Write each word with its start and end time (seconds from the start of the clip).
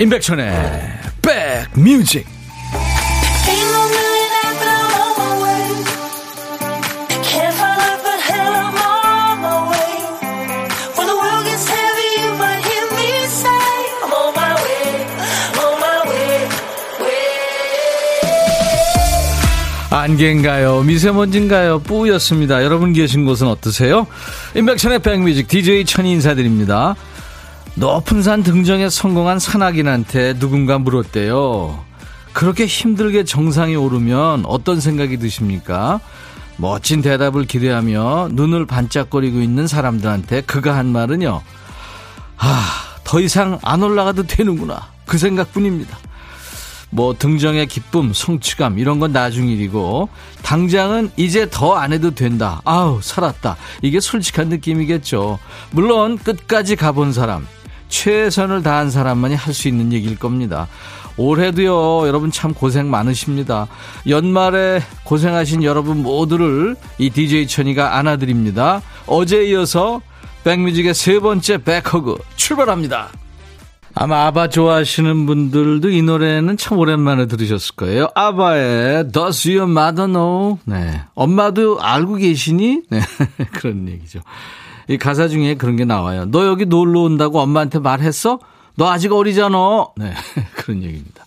임백천의 0.00 0.52
백뮤직 1.74 2.24
안개인가요? 19.90 20.82
미세먼지인가요? 20.82 21.80
뿌였습니다. 21.80 22.62
여러분 22.62 22.92
계신 22.92 23.24
곳은 23.24 23.48
어떠세요? 23.48 24.06
임백천의 24.54 25.00
백뮤직 25.00 25.48
DJ 25.48 25.84
천이 25.86 26.12
인사드립니다. 26.12 26.94
높은 27.78 28.22
산 28.22 28.42
등정에 28.42 28.88
성공한 28.90 29.38
산악인한테 29.38 30.38
누군가 30.40 30.78
물었대요. 30.78 31.84
그렇게 32.32 32.66
힘들게 32.66 33.22
정상에 33.22 33.76
오르면 33.76 34.44
어떤 34.46 34.80
생각이 34.80 35.18
드십니까? 35.18 36.00
멋진 36.56 37.02
대답을 37.02 37.44
기대하며 37.44 38.30
눈을 38.32 38.66
반짝거리고 38.66 39.40
있는 39.40 39.68
사람들한테 39.68 40.40
그가 40.40 40.76
한 40.76 40.86
말은요. 40.86 41.40
아, 42.38 42.64
더 43.04 43.20
이상 43.20 43.60
안 43.62 43.82
올라가도 43.82 44.24
되는구나. 44.24 44.88
그 45.06 45.16
생각뿐입니다. 45.16 45.96
뭐 46.90 47.14
등정의 47.16 47.66
기쁨, 47.66 48.12
성취감 48.12 48.78
이런 48.80 48.98
건 48.98 49.12
나중 49.12 49.46
일이고 49.48 50.08
당장은 50.42 51.12
이제 51.16 51.48
더 51.48 51.76
안 51.76 51.92
해도 51.92 52.12
된다. 52.12 52.60
아우 52.64 53.00
살았다. 53.00 53.56
이게 53.82 54.00
솔직한 54.00 54.48
느낌이겠죠. 54.48 55.38
물론 55.70 56.18
끝까지 56.18 56.74
가본 56.76 57.12
사람, 57.12 57.46
최선을 57.88 58.62
다한 58.62 58.90
사람만이 58.90 59.34
할 59.34 59.52
수 59.54 59.68
있는 59.68 59.92
얘기일 59.92 60.18
겁니다. 60.18 60.68
올해도요, 61.16 62.06
여러분 62.06 62.30
참 62.30 62.54
고생 62.54 62.90
많으십니다. 62.90 63.66
연말에 64.08 64.80
고생하신 65.04 65.64
여러분 65.64 66.02
모두를 66.02 66.76
이 66.98 67.10
DJ 67.10 67.48
천이가 67.48 67.96
안아드립니다. 67.96 68.82
어제 69.06 69.44
이어서 69.46 70.00
백뮤직의 70.44 70.94
세 70.94 71.18
번째 71.18 71.58
백허그 71.58 72.18
출발합니다. 72.36 73.08
아마 73.94 74.26
아바 74.26 74.50
좋아하시는 74.50 75.26
분들도 75.26 75.90
이 75.90 76.02
노래는 76.02 76.56
참 76.56 76.78
오랜만에 76.78 77.26
들으셨을 77.26 77.74
거예요. 77.74 78.08
아바의 78.14 79.10
Does 79.10 79.48
Your 79.50 79.68
Mother 79.68 80.06
Know? 80.06 80.58
네. 80.66 81.02
엄마도 81.16 81.80
알고 81.82 82.14
계시니? 82.14 82.82
네. 82.90 83.00
그런 83.54 83.88
얘기죠. 83.88 84.20
이 84.88 84.96
가사 84.96 85.28
중에 85.28 85.54
그런 85.56 85.76
게 85.76 85.84
나와요. 85.84 86.24
너 86.30 86.46
여기 86.46 86.64
놀러 86.66 87.00
온다고 87.00 87.40
엄마한테 87.40 87.78
말했어? 87.78 88.38
너 88.76 88.88
아직 88.90 89.12
어리잖아. 89.12 89.88
네. 89.96 90.14
그런 90.56 90.82
얘기입니다. 90.82 91.24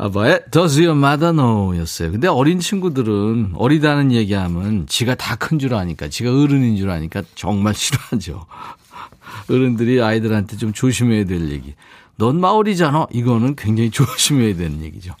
아바의 0.00 0.42
Does 0.52 0.78
your 0.80 0.96
mother 0.96 1.32
know? 1.32 1.76
였어요. 1.80 2.12
근데 2.12 2.28
어린 2.28 2.60
친구들은 2.60 3.52
어리다는 3.56 4.12
얘기하면 4.12 4.86
지가 4.86 5.16
다 5.16 5.36
큰 5.36 5.58
줄 5.58 5.74
아니까, 5.74 6.08
지가 6.08 6.30
어른인 6.30 6.76
줄 6.76 6.90
아니까 6.90 7.22
정말 7.34 7.74
싫어하죠. 7.74 8.46
어른들이 9.50 10.00
아이들한테 10.00 10.56
좀 10.56 10.72
조심해야 10.72 11.24
될 11.24 11.50
얘기. 11.50 11.74
넌 12.16 12.38
마을이잖아. 12.40 13.06
이거는 13.12 13.56
굉장히 13.56 13.90
조심해야 13.92 14.54
되는 14.56 14.82
얘기죠. 14.82 15.14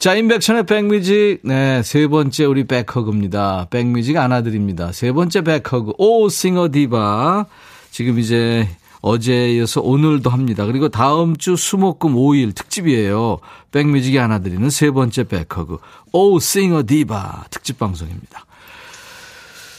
자, 0.00 0.14
임백천의 0.14 0.64
백뮤직, 0.64 1.40
네, 1.42 1.82
세 1.82 2.06
번째 2.06 2.46
우리 2.46 2.64
백허그입니다. 2.64 3.66
백뮤직 3.68 4.16
안아드립니다. 4.16 4.92
세 4.92 5.12
번째 5.12 5.42
백허그, 5.42 5.92
오, 5.98 6.26
싱어 6.30 6.72
디바. 6.72 7.44
지금 7.90 8.18
이제 8.18 8.66
어제 9.02 9.52
이어서 9.52 9.82
오늘도 9.82 10.30
합니다. 10.30 10.64
그리고 10.64 10.88
다음 10.88 11.36
주 11.36 11.54
수목금 11.54 12.14
5일 12.14 12.54
특집이에요. 12.54 13.40
백뮤직이 13.72 14.18
안아드리는 14.18 14.70
세 14.70 14.90
번째 14.90 15.24
백허그, 15.24 15.76
오, 16.12 16.38
싱어 16.38 16.82
디바 16.86 17.48
특집 17.50 17.78
방송입니다. 17.78 18.46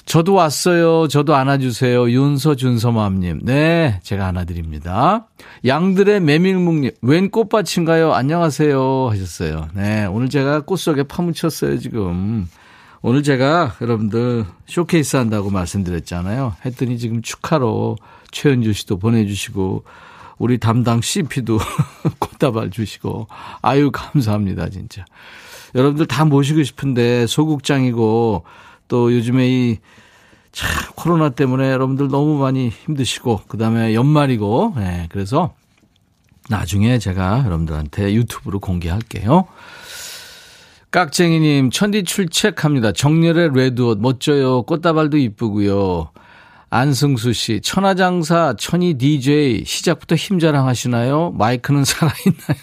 저도 0.06 0.34
왔어요. 0.34 1.08
저도 1.08 1.36
안아주세요. 1.36 2.10
윤서 2.10 2.56
준서맘님. 2.56 3.42
네, 3.44 4.00
제가 4.04 4.28
안아드립니다. 4.28 5.28
양들의 5.66 6.20
메밀묵님. 6.22 6.92
웬 7.02 7.30
꽃밭인가요? 7.30 8.14
안녕하세요. 8.14 9.10
하셨어요. 9.10 9.68
네, 9.74 10.06
오늘 10.06 10.30
제가 10.30 10.62
꽃 10.62 10.78
속에 10.78 11.04
파묻혔어요, 11.04 11.78
지금. 11.80 12.48
오늘 13.04 13.24
제가 13.24 13.76
여러분들 13.82 14.46
쇼케이스 14.68 15.16
한다고 15.18 15.50
말씀드렸잖아요. 15.50 16.56
했더니 16.66 16.98
지금 16.98 17.22
축하로 17.22 17.98
최현주 18.32 18.74
씨도 18.74 18.98
보내주시고, 19.00 19.84
우리 20.40 20.58
담당 20.58 21.02
CP도 21.02 21.60
꽃다발 22.20 22.72
주시고, 22.72 23.28
아유, 23.62 23.92
감사합니다, 23.92 24.70
진짜. 24.70 25.06
여러분들 25.76 26.08
다 26.08 26.26
모시고 26.26 26.64
싶은데, 26.64 27.28
소극장이고, 27.28 28.44
또 28.92 29.14
요즘에 29.14 29.48
이, 29.48 29.78
참, 30.52 30.70
코로나 30.98 31.30
때문에 31.30 31.72
여러분들 31.72 32.10
너무 32.10 32.38
많이 32.38 32.68
힘드시고, 32.68 33.44
그 33.48 33.58
다음에 33.58 33.96
연말이고, 33.96 34.74
네, 34.76 35.08
그래서 35.10 35.54
나중에 36.50 37.00
제가 37.00 37.44
여러분들한테 37.46 38.14
유튜브로 38.14 38.60
공개할게요. 38.60 39.48
깍쟁이님, 40.92 41.72
천디 41.72 42.04
출첵합니다. 42.04 42.92
정렬의 42.92 43.52
레드옷, 43.54 44.00
멋져요. 44.02 44.64
꽃다발도 44.64 45.16
이쁘고요. 45.16 46.12
안승수 46.70 47.32
씨, 47.32 47.62
천하장사, 47.62 48.56
천이 48.60 48.96
DJ, 48.96 49.64
시작부터 49.64 50.16
힘자랑 50.16 50.68
하시나요? 50.68 51.32
마이크는 51.38 51.86
살아있나요? 51.86 52.58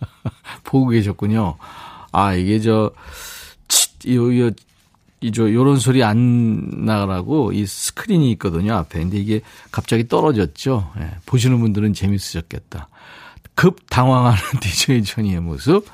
보고 0.64 0.88
계셨군요. 0.88 1.58
아, 2.12 2.32
이게 2.32 2.58
저, 2.58 2.90
요, 4.06 4.46
요, 4.46 4.50
이저 5.20 5.52
요런 5.52 5.78
소리 5.78 6.04
안 6.04 6.84
나가라고 6.84 7.52
이 7.52 7.66
스크린이 7.66 8.30
있거든요 8.32 8.74
앞에. 8.74 9.00
근데 9.00 9.16
이게 9.18 9.40
갑자기 9.72 10.06
떨어졌죠. 10.06 10.92
예, 11.00 11.10
보시는 11.26 11.58
분들은 11.60 11.92
재밌으셨겠다. 11.94 12.88
급 13.54 13.78
당황하는 13.90 14.38
DJ 14.62 15.02
천이의 15.02 15.40
모습. 15.40 15.84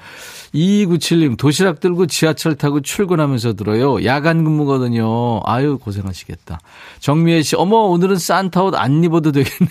2297님 0.55 1.37
도시락 1.37 1.81
들고 1.81 2.07
지하철 2.07 2.55
타고 2.55 2.81
출근하면서 2.81 3.55
들어요. 3.55 4.05
야간 4.05 4.45
근무거든요. 4.45 5.41
아유 5.45 5.79
고생하시겠다. 5.79 6.61
정미애 7.01 7.43
씨 7.43 7.57
어머 7.57 7.77
오늘은 7.79 8.19
산타 8.19 8.63
옷 8.63 8.75
안 8.77 9.03
입어도 9.03 9.33
되겠네요. 9.33 9.71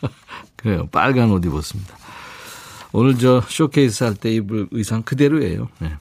그래요. 0.56 0.88
빨간 0.92 1.30
옷 1.30 1.44
입었습니다. 1.44 1.94
오늘 2.92 3.18
저 3.18 3.42
쇼케이스 3.48 4.04
할 4.04 4.14
때 4.14 4.30
입을 4.32 4.68
의상 4.70 5.02
그대로예요. 5.02 5.68
네. 5.80 5.92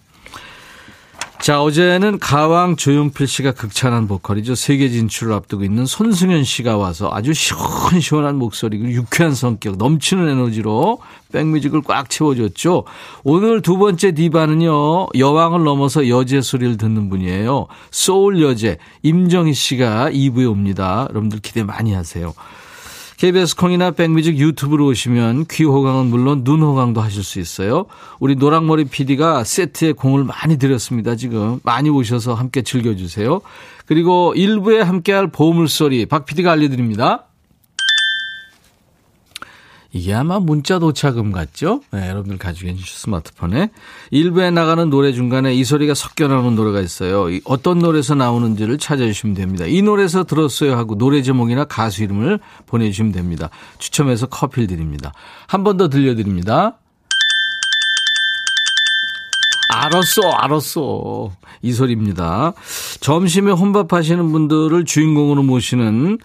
자, 1.43 1.61
어제는 1.61 2.19
가왕 2.19 2.77
조용필 2.77 3.27
씨가 3.27 3.51
극찬한 3.51 4.07
보컬이죠. 4.07 4.55
세계 4.55 4.87
진출을 4.87 5.33
앞두고 5.33 5.65
있는 5.65 5.85
손승현 5.85 6.45
씨가 6.45 6.77
와서 6.77 7.09
아주 7.11 7.33
시원시원한 7.33 8.37
목소리, 8.37 8.77
그 8.77 8.89
유쾌한 8.89 9.35
성격, 9.35 9.75
넘치는 9.75 10.29
에너지로 10.29 10.99
백뮤직을 11.33 11.81
꽉 11.81 12.09
채워줬죠. 12.09 12.85
오늘 13.25 13.61
두 13.61 13.77
번째 13.77 14.13
디바는요, 14.13 15.07
여왕을 15.17 15.65
넘어서 15.65 16.07
여제 16.07 16.39
소리를 16.39 16.77
듣는 16.77 17.09
분이에요. 17.09 17.67
소울 17.91 18.41
여제, 18.41 18.77
임정희 19.01 19.53
씨가 19.53 20.11
2부에 20.11 20.49
옵니다. 20.49 21.07
여러분들 21.09 21.39
기대 21.39 21.61
많이 21.65 21.91
하세요. 21.93 22.33
KBS 23.23 23.55
콩이나 23.55 23.91
백뮤직 23.91 24.37
유튜브로 24.37 24.85
오시면 24.87 25.45
귀 25.49 25.63
호강은 25.63 26.07
물론 26.07 26.43
눈 26.43 26.61
호강도 26.61 26.99
하실 26.99 27.23
수 27.23 27.39
있어요. 27.39 27.85
우리 28.19 28.35
노랑머리 28.35 28.83
PD가 28.83 29.45
세트에 29.45 29.93
공을 29.93 30.25
많이 30.25 30.57
들였습니다. 30.57 31.15
지금 31.15 31.61
많이 31.63 31.89
오셔서 31.89 32.33
함께 32.33 32.63
즐겨주세요. 32.63 33.39
그리고 33.85 34.33
일부에 34.35 34.81
함께할 34.81 35.27
보물 35.27 35.69
소리 35.69 36.05
박 36.05 36.25
PD가 36.25 36.51
알려드립니다. 36.51 37.27
이게 39.95 40.11
아마 40.13 40.39
문자 40.39 40.79
도착음 40.79 41.31
같죠? 41.31 41.81
네, 41.91 42.09
여러분들 42.09 42.39
가지고 42.39 42.71
계신 42.71 42.83
스마트폰에. 42.83 43.69
일부에 44.09 44.49
나가는 44.49 44.89
노래 44.89 45.13
중간에 45.13 45.53
이 45.53 45.63
소리가 45.63 45.93
섞여 45.93 46.27
나오는 46.27 46.55
노래가 46.55 46.81
있어요. 46.81 47.27
어떤 47.45 47.77
노래에서 47.77 48.15
나오는지를 48.15 48.79
찾아주시면 48.79 49.35
됩니다. 49.35 49.65
이 49.67 49.83
노래에서 49.83 50.23
들었어요 50.23 50.75
하고 50.75 50.97
노래 50.97 51.21
제목이나 51.21 51.65
가수 51.65 52.01
이름을 52.03 52.39
보내주시면 52.65 53.11
됩니다. 53.11 53.51
추첨해서 53.77 54.25
커피를 54.25 54.65
드립니다. 54.67 55.13
한 55.47 55.63
번 55.63 55.77
더 55.77 55.89
들려드립니다. 55.89 56.77
알았어, 59.69 60.21
알았어. 60.31 61.31
이 61.61 61.71
소리입니다. 61.71 62.53
점심에 62.99 63.51
혼밥 63.51 63.93
하시는 63.93 64.31
분들을 64.31 64.85
주인공으로 64.85 65.43
모시는 65.43 66.17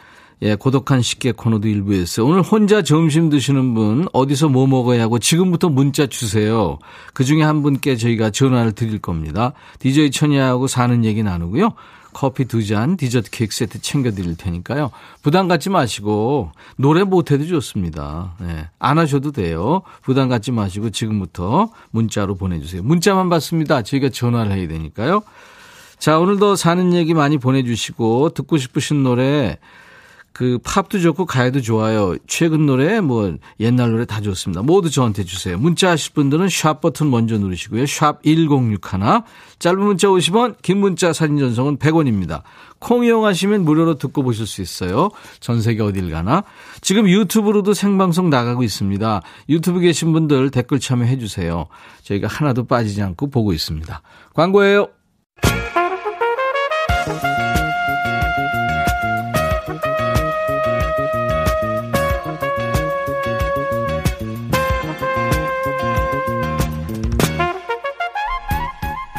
예, 0.43 0.55
고독한 0.55 1.03
식객 1.03 1.37
코너도 1.37 1.67
일부했어요. 1.69 2.27
오늘 2.27 2.43
혼자 2.43 2.83
점심 2.83 3.29
드시는 3.29 3.75
분 3.75 4.07
어디서 4.13 4.49
뭐 4.49 4.67
먹어야 4.67 5.03
하고 5.03 5.19
지금부터 5.19 5.69
문자 5.69 6.07
주세요. 6.07 6.79
그 7.13 7.25
중에 7.25 7.43
한 7.43 7.63
분께 7.63 7.97
저희가 7.97 8.31
전화를 8.31 8.73
드릴 8.73 9.01
겁니다. 9.01 9.53
DJ 9.81 10.13
천이하고 10.13 10.69
사는 10.69 11.05
얘기 11.05 11.23
나누고요. 11.23 11.75
커피 12.13 12.47
두 12.47 12.65
잔, 12.65 12.97
디저트 12.97 13.31
케이크 13.31 13.55
세트 13.55 13.81
챙겨드릴 13.81 14.37
테니까요. 14.37 14.91
부담 15.23 15.47
갖지 15.47 15.71
마시고, 15.71 16.53
노래 16.77 17.05
못해도 17.05 17.47
좋습니다. 17.47 18.35
네, 18.41 18.69
안 18.79 18.99
하셔도 18.99 19.31
돼요. 19.31 19.83
부담 20.03 20.29
갖지 20.29 20.51
마시고, 20.51 20.91
지금부터 20.91 21.71
문자로 21.91 22.35
보내주세요. 22.37 22.83
문자만 22.83 23.29
받습니다. 23.29 23.83
저희가 23.83 24.09
전화를 24.09 24.53
해야 24.53 24.67
되니까요. 24.67 25.23
자, 25.99 26.19
오늘도 26.19 26.57
사는 26.57 26.93
얘기 26.95 27.15
많이 27.15 27.39
보내주시고, 27.39 28.31
듣고 28.31 28.57
싶으신 28.57 29.03
노래, 29.03 29.59
그 30.39 30.57
팝도 30.63 31.01
좋고 31.01 31.27
가요도 31.27 31.63
좋아요. 31.63 32.15
최근 32.29 32.65
노래 32.65 33.01
뭐 33.01 33.35
옛날 33.59 33.91
노래 33.91 34.05
다 34.05 34.21
좋습니다. 34.21 34.63
모두 34.63 34.89
저한테 34.89 35.25
주세요. 35.25 35.59
문자 35.59 35.91
하실 35.91 36.13
분들은 36.13 36.49
샵 36.49 36.81
버튼 36.81 37.11
먼저 37.11 37.37
누르시고요. 37.39 37.87
샵 37.87 38.23
1061. 38.23 38.79
짧은 39.59 39.81
문자 39.81 40.07
50원, 40.07 40.55
긴 40.63 40.79
문자 40.79 41.13
사진 41.13 41.39
전송은 41.39 41.79
100원입니다. 41.79 42.43
콩 42.79 43.05
이용하시면 43.05 43.65
무료로 43.65 43.99
듣고 43.99 44.23
보실 44.23 44.47
수 44.47 44.63
있어요. 44.63 45.11
전 45.41 45.61
세계 45.61 45.83
어딜 45.83 46.09
가나. 46.09 46.45
지금 46.83 47.09
유튜브로도 47.09 47.75
생방송 47.75 48.31
나가고 48.31 48.63
있습니다. 48.63 49.23
유튜브 49.49 49.81
계신 49.81 50.13
분들 50.13 50.53
댓글 50.53 50.79
참여해 50.79 51.19
주세요. 51.19 51.67
저희가 52.05 52.29
하나도 52.29 52.69
빠지지 52.69 53.03
않고 53.03 53.31
보고 53.31 53.53
있습니다. 53.53 54.03
광고예요. 54.35 54.87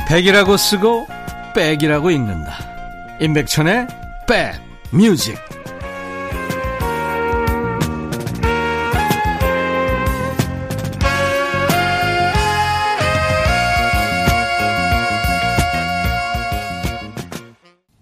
백이라고 0.10 0.58
쓰고 0.58 1.08
백이라고 1.54 2.10
읽는다. 2.10 2.58
임백천의 3.22 3.88
백 4.28 4.60
뮤직. 4.92 5.38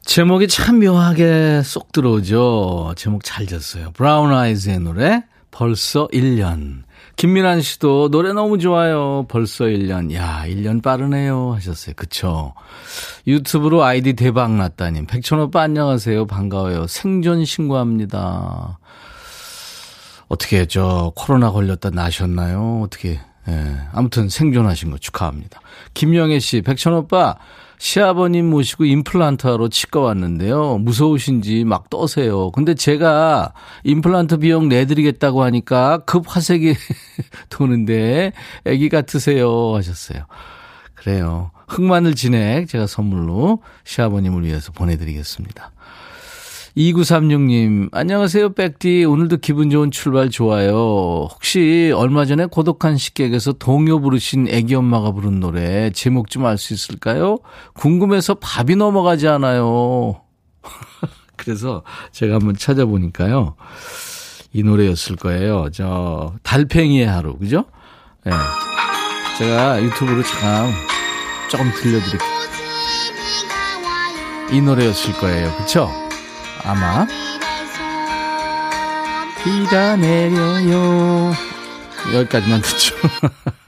제목이 0.06 0.48
참 0.48 0.80
묘하게 0.80 1.62
쏙 1.62 1.92
들어오죠. 1.92 2.94
제목 2.96 3.26
잘 3.26 3.48
지었어요. 3.48 3.92
브라운 3.92 4.32
아이즈의 4.32 4.80
노래 4.80 5.26
벌써 5.52 6.08
1년. 6.14 6.87
김민환 7.18 7.62
씨도 7.62 8.10
노래 8.12 8.32
너무 8.32 8.60
좋아요. 8.60 9.26
벌써 9.28 9.66
1년. 9.66 10.14
야, 10.14 10.44
1년 10.46 10.84
빠르네요. 10.84 11.54
하셨어요. 11.56 11.96
그쵸. 11.96 12.54
유튜브로 13.26 13.84
아이디 13.84 14.14
대박 14.14 14.52
났다님. 14.52 15.08
백천 15.08 15.40
오빠 15.40 15.62
안녕하세요. 15.64 16.28
반가워요. 16.28 16.86
생존 16.86 17.44
신고합니다. 17.44 18.78
어떻게, 20.28 20.68
저, 20.68 21.12
코로나 21.16 21.50
걸렸다 21.50 21.90
나셨나요? 21.90 22.82
어떻게, 22.84 23.20
예. 23.50 23.78
아무튼 23.94 24.30
생존하신 24.30 24.92
거 24.92 24.98
축하합니다. 24.98 25.62
김영애 25.94 26.40
씨, 26.40 26.62
백천 26.62 26.94
오빠, 26.94 27.38
시아버님 27.80 28.50
모시고 28.50 28.86
임플란트 28.86 29.46
하러 29.46 29.70
치과 29.70 30.00
왔는데요. 30.02 30.80
무서우신지 30.80 31.64
막 31.64 31.90
떠세요. 31.90 32.52
근데 32.52 32.74
제가 32.74 33.54
임플란트 33.84 34.38
비용 34.38 34.68
내드리겠다고 34.68 35.44
하니까 35.44 36.00
급 36.00 36.24
화색이 36.28 36.74
도는데 37.50 38.34
애기 38.66 38.90
같으세요 38.90 39.76
하셨어요. 39.76 40.26
그래요. 40.96 41.52
흑마늘 41.68 42.16
진액 42.16 42.68
제가 42.68 42.88
선물로 42.88 43.62
시아버님을 43.84 44.44
위해서 44.44 44.72
보내드리겠습니다. 44.72 45.72
2936님, 46.78 47.90
안녕하세요, 47.92 48.54
백디. 48.54 49.04
오늘도 49.06 49.38
기분 49.38 49.72
좋은 49.72 49.90
출발 49.90 50.30
좋아요. 50.30 51.28
혹시 51.32 51.92
얼마 51.96 52.24
전에 52.26 52.46
고독한 52.46 52.98
식객에서 52.98 53.54
동요 53.54 54.00
부르신 54.00 54.48
애기 54.48 54.76
엄마가 54.76 55.12
부른 55.12 55.40
노래 55.40 55.90
제목 55.90 56.30
좀 56.30 56.46
알 56.46 56.58
수 56.60 56.76
있을까요? 56.76 57.40
궁금해서 57.74 58.36
밥이 58.36 58.76
넘어가지 58.76 59.28
않아요. 59.28 60.22
그래서 61.36 61.82
제가 62.12 62.36
한번 62.36 62.56
찾아보니까요. 62.56 63.56
이 64.54 64.62
노래였을 64.62 65.16
거예요. 65.16 65.70
저, 65.74 66.36
달팽이의 66.44 67.08
하루, 67.08 67.38
그죠? 67.40 67.66
예. 68.28 68.30
네. 68.30 68.36
제가 69.40 69.82
유튜브로 69.82 70.22
잠깐 70.22 70.72
조금 71.50 71.72
들려드릴게요. 71.72 72.38
이 74.52 74.62
노래였을 74.62 75.14
거예요. 75.14 75.52
그쵸? 75.58 75.90
아마. 76.64 77.08
비가 79.44 79.96
내려요. 79.96 81.34
여기까지만 82.14 82.62
듣죠. 82.62 82.96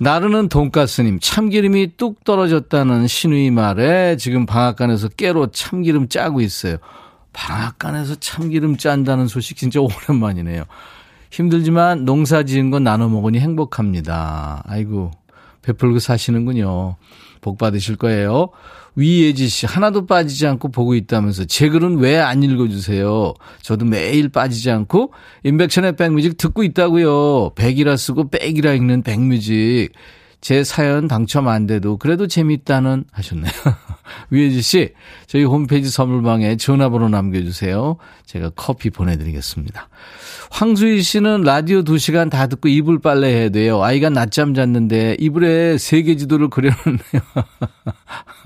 나르는 0.00 0.48
돈가스님 0.48 1.18
참기름이 1.20 1.96
뚝 1.96 2.22
떨어졌다는 2.24 3.08
신우이 3.08 3.50
말에 3.50 4.16
지금 4.16 4.46
방앗간에서 4.46 5.08
깨로 5.08 5.50
참기름 5.50 6.08
짜고 6.08 6.40
있어요. 6.40 6.76
방앗간에서 7.32 8.16
참기름 8.16 8.76
짠다는 8.76 9.26
소식 9.28 9.56
진짜 9.56 9.80
오랜만이네요. 10.08 10.64
힘들지만 11.30 12.04
농사 12.04 12.42
지은 12.42 12.70
건 12.70 12.84
나눠 12.84 13.08
먹으니 13.08 13.38
행복합니다. 13.40 14.62
아이고 14.66 15.10
베풀고 15.68 15.98
사시는군요 15.98 16.96
복 17.40 17.58
받으실 17.58 17.96
거예요 17.96 18.50
위예지 18.96 19.48
씨, 19.48 19.64
하나도 19.64 20.06
빠지지 20.06 20.46
않고 20.48 20.70
보고 20.72 20.96
있다면서 20.96 21.44
제 21.44 21.68
글은 21.68 21.98
왜 21.98 22.16
안 22.18 22.42
읽어주세요? 22.42 23.32
저도 23.62 23.84
매일 23.84 24.28
빠지지 24.28 24.72
않고 24.72 25.12
임백천의 25.44 25.94
백뮤직 25.94 26.36
듣고 26.36 26.64
있다고요. 26.64 27.50
백이라 27.54 27.96
쓰고 27.96 28.28
백이라 28.28 28.72
읽는 28.72 29.02
백뮤직. 29.02 29.92
제 30.40 30.62
사연 30.62 31.08
당첨 31.08 31.48
안 31.48 31.66
돼도 31.66 31.96
그래도 31.98 32.26
재밌다는 32.26 33.04
하셨네요. 33.10 33.52
위혜지 34.30 34.62
씨, 34.62 34.92
저희 35.26 35.44
홈페이지 35.44 35.90
선물방에 35.90 36.56
전화번호 36.56 37.08
남겨주세요. 37.08 37.96
제가 38.24 38.50
커피 38.54 38.90
보내드리겠습니다. 38.90 39.88
황수희 40.50 41.02
씨는 41.02 41.42
라디오 41.42 41.82
2시간 41.82 42.30
다 42.30 42.46
듣고 42.46 42.68
이불 42.68 43.00
빨래 43.00 43.28
해야 43.28 43.48
돼요. 43.48 43.82
아이가 43.82 44.10
낮잠 44.10 44.54
잤는데 44.54 45.16
이불에 45.18 45.76
세계 45.76 46.16
지도를 46.16 46.48
그려놓네요. 46.48 47.22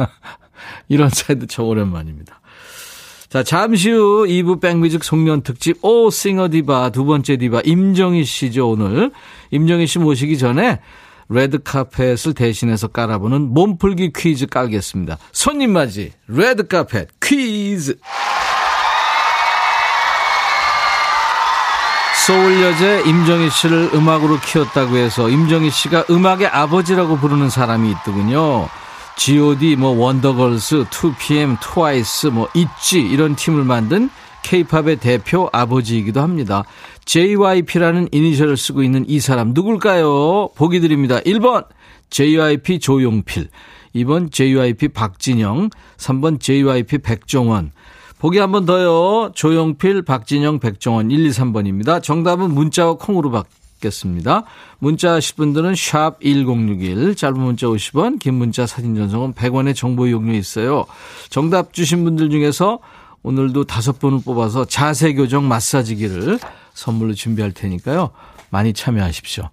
이런 0.88 1.10
사연도 1.10 1.46
저 1.46 1.62
오랜만입니다. 1.62 2.40
자, 3.28 3.42
잠시 3.42 3.90
후 3.90 4.26
2부 4.26 4.60
백뮤직 4.60 5.04
송년 5.04 5.42
특집 5.42 5.82
오 5.82 6.10
싱어 6.10 6.50
디바 6.50 6.90
두 6.90 7.04
번째 7.04 7.38
디바 7.38 7.62
임정희 7.64 8.24
씨죠, 8.24 8.70
오늘. 8.70 9.10
임정희 9.50 9.86
씨 9.86 9.98
모시기 9.98 10.36
전에 10.36 10.80
레드 11.32 11.62
카펫을 11.62 12.34
대신해서 12.34 12.88
깔아보는 12.88 13.54
몸풀기 13.54 14.12
퀴즈 14.14 14.46
깔겠습니다. 14.46 15.18
손님 15.32 15.72
맞이 15.72 16.12
레드 16.28 16.66
카펫 16.66 17.08
퀴즈. 17.20 17.96
소울 22.26 22.62
여제 22.62 23.02
임정희 23.04 23.50
씨를 23.50 23.90
음악으로 23.94 24.38
키웠다고 24.38 24.96
해서 24.96 25.28
임정희 25.28 25.70
씨가 25.70 26.04
음악의 26.08 26.46
아버지라고 26.46 27.16
부르는 27.16 27.50
사람이 27.50 27.90
있더군요. 27.90 28.68
G.O.D, 29.16 29.76
뭐 29.76 29.90
원더걸스, 29.90 30.84
2PM, 30.90 31.58
트와이스, 31.60 32.28
뭐 32.28 32.48
있지 32.54 33.00
이런 33.00 33.34
팀을 33.34 33.64
만든 33.64 34.08
K-팝의 34.42 34.96
대표 34.96 35.48
아버지이기도 35.52 36.20
합니다. 36.20 36.64
JYP라는 37.04 38.08
이니셜을 38.12 38.56
쓰고 38.56 38.82
있는 38.82 39.04
이 39.08 39.20
사람 39.20 39.52
누굴까요? 39.54 40.50
보기 40.54 40.80
드립니다. 40.80 41.20
1번 41.20 41.66
JYP 42.10 42.78
조용필, 42.78 43.48
2번 43.96 44.30
JYP 44.30 44.88
박진영, 44.88 45.70
3번 45.96 46.40
JYP 46.40 46.98
백종원. 46.98 47.72
보기 48.18 48.38
한 48.38 48.52
번 48.52 48.66
더요. 48.66 49.32
조용필, 49.34 50.02
박진영, 50.02 50.60
백종원 50.60 51.10
1, 51.10 51.26
2, 51.26 51.30
3번입니다. 51.30 52.00
정답은 52.02 52.54
문자와 52.54 52.94
콩으로 52.94 53.30
받 53.30 53.46
받겠습니다. 53.82 54.44
문자 54.78 55.14
하실 55.14 55.34
분들은 55.36 55.74
샵 55.74 56.20
1061, 56.22 57.16
짧은 57.16 57.38
문자 57.40 57.66
50원, 57.66 58.18
긴 58.20 58.34
문자 58.34 58.66
사진 58.66 58.94
전송은 58.94 59.34
100원의 59.34 59.74
정보 59.74 60.06
이용료 60.06 60.32
있어요. 60.34 60.86
정답 61.28 61.72
주신 61.72 62.04
분들 62.04 62.30
중에서 62.30 62.78
오늘도 63.24 63.64
다섯 63.64 63.98
분을 63.98 64.20
뽑아서 64.24 64.64
자세 64.64 65.12
교정 65.14 65.46
마사지기를 65.48 66.38
선물로 66.74 67.14
준비할 67.14 67.52
테니까요. 67.52 68.10
많이 68.50 68.72
참여하십시오. 68.72 69.48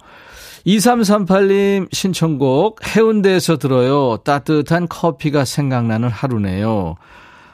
2338님 0.65 1.93
신청곡 1.93 2.85
해운대에서 2.95 3.57
들어요. 3.57 4.17
따뜻한 4.23 4.87
커피가 4.87 5.45
생각나는 5.45 6.09
하루네요. 6.09 6.95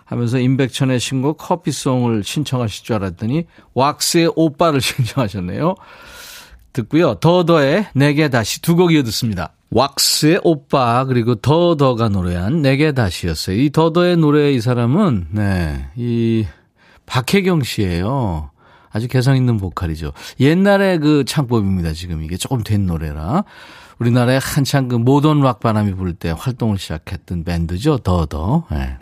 하면서 0.05 0.38
임백천의 0.39 1.00
신곡 1.00 1.38
커피송을 1.38 2.24
신청하실 2.24 2.84
줄 2.84 2.95
알았더니 2.95 3.45
왁스의 3.74 4.31
오빠를 4.36 4.79
신청하셨네요. 4.81 5.75
듣고요. 6.74 7.15
더더의 7.15 7.88
내게 7.95 8.29
다시 8.29 8.62
두 8.62 8.75
곡 8.75 8.91
이어 8.93 9.03
듣습니다. 9.03 9.53
왁스의 9.72 10.41
오빠 10.43 11.05
그리고 11.05 11.36
더더가 11.36 12.10
노래한 12.10 12.62
내게 12.62 12.91
다시였어요. 12.91 13.57
이 13.57 13.69
더더의 13.72 14.17
노래 14.17 14.51
이 14.51 14.62
사람은 14.62 15.27
네, 15.31 15.88
이 15.95 16.45
박혜경 17.07 17.63
씨예요. 17.63 18.51
아주 18.96 19.10
개성 19.10 19.36
있는 19.36 19.58
보컬이죠. 19.58 20.14
옛날에 20.40 21.00
그 21.00 21.25
창법입니다. 21.25 21.92
지금 21.92 22.24
이게 22.24 22.38
조금 22.38 22.64
된 22.64 22.86
노래라. 22.86 23.44
우리나라에 24.00 24.40
한창 24.42 24.88
그 24.88 24.96
모던 24.96 25.42
락 25.42 25.60
바람이 25.60 25.96
불 25.96 26.14
때 26.14 26.34
활동을 26.36 26.78
시작했던 26.78 27.44
밴드죠. 27.44 27.98
더더. 27.98 28.68
네. 28.72 28.98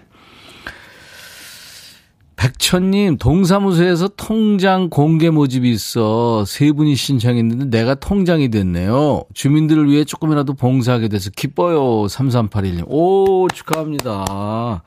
백천님, 2.35 3.17
동사무소에서 3.19 4.09
통장 4.17 4.89
공개 4.89 5.29
모집이 5.29 5.69
있어 5.69 6.43
세 6.45 6.71
분이 6.71 6.95
신청했는데 6.95 7.65
내가 7.65 7.93
통장이 7.93 8.49
됐네요. 8.49 9.23
주민들을 9.35 9.89
위해 9.91 10.03
조금이라도 10.05 10.55
봉사하게 10.55 11.07
돼서 11.09 11.29
기뻐요. 11.35 12.07
3381님. 12.07 12.85
오, 12.87 13.47
축하합니다. 13.53 14.81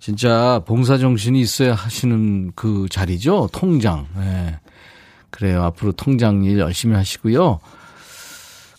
진짜 0.00 0.62
봉사 0.66 0.96
정신이 0.96 1.38
있어야 1.40 1.74
하시는 1.74 2.52
그 2.56 2.86
자리죠. 2.90 3.50
통장. 3.52 4.06
네. 4.16 4.58
그래요. 5.28 5.62
앞으로 5.62 5.92
통장 5.92 6.42
일 6.42 6.58
열심히 6.58 6.96
하시고요. 6.96 7.60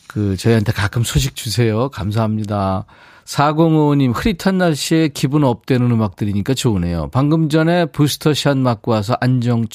그, 0.07 0.35
저희한테 0.35 0.73
가끔 0.73 1.03
소식 1.03 1.35
주세요. 1.35 1.89
감사합니다. 1.89 2.85
4055님, 3.23 4.11
흐릿한 4.13 4.57
날씨에 4.57 5.09
기분 5.09 5.43
업되는 5.43 5.89
음악 5.89 6.15
들이니까 6.15 6.53
좋으네요. 6.53 7.09
방금 7.11 7.47
전에 7.47 7.85
부스터샷 7.85 8.57
맞고 8.57 8.91
와서 8.91 9.15
안정, 9.21 9.65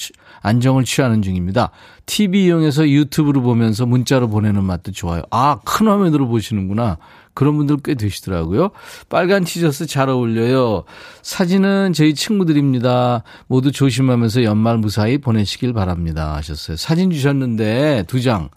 안정을 0.43 0.85
취하는 0.85 1.23
중입니다. 1.23 1.71
TV 2.05 2.45
이용해서 2.47 2.89
유튜브로 2.89 3.41
보면서 3.41 3.87
문자로 3.87 4.29
보내는 4.29 4.63
맛도 4.65 4.93
좋아요. 4.93 5.23
아, 5.31 5.61
큰 5.65 5.87
화면으로 5.87 6.29
보시는구나. 6.29 6.99
그런 7.37 7.59
분들 7.59 7.77
꽤 7.85 7.95
되시더라고요. 7.95 8.71
빨간 9.11 9.45
티셔츠 9.45 9.87
잘 9.87 10.09
어울려요. 10.09 10.85
사진은 11.21 11.93
저희 11.93 12.15
친구들입니다. 12.15 13.25
모두 13.47 13.71
조심하면서 13.71 14.43
연말 14.43 14.79
무사히 14.79 15.19
보내시길 15.19 15.75
바랍니다. 15.75 16.35
하셨어요. 16.35 16.79
사진 16.79 17.11
주셨는데 17.11 18.05
두 18.09 18.23
장. 18.23 18.49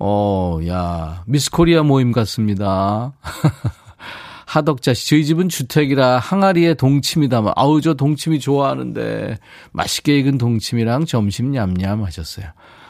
어, 0.00 0.58
야, 0.66 1.22
미스 1.26 1.50
코리아 1.50 1.84
모임 1.84 2.10
같습니다. 2.10 3.12
하덕자 4.46 4.94
씨, 4.94 5.10
저희 5.10 5.24
집은 5.24 5.48
주택이라 5.48 6.18
항아리에 6.18 6.74
동치미 6.74 7.28
담아. 7.28 7.52
아우, 7.54 7.80
저 7.80 7.94
동치미 7.94 8.40
좋아하는데. 8.40 9.38
맛있게 9.70 10.18
익은 10.18 10.38
동치미랑 10.38 11.04
점심 11.06 11.52
냠냠 11.52 12.04
하셨어요. 12.04 12.46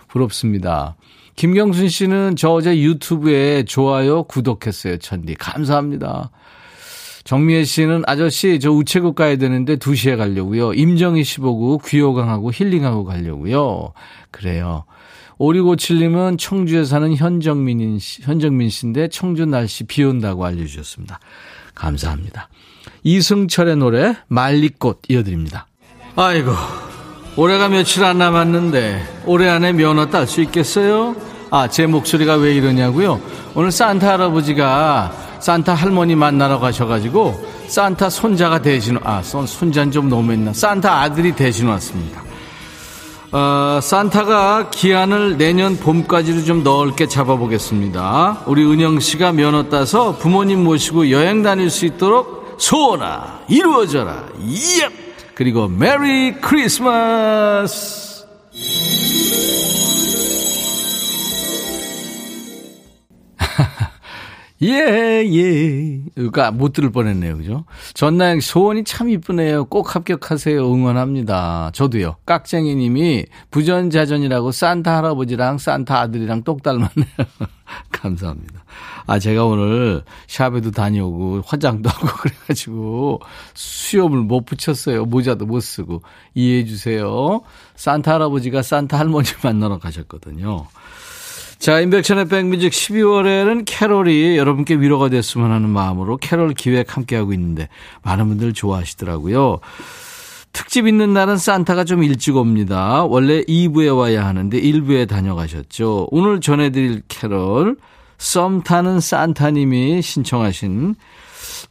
부럽습니다. 0.09 0.97
김경순 1.39 1.89
씨는 1.89 2.35
저 2.35 2.51
어제 2.51 2.77
유튜브에 2.77 3.63
좋아요, 3.63 4.25
구독했어요, 4.25 4.99
천디. 4.99 5.37
감사합니다. 5.37 6.33
정미애 7.23 7.63
씨는 7.63 8.03
아저씨, 8.09 8.59
저 8.59 8.73
우체국 8.73 9.15
가야 9.15 9.37
되는데 9.37 9.77
2시에 9.77 10.17
가려고요. 10.17 10.73
임정희 10.73 11.23
씨 11.23 11.39
보고 11.39 11.79
귀호강하고 11.79 12.51
힐링하고 12.53 13.05
가려고요. 13.05 13.93
그래요. 14.33 14.85
5657님은 15.39 16.41
청주에 16.41 16.85
사는 16.85 17.15
현정민 17.15 18.01
씨, 18.01 18.21
현정민 18.23 18.69
씨인데 18.69 19.07
청주 19.07 19.47
날씨 19.47 19.85
비 19.85 20.03
온다고 20.03 20.45
알려주셨습니다. 20.45 21.21
감사합니다. 21.77 22.49
이승철의 23.05 23.77
노래 23.77 24.17
말리꽃 24.27 25.03
이어드립니다. 25.09 25.69
아이고 26.17 26.51
올해가 27.39 27.69
며칠 27.69 28.03
안 28.03 28.19
남았는데 28.19 29.21
올해 29.25 29.49
안에 29.49 29.73
면허 29.73 30.07
딸 30.07 30.27
수 30.27 30.41
있겠어요? 30.41 31.15
아 31.51 31.69
제 31.69 31.87
목소리가 31.87 32.35
왜 32.35 32.53
이러냐고요? 32.53 33.21
오늘 33.55 33.71
산타 33.71 34.09
할아버지가 34.15 35.13
산타 35.39 35.73
할머니 35.75 36.17
만나러 36.17 36.59
가셔가지고 36.59 37.41
산타 37.69 38.11
손자가 38.11 38.61
대신 38.61 38.99
아 39.05 39.23
손자는 39.23 39.93
좀 39.93 40.09
너무했나 40.09 40.53
산타 40.53 41.01
아들이 41.01 41.31
대신 41.31 41.69
왔습니다. 41.69 42.25
어, 43.31 43.79
산타가 43.81 44.71
기한을 44.71 45.37
내년 45.39 45.77
봄까지로 45.77 46.43
좀 46.43 46.65
넓게 46.65 47.07
잡아보겠습니다. 47.07 48.41
우리 48.47 48.65
은영 48.65 48.99
씨가 48.99 49.31
면허 49.31 49.69
따서 49.69 50.17
부모님 50.19 50.65
모시고 50.65 51.13
여행 51.13 51.45
다닐 51.45 51.71
수 51.71 51.87
있도록 51.87 52.57
소원아 52.59 53.43
이루어져라. 53.49 54.25
예! 54.51 54.98
그리고 55.39 55.69
메리 55.69 56.33
크리스마스. 56.41 58.27
예, 64.63 65.25
예. 65.25 66.01
그러니까 66.15 66.51
못 66.51 66.73
들을 66.73 66.91
뻔했네요. 66.91 67.37
그죠? 67.37 67.65
전나영 67.95 68.41
소원이 68.41 68.85
참 68.85 69.09
이쁘네요. 69.09 69.67
꼭 69.67 69.95
합격하세요. 69.95 70.61
응원합니다. 70.61 71.71
저도요. 71.75 72.17
깍쟁이 72.27 72.75
님이 72.75 73.25
부전자전이라고 73.51 74.51
산타 74.51 74.97
할아버지랑 74.97 75.59
산타 75.59 76.01
아들이랑 76.01 76.43
똑 76.43 76.63
닮았네요. 76.63 76.89
감사합니다. 77.93 78.65
아, 79.07 79.19
제가 79.19 79.45
오늘 79.45 80.03
샵에도 80.27 80.71
다녀오고 80.71 81.43
화장도 81.47 81.89
하고 81.89 82.07
그래가지고 82.19 83.21
수염을 83.55 84.21
못 84.21 84.45
붙였어요. 84.45 85.05
모자도 85.05 85.47
못 85.47 85.61
쓰고. 85.61 86.03
이해해 86.35 86.65
주세요. 86.65 87.43
산타 87.77 88.15
할아버지가 88.15 88.63
산타 88.63 88.99
할머니 88.99 89.29
만나러 89.43 89.79
가셨거든요. 89.81 90.67
자, 91.59 91.81
인백천의 91.81 92.29
백뮤직 92.29 92.71
12월에는 92.71 93.65
캐롤이 93.67 94.37
여러분께 94.37 94.77
위로가 94.77 95.09
됐으면 95.09 95.51
하는 95.51 95.69
마음으로 95.69 96.17
캐롤 96.17 96.55
기획 96.55 96.97
함께하고 96.97 97.33
있는데 97.33 97.69
많은 98.03 98.29
분들 98.29 98.53
좋아하시더라고요. 98.53 99.59
특집 100.53 100.87
있는 100.87 101.13
날은 101.13 101.37
산타가 101.37 101.83
좀 101.83 102.05
일찍 102.05 102.37
옵니다. 102.37 103.05
원래 103.05 103.43
2부에 103.43 103.97
와야 103.97 104.25
하는데 104.25 104.61
1부에 104.61 105.09
다녀가셨죠. 105.09 106.09
오늘 106.13 106.41
전해드릴 106.41 107.03
캐롤, 107.09 107.77
썸 108.19 108.63
타는 108.63 109.01
산타님이 109.01 110.01
신청하신 110.01 110.95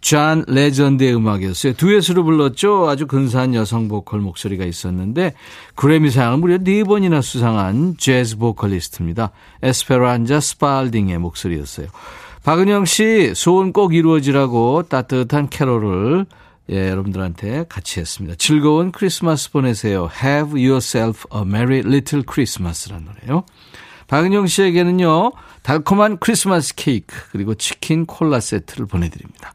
존 0.02 0.44
레전드의 0.48 1.16
음악이었어요. 1.16 1.74
두엣으로 1.74 2.24
불렀죠. 2.24 2.90
아주 2.90 3.08
근사한 3.08 3.56
여성 3.56 3.88
보컬 3.88 4.20
목소리가 4.20 4.66
있었는데 4.66 5.34
그래미상을 5.76 6.38
무려 6.38 6.58
네 6.58 6.84
번이나 6.84 7.22
수상한 7.22 7.96
재즈 7.98 8.38
보컬리스트입니다. 8.38 9.32
에스페란자 9.62 10.40
스팔딩의 10.40 11.18
목소리였어요. 11.20 11.88
박은영 12.44 12.86
씨 12.86 13.34
소원 13.36 13.74
꼭 13.74 13.94
이루어지라고 13.94 14.84
따뜻한 14.84 15.50
캐롤을 15.50 16.26
예, 16.70 16.90
여러분들한테 16.90 17.66
같이 17.70 18.00
했습니다. 18.00 18.36
즐거운 18.38 18.92
크리스마스 18.92 19.52
보내세요. 19.52 20.10
Have 20.24 20.52
yourself 20.52 21.26
a 21.34 21.42
merry 21.42 21.80
little 21.80 22.26
Christmas라는 22.30 23.06
노래요. 23.06 23.44
박은영 24.08 24.48
씨에게는요, 24.48 25.34
달콤한 25.64 26.18
크리스마스 26.18 26.76
케이크, 26.76 27.16
그리고 27.32 27.56
치킨 27.56 28.06
콜라 28.06 28.40
세트를 28.40 28.86
보내드립니다. 28.86 29.54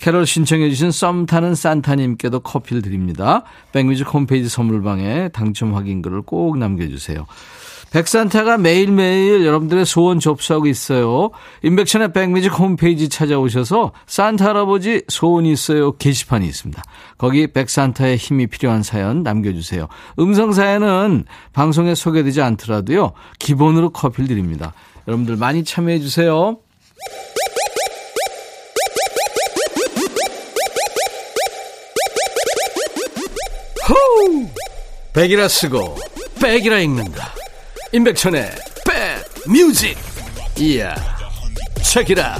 캐롤 0.00 0.26
신청해주신 0.26 0.92
썸 0.92 1.26
타는 1.26 1.54
산타님께도 1.54 2.40
커피를 2.40 2.82
드립니다. 2.82 3.44
백뮤직 3.72 4.12
홈페이지 4.12 4.48
선물방에 4.48 5.28
당첨 5.28 5.74
확인글을 5.74 6.22
꼭 6.22 6.56
남겨주세요. 6.56 7.26
백산타가 7.92 8.58
매일매일 8.58 9.44
여러분들의 9.44 9.84
소원 9.84 10.20
접수하고 10.20 10.66
있어요. 10.66 11.30
인백션의 11.62 12.12
백뮤직 12.12 12.58
홈페이지 12.58 13.08
찾아오셔서 13.08 13.92
산타 14.06 14.46
할아버지 14.50 15.02
소원이 15.08 15.50
있어요 15.52 15.92
게시판이 15.96 16.46
있습니다. 16.46 16.82
거기 17.18 17.46
백산타의 17.46 18.16
힘이 18.16 18.46
필요한 18.46 18.82
사연 18.82 19.22
남겨주세요. 19.22 19.88
음성 20.18 20.52
사연은 20.52 21.24
방송에 21.52 21.94
소개되지 21.94 22.40
않더라도요. 22.42 23.12
기본으로 23.38 23.90
커피를 23.90 24.28
드립니다. 24.28 24.72
여러분들 25.08 25.36
많이 25.36 25.64
참여해 25.64 25.98
주세요. 26.00 26.58
호우! 33.88 34.46
백이라 35.12 35.48
쓰고 35.48 35.96
백이라 36.40 36.78
읽는다. 36.78 37.39
임백천의 37.92 38.52
백 38.86 39.50
뮤직. 39.50 39.96
이야. 40.56 40.94
책이라. 41.82 42.38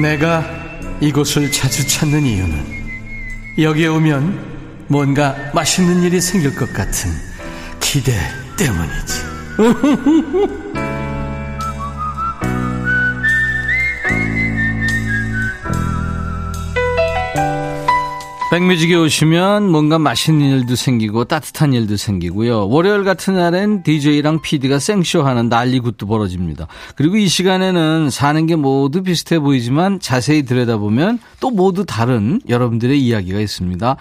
내가 0.00 0.44
이곳을 1.00 1.50
자주 1.50 1.84
찾는 1.88 2.24
이유는 2.24 2.64
여기에 3.58 3.88
오면 3.88 4.55
뭔가 4.88 5.34
맛있는 5.54 6.02
일이 6.02 6.20
생길 6.20 6.54
것 6.54 6.72
같은 6.72 7.10
기대 7.80 8.12
때문이지. 8.56 9.26
백뮤직에 18.48 18.94
오시면 18.94 19.68
뭔가 19.70 19.98
맛있는 19.98 20.46
일도 20.46 20.76
생기고 20.76 21.24
따뜻한 21.24 21.72
일도 21.72 21.96
생기고요. 21.96 22.68
월요일 22.68 23.02
같은 23.02 23.34
날엔 23.34 23.82
DJ랑 23.82 24.40
PD가 24.40 24.78
생쇼 24.78 25.24
하는 25.24 25.48
난리 25.48 25.80
굿도 25.80 26.06
벌어집니다. 26.06 26.68
그리고 26.94 27.16
이 27.16 27.26
시간에는 27.26 28.08
사는 28.08 28.46
게 28.46 28.54
모두 28.54 29.02
비슷해 29.02 29.40
보이지만 29.40 29.98
자세히 29.98 30.44
들여다보면 30.44 31.18
또 31.40 31.50
모두 31.50 31.84
다른 31.84 32.40
여러분들의 32.48 32.98
이야기가 32.98 33.40
있습니다. 33.40 33.96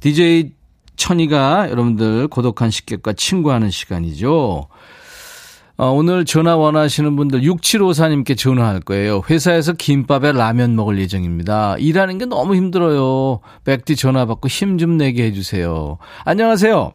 DJ 0.00 0.52
천이가 0.96 1.70
여러분들 1.70 2.28
고독한 2.28 2.70
식객과 2.70 3.12
친구하는 3.14 3.70
시간이죠. 3.70 4.66
어, 5.78 5.90
오늘 5.90 6.24
전화 6.24 6.56
원하시는 6.56 7.16
분들 7.16 7.42
6754님께 7.42 8.36
전화할 8.38 8.80
거예요. 8.80 9.20
회사에서 9.28 9.74
김밥에 9.74 10.32
라면 10.32 10.74
먹을 10.74 10.98
예정입니다. 10.98 11.76
일하는 11.78 12.16
게 12.16 12.24
너무 12.24 12.54
힘들어요. 12.54 13.40
백디 13.64 13.96
전화 13.96 14.24
받고 14.24 14.48
힘 14.48 14.78
좀 14.78 14.96
내게 14.96 15.24
해주세요. 15.24 15.98
안녕하세요. 16.24 16.92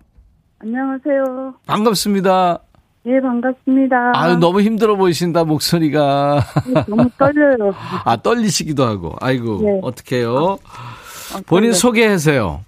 안녕하세요. 0.60 1.54
반갑습니다. 1.68 2.60
예, 3.08 3.20
반갑습니다. 3.22 4.12
아유, 4.16 4.38
너무 4.38 4.62
힘들어 4.62 4.96
보이신다, 4.96 5.44
목소리가. 5.44 6.44
예, 6.70 6.74
너무 6.88 7.10
떨려요. 7.18 7.74
아, 8.06 8.16
떨리시기도 8.18 8.84
하고. 8.86 9.16
아이고, 9.20 9.62
네. 9.64 9.80
어떡해요. 9.84 10.58
아, 11.36 11.42
본인 11.48 11.70
떨려. 11.72 11.74
소개하세요. 11.74 12.62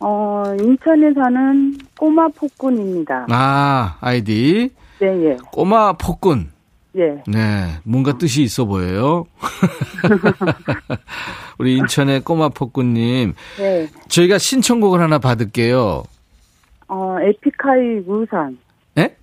어, 0.00 0.42
인천에 0.60 1.12
사는 1.14 1.76
꼬마 1.98 2.28
폭군입니다. 2.28 3.26
아, 3.30 3.96
아이디. 4.00 4.70
네, 5.00 5.06
예. 5.24 5.36
꼬마 5.52 5.92
폭군. 5.94 6.50
예. 6.96 7.22
네, 7.26 7.80
뭔가 7.84 8.16
뜻이 8.18 8.42
있어 8.42 8.64
보여요. 8.66 9.26
우리 11.58 11.76
인천의 11.76 12.20
꼬마 12.20 12.48
폭군님, 12.48 13.34
네. 13.58 13.88
저희가 14.08 14.38
신청곡을 14.38 15.00
하나 15.00 15.18
받을게요. 15.18 16.04
어, 16.86 17.16
에픽하이 17.20 18.04
우산. 18.06 18.58
네? 18.94 19.16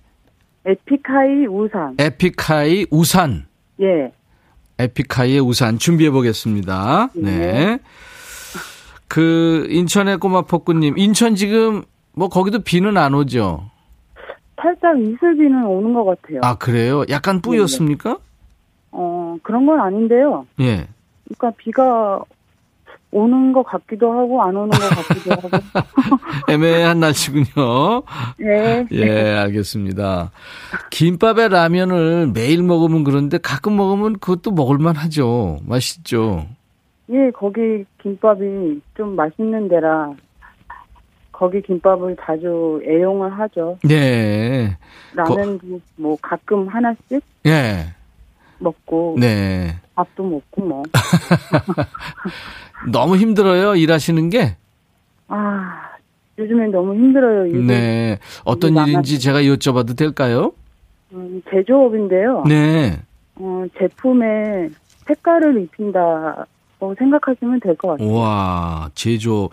에픽하이 0.66 1.46
우산. 1.46 1.96
에픽하이 1.98 2.86
우산. 2.90 3.46
예. 3.80 4.12
에픽하이의 4.78 5.40
우산 5.40 5.78
준비해 5.78 6.10
보겠습니다. 6.10 7.10
네. 7.14 7.30
네. 7.30 7.78
그 9.12 9.66
인천의 9.68 10.16
꼬마 10.16 10.40
폭군님, 10.40 10.96
인천 10.96 11.34
지금 11.34 11.82
뭐 12.14 12.30
거기도 12.30 12.60
비는 12.60 12.96
안 12.96 13.12
오죠? 13.12 13.68
살짝 14.56 14.98
이슬비는 14.98 15.66
오는 15.66 15.92
것 15.92 16.06
같아요. 16.06 16.40
아 16.42 16.54
그래요? 16.54 17.04
약간 17.10 17.42
뿌였습니까? 17.42 18.16
어, 18.90 19.36
그런 19.42 19.66
건 19.66 19.80
아닌데요. 19.80 20.46
예. 20.60 20.86
그러니까 21.24 21.52
비가 21.58 22.22
오는 23.10 23.52
것 23.52 23.64
같기도 23.64 24.10
하고 24.10 24.42
안 24.42 24.56
오는 24.56 24.70
것 24.70 24.88
같기도 24.88 25.32
하고. 25.32 25.50
애매한 26.48 26.98
날씨군요. 26.98 28.04
네. 28.38 28.86
예, 28.92 29.36
알겠습니다. 29.36 30.30
김밥에 30.88 31.48
라면을 31.48 32.30
매일 32.32 32.62
먹으면 32.62 33.04
그런데 33.04 33.36
가끔 33.36 33.76
먹으면 33.76 34.14
그것도 34.20 34.52
먹을만 34.52 34.96
하죠. 34.96 35.58
맛있죠. 35.66 36.46
예, 37.12 37.30
거기 37.30 37.84
김밥이 38.02 38.80
좀 38.96 39.14
맛있는 39.16 39.68
데라 39.68 40.14
거기 41.30 41.60
김밥을 41.60 42.16
자주 42.20 42.80
애용을 42.86 43.32
하죠. 43.38 43.78
네. 43.84 44.76
라면도 45.14 45.80
뭐 45.96 46.16
가끔 46.22 46.68
하나씩 46.68 47.20
예. 47.46 47.86
먹고 48.58 49.16
네. 49.18 49.74
밥도 49.94 50.22
먹고 50.22 50.62
뭐. 50.62 50.82
너무 52.90 53.16
힘들어요, 53.16 53.74
일하시는 53.74 54.30
게? 54.30 54.56
아, 55.28 55.90
요즘엔 56.38 56.70
너무 56.70 56.94
힘들어요. 56.94 57.46
일이. 57.46 57.64
네. 57.64 58.18
어떤 58.44 58.76
일이 58.76 58.92
일인지 58.92 59.18
제가 59.18 59.42
여쭤봐도 59.42 59.96
될까요? 59.96 60.52
음, 61.12 61.42
제조업인데요. 61.50 62.44
네. 62.46 63.00
어, 63.36 63.64
제품에 63.78 64.70
색깔을 65.06 65.60
입힌다고 65.62 66.44
생각하시면 66.98 67.60
될 67.60 67.76
것 67.76 67.88
같아요. 67.88 68.12
와, 68.12 68.90
제조. 68.94 69.50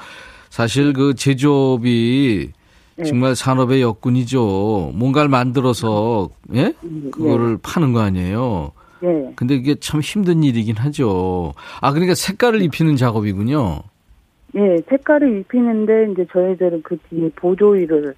사실 0.49 0.93
그 0.93 1.13
제조업이 1.15 2.49
네. 2.95 3.03
정말 3.05 3.35
산업의 3.35 3.81
역군이죠. 3.81 4.91
뭔가를 4.95 5.29
만들어서, 5.29 6.29
예? 6.55 6.73
음, 6.83 7.09
그거를 7.11 7.57
파는 7.61 7.93
거 7.93 8.01
아니에요. 8.01 8.71
예. 9.03 9.31
근데 9.35 9.55
이게 9.55 9.75
참 9.75 10.01
힘든 10.01 10.43
일이긴 10.43 10.75
하죠. 10.75 11.53
아, 11.79 11.91
그러니까 11.93 12.15
색깔을 12.15 12.61
입히는 12.63 12.97
작업이군요. 12.97 13.79
예, 14.55 14.77
색깔을 14.89 15.39
입히는데 15.41 16.11
이제 16.11 16.25
저희들은 16.33 16.81
그 16.83 16.97
뒤에 17.09 17.29
보조 17.35 17.75
일을 17.77 18.15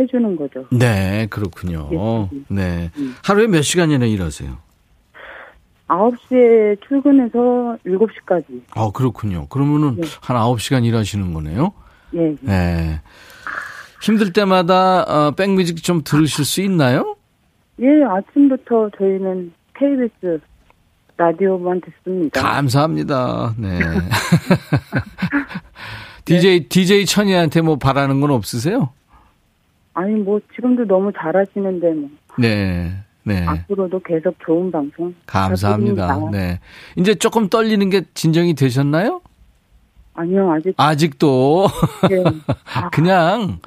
해주는 0.00 0.36
거죠. 0.36 0.64
네, 0.70 1.26
그렇군요. 1.28 1.88
예. 1.92 2.54
네. 2.54 2.90
음. 2.96 3.14
하루에 3.24 3.48
몇 3.48 3.60
시간이나 3.62 4.06
일하세요? 4.06 4.56
9시에 5.88 6.80
출근해서 6.86 7.78
7시까지. 7.84 8.62
아, 8.74 8.90
그렇군요. 8.92 9.46
그러면은 9.48 9.96
네. 9.96 10.02
한 10.20 10.36
9시간 10.36 10.84
일하시는 10.84 11.32
거네요? 11.32 11.72
예. 12.14 12.36
네. 12.40 13.00
힘들 14.00 14.32
때마다 14.32 15.02
어, 15.02 15.30
백뮤직 15.32 15.82
좀 15.82 16.02
들으실 16.04 16.44
수 16.44 16.62
있나요? 16.62 17.16
예, 17.80 17.86
아침부터 18.04 18.90
저희는 18.96 19.52
KBS 19.74 20.40
라디오만 21.16 21.80
듣습니다. 21.80 22.40
감사합니다. 22.40 23.54
네. 23.58 23.78
DJ, 26.24 26.68
DJ 26.68 27.06
천이한테 27.06 27.60
뭐 27.60 27.76
바라는 27.76 28.20
건 28.20 28.30
없으세요? 28.30 28.90
아니, 29.94 30.14
뭐, 30.14 30.38
지금도 30.54 30.84
너무 30.84 31.10
잘하시는데, 31.12 31.92
뭐, 31.94 32.08
네. 32.38 32.92
네. 33.28 33.46
앞으로도 33.46 34.00
계속 34.00 34.34
좋은 34.44 34.72
방송. 34.72 35.14
감사합니다. 35.26 36.06
부탁드립니다. 36.06 36.30
네. 36.38 36.60
이제 36.96 37.14
조금 37.14 37.48
떨리는 37.48 37.88
게 37.90 38.02
진정이 38.14 38.54
되셨나요? 38.54 39.20
아니요, 40.14 40.50
아직, 40.50 40.74
아직도 40.76 41.68
예. 42.10 42.24
아, 42.74 42.88
그냥 42.90 43.60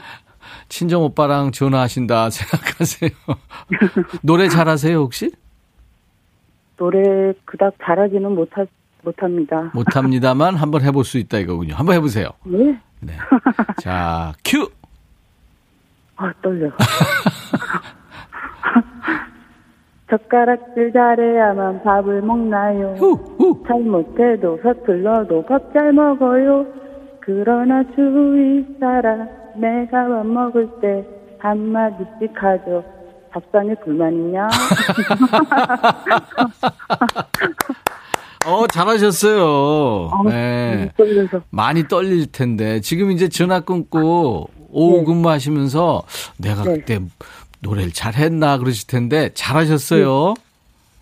친정 0.67 1.03
오빠랑 1.03 1.51
전화하신다 1.51 2.29
생각하세요. 2.29 3.09
노래 4.21 4.49
잘하세요 4.49 4.97
혹시? 4.97 5.31
노래 6.75 7.31
그닥 7.45 7.75
잘하지는 7.83 8.33
못하, 8.33 8.65
못합니다. 9.03 9.69
못합니다만 9.75 10.55
한번 10.55 10.81
해볼 10.81 11.05
수 11.05 11.19
있다 11.19 11.37
이거군요. 11.37 11.75
한번 11.75 11.95
해보세요. 11.95 12.29
예? 12.51 12.77
네. 12.99 13.13
자, 13.81 14.33
큐. 14.43 14.69
아, 16.17 16.33
떨려. 16.41 16.69
젓가락질 20.11 20.91
잘해야만 20.91 21.83
밥을 21.83 22.21
먹나요? 22.21 22.95
후, 22.97 23.13
후. 23.37 23.63
잘못해도 23.65 24.59
서툴러도 24.61 25.45
밥 25.45 25.71
잘 25.73 25.93
먹어요. 25.93 26.65
그러나 27.21 27.81
주위 27.95 28.65
사람 28.79 29.29
내가 29.55 30.07
밥 30.09 30.25
먹을 30.25 30.67
때 30.81 31.05
한마디씩 31.39 32.31
하죠. 32.35 32.83
밥상에 33.31 33.73
불만 33.85 34.11
있냐? 34.13 34.49
어, 38.45 38.67
잘하셨어요. 38.67 40.09
아, 40.11 40.23
네. 40.29 40.91
많이 41.51 41.87
떨릴 41.87 42.29
텐데 42.31 42.81
지금 42.81 43.11
이제 43.11 43.29
전화 43.29 43.61
끊고 43.61 44.49
오후 44.71 44.97
네. 44.99 45.03
근무하시면서 45.05 46.01
내가 46.37 46.63
네. 46.63 46.73
그때 46.75 46.99
노래를 47.61 47.91
잘했나 47.91 48.57
그러실 48.57 48.87
텐데 48.87 49.31
잘하셨어요. 49.33 50.33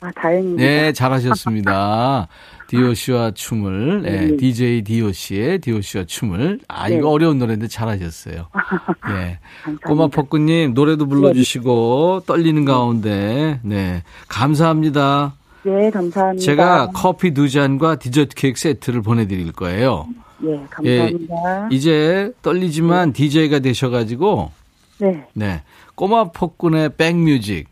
아, 0.02 0.12
다행입니다. 0.16 0.64
네, 0.64 0.94
잘하셨습니다. 0.94 2.28
디오 2.68 2.94
씨와 2.94 3.32
춤을, 3.32 4.04
네, 4.04 4.12
네. 4.28 4.38
DJ 4.38 4.84
디오 4.84 5.12
씨의 5.12 5.60
디오 5.60 5.82
씨와 5.82 6.04
춤을. 6.06 6.60
아, 6.68 6.88
이거 6.88 7.08
네. 7.08 7.08
어려운 7.08 7.40
노래인데 7.40 7.68
잘하셨어요. 7.68 8.36
예. 8.36 9.40
감사합니다. 9.66 9.88
꼬마 9.88 10.08
퍼꾸님 10.08 10.76
노래도 10.76 11.08
불러주시고 11.08 12.24
떨리는 12.28 12.64
가운데, 12.66 13.60
네. 13.64 14.04
감사합니다. 14.28 15.34
네, 15.64 15.90
감사합니다. 15.90 16.46
제가 16.46 16.92
커피 16.94 17.34
두 17.34 17.50
잔과 17.50 17.96
디저트 17.96 18.36
케이크 18.36 18.60
세트를 18.60 19.02
보내드릴 19.02 19.52
거예요. 19.52 20.08
예, 20.46 20.62
감사합니다. 20.70 21.68
이제 21.72 22.32
떨리지만 22.44 23.14
DJ가 23.14 23.60
되셔가지고, 23.60 24.52
네, 25.00 25.26
네. 25.34 25.64
꼬마 26.00 26.32
폭군의 26.32 26.96
백뮤직. 26.96 27.68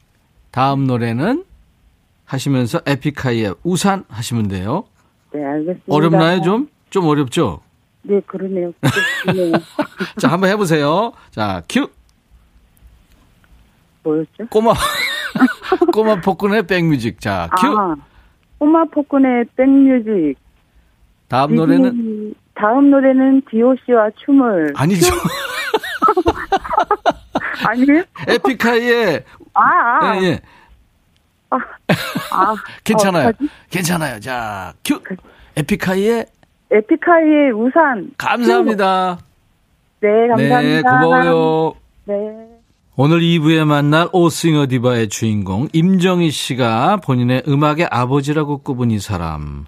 다음 0.51 0.85
노래는 0.85 1.45
하시면서 2.25 2.81
에픽하이의 2.85 3.55
우산 3.63 4.03
하시면 4.09 4.49
돼요. 4.49 4.83
네, 5.31 5.45
알겠습니다. 5.45 5.83
어렵나요, 5.87 6.41
좀? 6.41 6.67
좀 6.89 7.05
어렵죠? 7.05 7.61
네, 8.01 8.19
그러네요. 8.25 8.73
네. 9.33 9.51
자, 10.19 10.27
한번 10.27 10.49
해보세요. 10.49 11.13
자, 11.31 11.61
큐! 11.69 11.89
뭐였죠? 14.03 14.47
꼬마, 14.49 14.73
꼬마 15.93 16.19
폭군의 16.19 16.67
백뮤직. 16.67 17.21
자, 17.21 17.49
큐! 17.61 17.67
아, 17.79 17.95
꼬마 18.59 18.83
폭군의 18.83 19.45
백뮤직. 19.55 20.35
다음 21.29 21.55
노래는? 21.55 22.33
다음 22.55 22.89
노래는 22.91 23.43
DOC와 23.49 24.09
춤을. 24.17 24.73
아니죠. 24.75 25.13
아니에요? 27.67 28.03
에픽하이의. 28.27 29.23
아, 29.53 29.62
아. 29.62 30.17
예, 30.17 30.23
예. 30.23 30.39
아, 31.49 31.58
아. 32.32 32.56
괜찮아요. 32.84 33.30
어, 33.30 33.32
괜찮아요. 33.69 34.19
자, 34.19 34.73
큐! 34.84 35.01
에픽하이의. 35.56 36.25
에픽하이의 36.71 37.51
우산. 37.53 38.12
감사합니다. 38.17 39.19
네, 40.01 40.27
감사합니다. 40.27 40.62
네, 40.62 40.82
고마워요. 40.82 41.75
네. 42.06 42.15
오늘 42.95 43.19
2부에 43.19 43.63
만날 43.63 44.08
오싱어 44.12 44.67
디바의 44.67 45.10
주인공 45.10 45.67
임정희 45.71 46.32
씨가 46.32 46.97
본인의 46.97 47.43
음악의 47.47 47.88
아버지라고 47.91 48.60
꼽은 48.60 48.91
이 48.91 48.99
사람. 48.99 49.65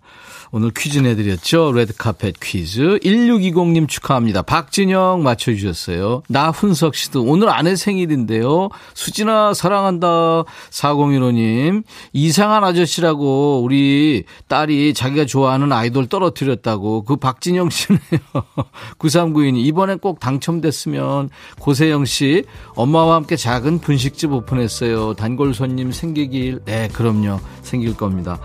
오늘 0.51 0.71
퀴즈 0.75 0.97
내드렸죠. 0.99 1.71
레드카펫 1.73 2.39
퀴즈. 2.41 2.99
1620님 3.03 3.87
축하합니다. 3.87 4.41
박진영 4.41 5.21
맞춰주셨어요. 5.21 6.23
나훈석 6.27 6.95
씨도 6.95 7.23
오늘 7.23 7.49
아내 7.49 7.75
생일인데요. 7.75 8.69
수진아 8.95 9.53
사랑한다. 9.53 10.43
4015님. 10.71 11.83
이상한 12.13 12.63
아저씨라고 12.63 13.61
우리 13.63 14.23
딸이 14.47 14.95
자기가 14.95 15.25
좋아하는 15.25 15.71
아이돌 15.71 16.07
떨어뜨렸다고. 16.07 17.03
그 17.03 17.15
박진영 17.15 17.69
씨네요. 17.69 17.99
9392님. 18.97 19.57
이번에 19.65 19.95
꼭 19.95 20.19
당첨됐으면 20.19 21.29
고세영 21.59 22.05
씨. 22.05 22.43
엄마와 22.75 23.15
함께 23.15 23.35
작은 23.35 23.79
분식집 23.79 24.33
오픈했어요. 24.33 25.13
단골 25.13 25.53
손님 25.53 25.91
생기길. 25.91 26.61
네, 26.65 26.87
그럼요. 26.91 27.39
생길 27.61 27.95
겁니다. 27.95 28.39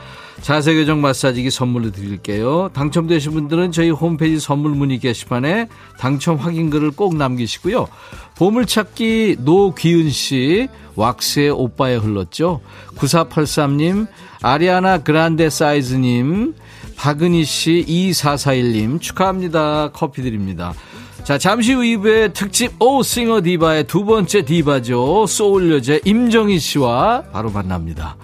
자세 0.44 0.74
교정 0.74 1.00
마사지기 1.00 1.50
선물로 1.50 1.90
드릴게요. 1.90 2.68
당첨되신 2.74 3.32
분들은 3.32 3.72
저희 3.72 3.88
홈페이지 3.88 4.38
선물 4.38 4.72
문의 4.72 4.98
게시판에 4.98 5.68
당첨 5.98 6.36
확인글을 6.36 6.90
꼭 6.90 7.16
남기시고요. 7.16 7.88
보물찾기 8.36 9.38
노귀은 9.38 10.10
씨, 10.10 10.68
왁스의 10.96 11.48
오빠에 11.48 11.96
흘렀죠. 11.96 12.60
9483님, 12.94 14.06
아리아나 14.42 14.98
그란데 14.98 15.48
사이즈님, 15.48 16.54
박은희 16.96 17.42
씨, 17.46 17.82
2441님 17.88 19.00
축하합니다. 19.00 19.92
커피 19.94 20.20
드립니다. 20.20 20.74
자, 21.22 21.38
잠시 21.38 21.72
후 21.72 21.80
2부의 21.80 22.34
특집 22.34 22.74
오 22.82 23.02
싱어 23.02 23.40
디바의 23.40 23.84
두 23.84 24.04
번째 24.04 24.44
디바죠. 24.44 25.26
소울 25.26 25.72
여제 25.72 26.02
임정희 26.04 26.58
씨와 26.58 27.22
바로 27.32 27.50
만납니다. 27.50 28.18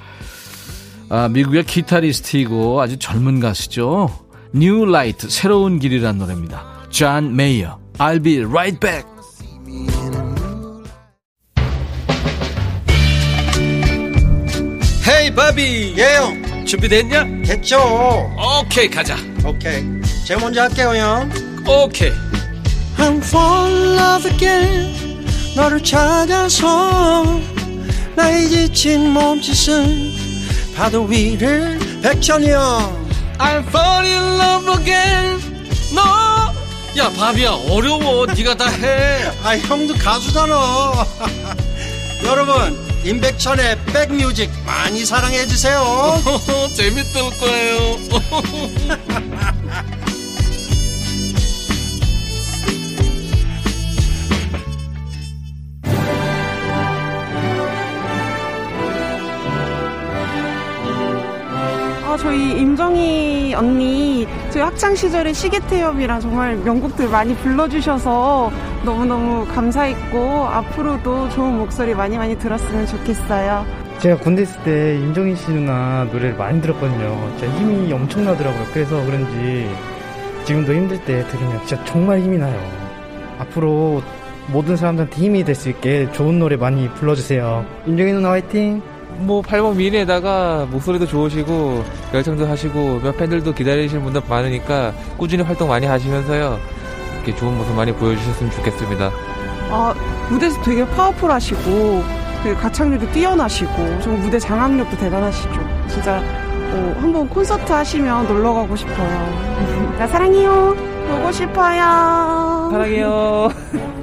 아, 1.13 1.29
미국의 1.29 1.65
기타리스트이고 1.65 2.81
아주 2.81 2.97
젊은 2.97 3.41
가수죠. 3.41 4.09
New 4.55 4.89
Light, 4.89 5.29
새로운 5.29 5.81
길이란 5.81 6.19
노래입니다. 6.19 6.65
존 6.91 7.35
메이어, 7.35 7.81
I'll 7.99 8.23
be 8.23 8.45
right 8.45 8.79
back. 8.79 9.05
헤이 15.09 15.35
바비 15.35 15.95
예영 15.99 16.65
준비됐냐? 16.67 17.43
됐죠 17.45 17.79
오케이 18.61 18.89
가자 18.89 19.17
오케이 19.45 19.83
제가 20.25 20.41
먼저 20.41 20.63
할게요 20.63 20.95
형 20.95 21.31
오케이 21.67 22.13
I'm 22.97 23.19
fall 23.19 23.73
in 23.73 23.99
love 23.99 24.31
again 24.31 25.25
너를 25.57 25.83
찾아서 25.83 27.41
나의 28.15 28.49
지친 28.49 29.11
몸짓은 29.11 30.20
파도 30.75 31.05
위를 31.05 31.79
백천이 32.03 32.51
형. 32.51 33.09
I'm 33.39 33.67
fall 33.69 34.05
in 34.07 34.41
love 34.41 34.69
again. 34.81 35.41
너야 35.95 37.11
바비야 37.11 37.51
어려워. 37.69 38.27
네가 38.27 38.55
다 38.57 38.69
해. 38.69 39.31
아 39.43 39.57
형도 39.59 39.95
가수잖아. 39.95 41.07
여러분 42.25 42.79
임백천의 43.05 43.79
백뮤직 43.87 44.51
많이 44.67 45.05
사랑해 45.05 45.47
주세요. 45.47 46.21
재밌을 46.77 47.31
거예요 47.39 47.99
저희 62.31 62.61
임정희 62.61 63.55
언니 63.57 64.25
저희 64.51 64.63
학창 64.63 64.95
시절에 64.95 65.33
시계태엽이랑 65.33 66.21
정말 66.21 66.55
명곡들 66.59 67.09
많이 67.09 67.35
불러주셔서 67.35 68.53
너무너무 68.85 69.45
감사했고 69.49 70.45
앞으로도 70.47 71.29
좋은 71.31 71.59
목소리 71.59 71.93
많이 71.93 72.17
많이 72.17 72.39
들었으면 72.39 72.87
좋겠어요. 72.87 73.67
제가 73.99 74.19
군대 74.19 74.43
있을 74.43 74.63
때 74.63 74.95
임정희 75.01 75.35
씨 75.35 75.51
누나 75.51 76.05
노래를 76.05 76.37
많이 76.37 76.63
들었거든요. 76.63 77.31
진짜 77.37 77.53
힘이 77.57 77.93
엄청나더라고요. 77.93 78.65
그래서 78.73 79.05
그런지 79.07 79.69
지금도 80.45 80.73
힘들 80.73 81.05
때 81.05 81.27
들으면 81.27 81.59
진짜 81.67 81.85
정말 81.85 82.21
힘이 82.21 82.39
나요. 82.39 82.57
앞으로 83.41 84.05
모든 84.53 84.77
사람들한테 84.77 85.17
힘이 85.21 85.43
될 85.43 85.57
수 85.57 85.69
있게 85.69 86.09
좋은 86.13 86.39
노래 86.39 86.55
많이 86.55 86.89
불러주세요. 86.91 87.67
임정희 87.89 88.13
누나 88.13 88.31
화이팅! 88.31 88.81
뭐 89.19 89.43
팔복 89.43 89.77
미인에다가 89.77 90.67
목소리도 90.71 91.07
좋으시고 91.07 91.85
열창도 92.15 92.47
하시고 92.47 93.01
몇 93.03 93.17
팬들도 93.17 93.53
기다리시는 93.53 94.03
분들 94.05 94.23
많으니까 94.29 94.93
꾸준히 95.17 95.43
활동 95.43 95.69
많이 95.69 95.87
하시면서요 95.87 96.59
이렇게 97.17 97.35
좋은 97.37 97.57
모습 97.57 97.75
많이 97.75 97.93
보여주셨으면 97.93 98.51
좋겠습니다. 98.53 99.11
아, 99.71 99.95
무대에서 100.31 100.61
되게 100.63 100.87
파워풀하시고 100.87 102.03
그 102.43 102.57
가창력도 102.57 103.13
뛰어나시고 103.13 104.01
좀 104.01 104.21
무대 104.21 104.39
장악력도 104.39 104.97
대단하시죠. 104.97 105.87
진짜 105.89 106.23
어, 106.73 106.97
한번 107.01 107.29
콘서트 107.29 107.71
하시면 107.71 108.27
놀러 108.27 108.55
가고 108.55 108.75
싶어요. 108.75 109.97
나 109.99 110.07
사랑해요. 110.07 110.75
보고 111.09 111.33
싶어요. 111.33 112.69
사랑해요. 112.73 113.49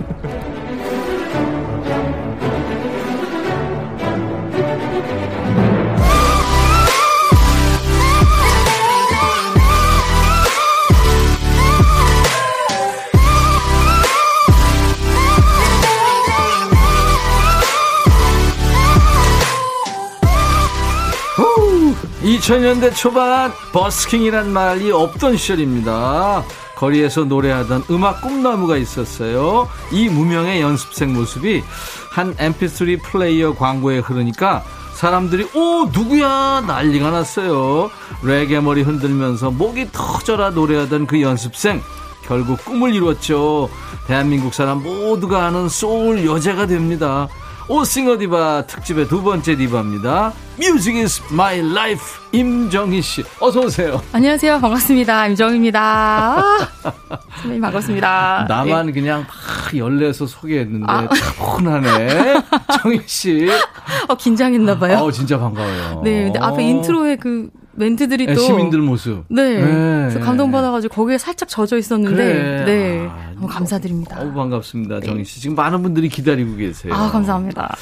2000년대 22.27 22.93
초반 22.93 23.53
버스킹이란 23.71 24.51
말이 24.51 24.91
없던 24.91 25.37
시절입니다. 25.37 26.43
거리에서 26.75 27.23
노래하던 27.23 27.85
음악 27.89 28.21
꿈나무가 28.21 28.75
있었어요. 28.75 29.69
이 29.93 30.09
무명의 30.09 30.59
연습생 30.59 31.13
모습이 31.13 31.63
한 32.11 32.35
mp3 32.35 33.01
플레이어 33.01 33.55
광고에 33.55 33.99
흐르니까 33.99 34.61
사람들이 34.93 35.47
오 35.55 35.85
누구야 35.85 36.65
난리가 36.67 37.11
났어요. 37.11 37.89
레게 38.23 38.59
머리 38.59 38.81
흔들면서 38.81 39.49
목이 39.49 39.87
터져라 39.93 40.49
노래하던 40.49 41.07
그 41.07 41.21
연습생 41.21 41.81
결국 42.23 42.63
꿈을 42.65 42.93
이뤘죠. 42.93 43.69
대한민국 44.05 44.53
사람 44.53 44.83
모두가 44.83 45.45
아는 45.45 45.69
소울 45.69 46.25
여자가 46.25 46.65
됩니다. 46.65 47.29
오싱어 47.69 48.17
디바 48.17 48.65
특집의 48.67 49.09
두 49.09 49.21
번째 49.21 49.55
디바입니다. 49.57 50.31
Music 50.57 51.01
is 51.01 51.21
my 51.33 51.59
life. 51.59 52.01
임정희 52.31 53.01
씨, 53.01 53.23
어서 53.41 53.59
오세요. 53.59 54.01
안녕하세요. 54.13 54.59
반갑습니다. 54.61 55.27
임정희입니다. 55.27 55.79
아, 55.81 56.69
선배님 57.41 57.61
반갑습니다. 57.61 58.45
나만 58.47 58.85
네. 58.87 58.91
그냥 58.93 59.25
막 59.27 59.77
열내서 59.77 60.27
소개했는데 60.27 60.85
아. 60.87 61.07
차분하네. 61.09 62.41
정희 62.81 63.01
씨. 63.05 63.49
어, 64.07 64.15
긴장했나 64.15 64.79
봐요. 64.79 64.97
아우 64.99 65.11
진짜 65.11 65.37
반가워요. 65.37 66.01
네, 66.05 66.23
근데 66.25 66.39
앞에 66.39 66.63
인트로에 66.63 67.17
그 67.17 67.49
멘트들이 67.77 68.25
네, 68.25 68.33
또. 68.33 68.41
시민들 68.41 68.79
모습. 68.79 69.23
네. 69.29 69.61
네. 69.61 69.61
그래서 69.61 70.19
감동 70.19 70.51
받아가지고 70.51 70.93
거기에 70.93 71.17
살짝 71.17 71.47
젖어 71.47 71.77
있었는데. 71.77 72.15
그래. 72.15 72.65
네. 72.65 73.07
아, 73.09 73.31
너무 73.35 73.47
감사드립니다. 73.47 74.19
어우 74.19 74.33
반갑습니다, 74.33 74.99
정희 75.01 75.23
씨. 75.23 75.39
지금 75.39 75.55
많은 75.55 75.83
분들이 75.83 76.09
기다리고 76.09 76.55
계세요. 76.55 76.93
아, 76.93 77.09
감사합니다. 77.11 77.75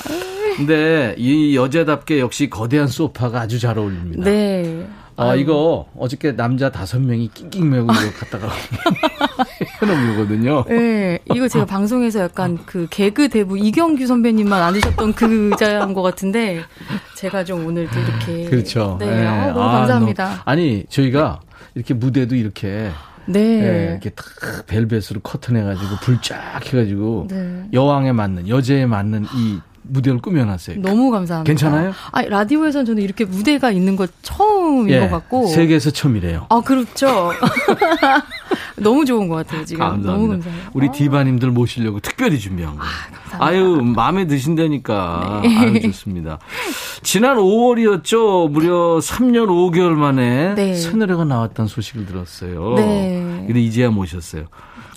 근데 0.57 1.15
이 1.17 1.55
여자답게 1.55 2.19
역시 2.19 2.49
거대한 2.49 2.87
소파가 2.87 3.41
아주 3.41 3.59
잘 3.59 3.77
어울립니다. 3.77 4.23
네. 4.23 4.85
아, 5.17 5.29
아유. 5.29 5.39
이거 5.39 5.87
어저께 5.97 6.35
남자 6.35 6.69
다섯 6.69 6.99
명이 6.99 7.29
낑낑 7.33 7.69
매고 7.69 7.85
이거 7.85 8.11
갖다가 8.19 8.49
현욱 9.87 10.15
거거든요. 10.17 10.63
네, 10.67 11.19
이거 11.33 11.47
제가 11.47 11.65
방송에서 11.65 12.21
약간 12.21 12.57
그 12.65 12.87
개그 12.89 13.29
대부 13.29 13.57
이경규 13.57 14.05
선배님만 14.07 14.61
앉으셨던 14.61 15.13
그 15.13 15.49
의자인 15.51 15.93
것 15.93 16.01
같은데 16.01 16.61
제가 17.15 17.43
좀 17.43 17.65
오늘 17.65 17.87
또 17.89 17.99
이렇게 17.99 18.49
그렇죠. 18.49 18.97
네, 18.99 19.05
네. 19.05 19.25
아, 19.27 19.47
너무 19.47 19.61
아, 19.61 19.71
감사합니다. 19.79 20.25
너무- 20.25 20.37
아니 20.45 20.85
저희가 20.89 21.39
이렇게 21.75 21.93
무대도 21.93 22.35
이렇게 22.35 22.89
네. 23.27 23.39
예, 23.39 23.91
이렇게 23.91 24.09
탁 24.11 24.25
벨벳으로 24.67 25.19
커튼 25.23 25.55
해가지고 25.57 25.95
불 26.01 26.21
쫙 26.21 26.61
해가지고 26.65 27.27
네. 27.29 27.63
여왕에 27.73 28.11
맞는 28.11 28.47
여제에 28.47 28.85
맞는 28.85 29.25
이 29.35 29.59
무대를 29.87 30.19
꾸며놨어요. 30.19 30.81
너무 30.81 31.11
감사합니다. 31.11 31.47
괜찮아요? 31.47 31.93
아니, 32.11 32.29
라디오에서는 32.29 32.85
저는 32.85 33.03
이렇게 33.03 33.25
무대가 33.25 33.71
있는 33.71 33.95
거 33.95 34.07
처음인 34.21 34.89
예, 34.89 34.99
것 34.99 35.09
같고. 35.09 35.47
세계에서 35.47 35.91
처음이래요. 35.91 36.47
아, 36.49 36.61
그렇죠. 36.61 37.31
너무 38.77 39.05
좋은 39.05 39.27
것 39.27 39.35
같아요, 39.35 39.65
지금. 39.65 39.79
감사합니다. 39.79 40.11
너무 40.11 40.27
감사해요. 40.29 40.61
우리 40.73 40.91
디바님들 40.91 41.51
모시려고 41.51 41.99
특별히 41.99 42.39
준비한 42.39 42.75
거예요. 42.75 42.91
아, 43.39 43.53
유 43.55 43.81
마음에 43.81 44.27
드신다니까. 44.27 45.41
네. 45.43 45.57
아유, 45.57 45.81
좋습니다. 45.81 46.39
지난 47.01 47.37
5월이었죠. 47.37 48.49
무려 48.49 48.99
3년 48.99 49.47
5개월 49.47 49.91
만에 49.91 50.55
네. 50.55 50.73
새 50.75 50.91
노래가 50.95 51.25
나왔다는 51.25 51.67
소식을 51.67 52.05
들었어요. 52.05 52.75
네. 52.75 53.43
근데 53.45 53.61
이제야 53.61 53.89
모셨어요. 53.89 54.45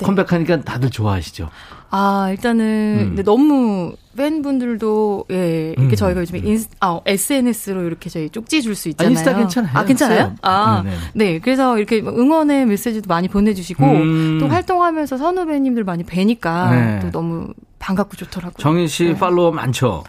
컴백하니까 0.02 0.60
다들 0.60 0.90
좋아하시죠? 0.90 1.50
아, 1.90 2.28
일단은 2.30 2.64
음. 3.00 3.06
근데 3.08 3.22
너무 3.22 3.94
팬분들도 4.16 5.26
예, 5.30 5.74
이렇게 5.76 5.94
음. 5.94 5.96
저희가 5.96 6.20
요즘에 6.20 6.40
인, 6.40 6.62
아, 6.80 7.00
SNS로 7.06 7.84
이렇게 7.84 8.10
저희 8.10 8.28
쪽지 8.28 8.62
줄 8.62 8.74
수 8.74 8.88
있잖아요. 8.90 9.12
인스타 9.12 9.36
괜찮아요. 9.36 9.72
아, 9.74 9.84
괜찮아요? 9.84 10.34
아, 10.42 10.82
네, 10.84 10.90
네. 10.90 10.96
네. 11.14 11.38
그래서 11.38 11.78
이렇게 11.78 12.00
응원의 12.00 12.66
메시지도 12.66 13.06
많이 13.08 13.28
보내주시고 13.28 13.84
음. 13.84 14.38
또 14.40 14.48
활동하면서 14.48 15.16
선후배님들 15.18 15.84
많이 15.84 16.02
뵈니까 16.04 16.70
네. 16.70 16.98
또 17.00 17.10
너무 17.10 17.52
반갑고 17.78 18.16
좋더라고요. 18.16 18.56
정인 18.58 18.88
씨 18.88 19.04
네. 19.04 19.14
팔로워 19.14 19.52
많죠? 19.52 20.04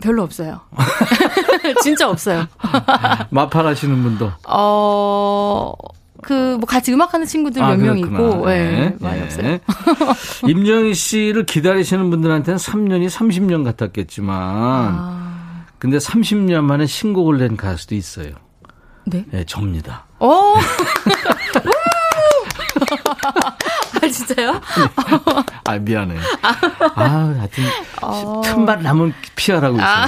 별로 0.00 0.22
없어요. 0.22 0.60
진짜 1.82 2.08
없어요. 2.10 2.46
마팔 3.30 3.66
하시는 3.66 4.02
분도. 4.02 4.30
어, 4.46 5.72
그, 6.26 6.56
뭐, 6.56 6.66
같이 6.66 6.92
음악하는 6.92 7.24
친구들 7.24 7.62
몇명 7.62 8.00
그렇구나. 8.00 8.18
있고, 8.18 8.50
예, 8.50 8.54
네, 8.58 8.96
많이 8.98 9.20
네. 9.20 9.24
없어요. 9.24 9.58
임정희 10.50 10.92
씨를 10.92 11.46
기다리시는 11.46 12.10
분들한테는 12.10 12.58
3년이 12.58 13.08
30년 13.08 13.62
같았겠지만, 13.64 14.36
아, 14.36 15.64
근데 15.78 15.98
30년 15.98 16.62
만에 16.62 16.86
신곡을 16.86 17.38
낸 17.38 17.56
가수도 17.56 17.94
있어요. 17.94 18.32
네. 19.04 19.24
네, 19.30 19.44
접니다. 19.44 20.06
어! 20.18 20.54
아, 24.02 24.08
진짜요? 24.08 24.60
아, 25.64 25.78
미안해. 25.78 26.16
아, 26.96 27.02
하여튼, 27.38 27.64
어. 28.02 28.42
틈만 28.44 28.82
나면 28.82 29.14
피하라고 29.36 29.76
있어요. 29.76 29.88
아. 29.88 30.06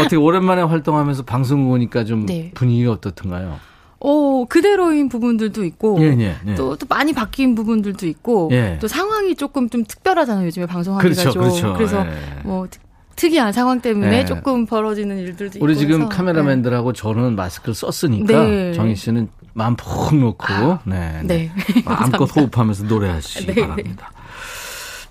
어떻게 0.00 0.16
오랜만에 0.16 0.62
활동하면서 0.62 1.22
방송 1.22 1.70
오니까 1.70 2.02
좀 2.04 2.26
네. 2.26 2.50
분위기가 2.54 2.90
어떻던가요? 2.90 3.60
어, 4.04 4.44
그대로인 4.48 5.08
부분들도 5.08 5.64
있고, 5.64 5.98
예, 6.00 6.16
예, 6.18 6.36
예. 6.46 6.54
또, 6.54 6.76
또 6.76 6.86
많이 6.88 7.12
바뀐 7.12 7.54
부분들도 7.54 8.06
있고, 8.06 8.48
예. 8.52 8.78
또 8.80 8.88
상황이 8.88 9.34
조금 9.36 9.68
좀 9.68 9.84
특별하잖아요, 9.84 10.46
요즘에 10.46 10.66
방송하기가 10.66 11.14
그렇죠, 11.14 11.30
좀. 11.30 11.42
그렇죠. 11.42 11.76
래서 11.78 12.06
예. 12.06 12.10
뭐, 12.44 12.66
특- 12.68 12.82
특이한 13.14 13.52
상황 13.52 13.80
때문에 13.80 14.20
예. 14.20 14.24
조금 14.24 14.66
벌어지는 14.66 15.18
일들도 15.18 15.58
있고. 15.58 15.64
우리 15.64 15.76
지금 15.76 16.08
카메라맨들하고 16.08 16.92
저는 16.94 17.36
마스크를 17.36 17.74
썼으니까 17.74 18.44
네. 18.44 18.72
정희 18.72 18.96
씨는 18.96 19.28
마음 19.52 19.76
푹 19.76 20.16
놓고 20.16 20.78
네, 20.86 21.20
네. 21.24 21.52
마음껏 21.84 22.24
호흡하면서 22.24 22.84
노래하시기 22.84 23.46
네, 23.46 23.54
네. 23.54 23.60
바랍니다. 23.60 24.10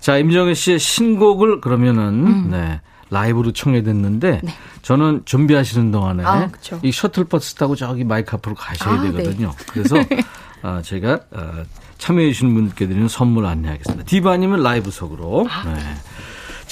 자, 0.00 0.18
임정희 0.18 0.54
씨의 0.56 0.78
신곡을 0.80 1.60
그러면은 1.60 2.02
음. 2.26 2.48
네, 2.50 2.80
라이브로 3.12 3.52
청해 3.52 3.82
듣는데 3.82 4.40
저는 4.80 5.22
준비하시는 5.26 5.92
동안에 5.92 6.24
아. 6.24 6.50
이 6.82 6.90
셔틀버스 6.90 7.56
타고 7.56 7.76
저기 7.76 8.04
마이크 8.04 8.34
앞으로 8.34 8.54
가셔야 8.54 8.94
아, 8.94 9.02
되거든요. 9.02 9.52
그래서 9.70 9.96
어, 10.62 10.80
제가 10.82 11.20
어, 11.30 11.62
참여해 11.98 12.32
주시는 12.32 12.54
분께 12.54 12.88
드리는 12.88 13.06
선물 13.08 13.44
안내하겠습니다. 13.46 14.04
디바님은 14.06 14.62
라이브석으로. 14.62 15.46
아, 15.48 15.64
네. 15.74 15.94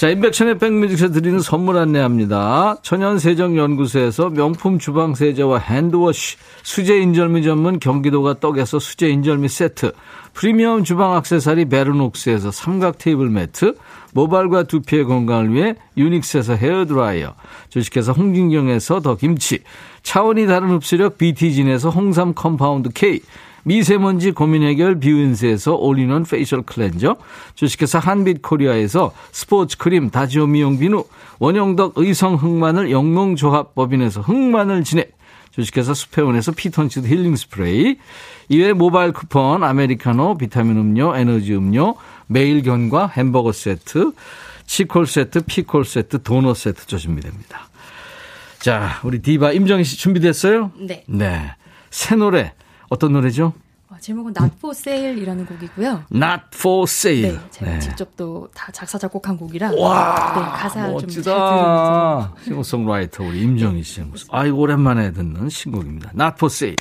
자, 0.01 0.09
인백션의 0.09 0.57
백뮤직에서 0.57 1.13
드리는 1.13 1.39
선물 1.41 1.77
안내합니다. 1.77 2.77
천연세정연구소에서 2.81 4.31
명품 4.31 4.79
주방세제와 4.79 5.59
핸드워시, 5.59 6.37
수제인절미 6.63 7.43
전문 7.43 7.79
경기도가 7.79 8.39
떡에서 8.39 8.79
수제인절미 8.79 9.47
세트, 9.47 9.91
프리미엄 10.33 10.83
주방 10.83 11.13
악세사리 11.13 11.65
베르녹스에서 11.65 12.49
삼각 12.49 12.97
테이블 12.97 13.29
매트, 13.29 13.75
모발과 14.15 14.63
두피의 14.63 15.03
건강을 15.05 15.53
위해 15.53 15.75
유닉스에서 15.95 16.55
헤어드라이어, 16.55 17.35
주식회사 17.69 18.11
홍진경에서 18.13 19.01
더 19.01 19.15
김치, 19.15 19.59
차원이 20.01 20.47
다른 20.47 20.71
흡수력 20.71 21.19
BT진에서 21.19 21.91
홍삼 21.91 22.33
컴파운드 22.33 22.89
K, 22.95 23.21
미세먼지 23.63 24.31
고민 24.31 24.63
해결 24.63 24.99
뷰인스에서 24.99 25.75
올인원 25.75 26.23
페이셜 26.23 26.61
클렌저, 26.63 27.17
주식회사 27.55 27.99
한빛 27.99 28.41
코리아에서 28.41 29.13
스포츠 29.31 29.77
크림 29.77 30.09
다지오 30.09 30.47
미용 30.47 30.79
비누, 30.79 31.03
원형덕 31.39 31.93
의성 31.95 32.35
흑마늘 32.35 32.91
영농조합법인에서 32.91 34.21
흑마늘 34.21 34.83
진액, 34.83 35.15
주식회사 35.51 35.93
수페온에서 35.93 36.53
피톤치드 36.53 37.07
힐링 37.07 37.35
스프레이, 37.35 37.97
이외 38.49 38.73
모바일 38.73 39.11
쿠폰, 39.11 39.63
아메리카노, 39.63 40.37
비타민 40.37 40.77
음료, 40.77 41.15
에너지 41.15 41.53
음료, 41.53 41.95
매일견과 42.27 43.07
햄버거 43.07 43.51
세트, 43.51 44.11
치콜 44.65 45.05
세트, 45.05 45.41
피콜 45.45 45.83
세트, 45.83 46.23
도넛 46.23 46.55
세트 46.55 46.87
주시면 46.87 47.19
됩니다. 47.19 47.67
자, 48.59 48.99
우리 49.03 49.21
디바 49.21 49.51
임정희 49.53 49.83
씨 49.83 49.97
준비됐어요? 49.97 50.71
네. 50.79 51.03
네. 51.07 51.55
새 51.89 52.15
노래 52.15 52.53
어떤 52.91 53.13
노래죠? 53.13 53.53
어, 53.89 53.95
제목은 53.99 54.33
Not 54.37 54.55
for 54.57 54.75
Sale이라는 54.77 55.45
곡이고요. 55.45 56.03
Not 56.13 56.43
for 56.53 56.83
sale. 56.83 57.31
네, 57.33 57.39
제가 57.51 57.79
직접 57.79 58.15
또 58.17 58.49
다 58.53 58.69
작사 58.71 58.97
작곡한 58.97 59.37
곡이라 59.37 59.71
와, 59.77 60.33
네, 60.35 60.41
가사 60.61 60.87
멋지다. 60.89 62.33
싱어송라이터 62.43 63.23
우리 63.23 63.41
임정희 63.43 63.83
씨. 63.83 64.01
아이고 64.29 64.57
오랜만에 64.59 65.11
듣는 65.13 65.49
신곡입니다. 65.49 66.11
Not 66.13 66.35
for 66.37 66.49
sale. 66.51 66.75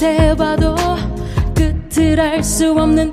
세봐도 0.00 0.74
끝을 1.54 2.18
알 2.18 2.42
수 2.42 2.72
없는 2.72 3.12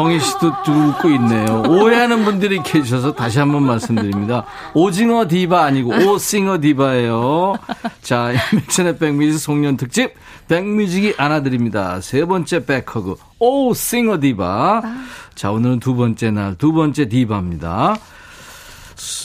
정희 0.00 0.18
씨도 0.18 0.46
웃고 0.66 1.10
있네요. 1.10 1.62
오해하는 1.68 2.24
분들이 2.24 2.62
계셔서 2.62 3.12
다시 3.12 3.38
한번 3.38 3.64
말씀드립니다. 3.64 4.46
오징어 4.72 5.28
디바 5.28 5.62
아니고 5.62 5.90
오싱어 5.92 6.58
디바예요. 6.62 7.56
자, 8.00 8.32
임백천의 8.32 8.96
백뮤직 8.96 9.38
송년 9.38 9.76
특집 9.76 10.14
백뮤직이 10.48 11.12
안아드립니다. 11.18 12.00
세 12.00 12.24
번째 12.24 12.64
백허그 12.64 13.16
오싱어 13.40 14.20
디바. 14.20 14.80
자, 15.34 15.50
오늘은 15.50 15.80
두 15.80 15.94
번째 15.94 16.30
날 16.30 16.54
두 16.56 16.72
번째 16.72 17.06
디바입니다. 17.06 17.96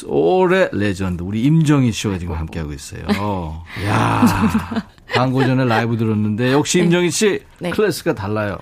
올해 0.08 0.68
레전드 0.74 1.24
우리 1.24 1.44
임정희 1.44 1.94
씨가 1.94 2.18
지금 2.18 2.36
함께 2.36 2.60
하고 2.60 2.74
있어요. 2.74 3.64
야 3.88 4.26
광고 5.16 5.42
전에 5.46 5.64
라이브 5.64 5.96
들었는데 5.96 6.52
역시 6.52 6.80
임정희 6.80 7.12
씨 7.12 7.40
네. 7.60 7.70
클래스가 7.70 8.14
달라요. 8.14 8.58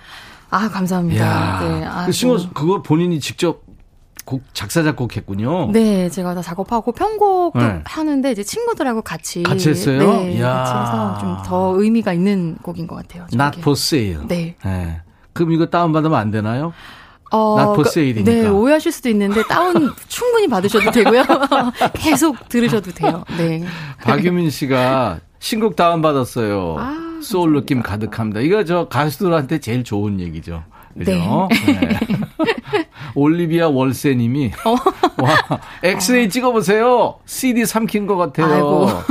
아, 0.53 0.69
감사합니다. 0.69 1.25
야, 1.25 1.59
네, 1.61 1.85
아, 1.85 2.05
그 2.05 2.11
싱어 2.11 2.37
그거 2.53 2.81
본인이 2.81 3.19
직접 3.19 3.61
곡 4.25 4.41
작사 4.53 4.83
작곡했군요. 4.83 5.71
네, 5.71 6.09
제가 6.09 6.33
다 6.35 6.41
작업하고 6.41 6.91
편곡도 6.93 7.59
네. 7.59 7.81
하는데 7.85 8.31
이제 8.31 8.43
친구들하고 8.43 9.01
같이 9.01 9.43
같이 9.43 9.69
했어요? 9.69 9.99
네, 9.99 10.33
이야. 10.33 10.53
같이 10.53 10.71
해서 10.71 11.17
좀 11.19 11.33
더 11.43 11.73
의미가 11.81 12.13
있는 12.13 12.55
곡인 12.61 12.87
것 12.87 12.95
같아요. 12.95 13.25
저게. 13.29 13.43
Not 13.43 13.59
for 13.59 13.73
sale. 13.77 14.19
네. 14.27 14.55
예. 14.65 15.01
그럼 15.33 15.51
이거 15.51 15.65
다운 15.65 15.91
받으면 15.91 16.17
안 16.17 16.31
되나요? 16.31 16.71
어, 17.31 17.55
Not 17.59 17.71
for 17.73 17.83
그- 17.83 17.89
sale이니까. 17.89 18.31
네, 18.31 18.47
오해하실 18.47 18.91
수도 18.93 19.09
있는데 19.09 19.41
다운 19.49 19.91
충분히 20.07 20.47
받으셔도 20.47 20.91
되고요. 20.91 21.23
계속 21.95 22.47
들으셔도 22.47 22.91
돼요. 22.91 23.23
네. 23.37 23.63
박유민 24.03 24.49
씨가 24.51 25.19
신곡 25.39 25.75
다운 25.75 26.01
받았어요. 26.01 26.75
아, 26.79 27.12
소울 27.23 27.53
느낌 27.53 27.81
가득합니다. 27.81 28.41
이거 28.41 28.63
저 28.63 28.87
가수들한테 28.87 29.59
제일 29.59 29.83
좋은 29.83 30.19
얘기죠. 30.19 30.63
그죠? 30.97 31.11
네. 31.11 31.99
올리비아 33.15 33.67
월세님이 33.69 34.51
어. 34.65 34.71
와 35.23 35.59
엑스레이 35.83 36.29
찍어보세요. 36.29 37.19
CD 37.25 37.65
삼킨 37.65 38.05
것 38.05 38.17
같아요. 38.17 39.03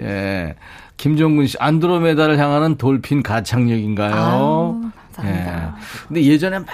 예. 0.00 0.54
김종근 0.96 1.46
씨 1.46 1.56
안드로메다를 1.58 2.38
향하는 2.38 2.76
돌핀 2.76 3.22
가창력인가요? 3.22 4.12
아유, 4.14 4.90
감사합니다. 5.14 5.66
예. 5.66 6.06
근데 6.08 6.22
예전에 6.22 6.60
막 6.60 6.68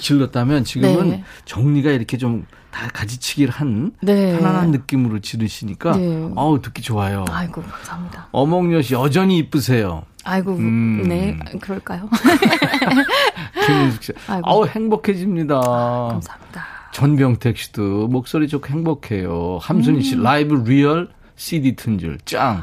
질렀다면 0.00 0.64
지금은 0.64 1.10
네. 1.10 1.24
정리가 1.44 1.90
이렇게 1.90 2.16
좀 2.16 2.46
다 2.76 2.90
가지치기를 2.92 3.54
한 3.54 3.92
네. 4.02 4.36
편안한 4.36 4.70
느낌으로 4.70 5.20
지르시니까 5.20 5.96
네. 5.96 6.30
어우 6.36 6.60
듣기 6.60 6.82
좋아요. 6.82 7.24
아이고, 7.30 7.62
감사합니다. 7.62 8.28
어몽여 8.32 8.82
씨 8.82 8.92
여전히 8.92 9.38
이쁘세요. 9.38 10.02
아이고, 10.24 10.52
음. 10.56 11.04
네, 11.08 11.38
그럴까요? 11.58 12.06
김은숙 13.66 14.02
씨. 14.02 14.12
아이고. 14.28 14.46
아우 14.46 14.66
행복해집니다. 14.66 15.58
감사합니다. 15.58 16.66
전병택 16.92 17.56
씨도 17.56 18.08
목소리 18.08 18.46
좋고 18.46 18.66
행복해요. 18.68 19.58
함순이 19.62 19.96
음. 19.98 20.02
씨 20.02 20.16
라이브 20.16 20.54
리얼 20.68 21.08
CD 21.36 21.76
튼줄 21.76 22.18
짱. 22.26 22.62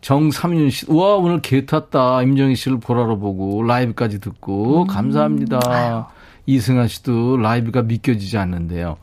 정삼윤 0.00 0.70
씨, 0.70 0.86
우와 0.88 1.16
오늘 1.16 1.42
계 1.42 1.66
탔다. 1.66 2.22
임정희 2.22 2.54
씨를 2.54 2.78
보라로 2.78 3.18
보고 3.18 3.64
라이브까지 3.64 4.18
음. 4.18 4.20
듣고 4.20 4.86
감사합니다. 4.86 6.08
이승아 6.46 6.86
씨도 6.86 7.36
라이브가 7.38 7.82
믿겨지지 7.82 8.38
않는데요. 8.38 8.96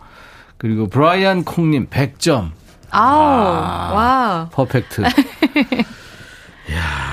그리고 0.57 0.87
브라이언 0.87 1.43
콩님 1.43 1.87
100점. 1.87 2.51
아우, 2.89 3.19
아. 3.21 3.91
와. 3.93 4.49
퍼펙트. 4.51 5.03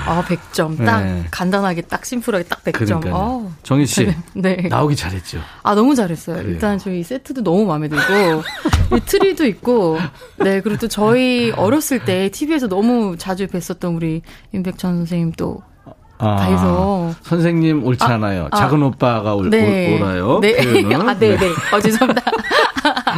아, 0.07 0.21
100점. 0.23 0.85
딱 0.85 1.01
네. 1.01 1.23
간단하게 1.31 1.81
딱 1.83 2.05
심플하게 2.05 2.43
딱 2.45 2.63
100점. 2.63 2.73
그러니까요. 2.73 3.13
어. 3.15 3.51
정희 3.63 3.85
씨 3.85 4.13
네. 4.35 4.67
나오기 4.69 4.95
잘했죠. 4.95 5.39
아, 5.63 5.73
너무 5.73 5.95
잘했어요. 5.95 6.37
그래요. 6.37 6.51
일단 6.51 6.77
저희 6.77 7.01
세트도 7.03 7.43
너무 7.43 7.65
마음에 7.65 7.87
들고, 7.87 8.03
이 8.95 8.99
트리도 9.05 9.45
있고, 9.47 9.97
네, 10.37 10.61
그리고 10.61 10.77
또 10.79 10.87
저희 10.87 11.51
어렸을 11.51 12.05
때 12.05 12.29
TV에서 12.29 12.67
너무 12.67 13.15
자주 13.17 13.47
뵀었던 13.47 13.95
우리 13.95 14.21
임백천 14.53 14.97
선생님 14.97 15.31
또 15.37 15.63
아, 16.17 16.35
다 16.37 16.43
해서. 16.45 17.13
선생님 17.23 17.83
옳지 17.85 18.03
아, 18.03 18.13
않아요. 18.13 18.47
아. 18.51 18.57
작은 18.57 18.81
오빠가 18.83 19.33
올, 19.35 19.49
네. 19.49 19.95
올- 19.95 20.01
옳아요. 20.01 20.39
네. 20.41 20.55
아, 20.93 21.13
네, 21.17 21.35
네. 21.37 21.49
어, 21.73 21.79
죄송합니다. 21.81 22.21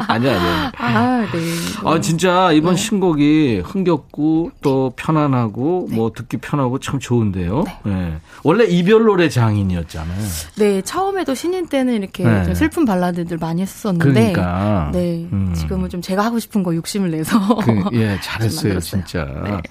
아니야, 0.07 0.39
아니야. 0.39 0.71
아, 0.77 1.27
네. 1.31 1.39
아, 1.83 1.99
진짜 1.99 2.51
이번 2.51 2.75
네. 2.75 2.81
신곡이 2.81 3.61
흥겹고 3.65 4.51
또 4.61 4.91
편안하고 4.95 5.87
뭐 5.91 6.11
듣기 6.11 6.37
편하고 6.37 6.79
참 6.79 6.99
좋은데요. 6.99 7.63
네. 7.85 8.17
원래 8.43 8.65
이별 8.65 9.03
노래 9.03 9.29
장인이었잖아요. 9.29 10.25
네, 10.57 10.81
처음에도 10.81 11.33
신인 11.35 11.67
때는 11.67 11.95
이렇게 11.95 12.23
네. 12.23 12.43
좀 12.43 12.53
슬픈 12.53 12.85
발라드들 12.85 13.37
많이 13.37 13.61
했었는데. 13.61 14.33
그러니까. 14.33 14.89
네. 14.93 15.27
음. 15.31 15.53
지금은 15.55 15.89
좀 15.89 16.01
제가 16.01 16.23
하고 16.23 16.39
싶은 16.39 16.63
거 16.63 16.75
욕심을 16.75 17.11
내서. 17.11 17.37
그, 17.63 17.83
예, 17.93 18.19
잘했어요. 18.21 18.79
진짜. 18.79 19.25
네. 19.43 19.61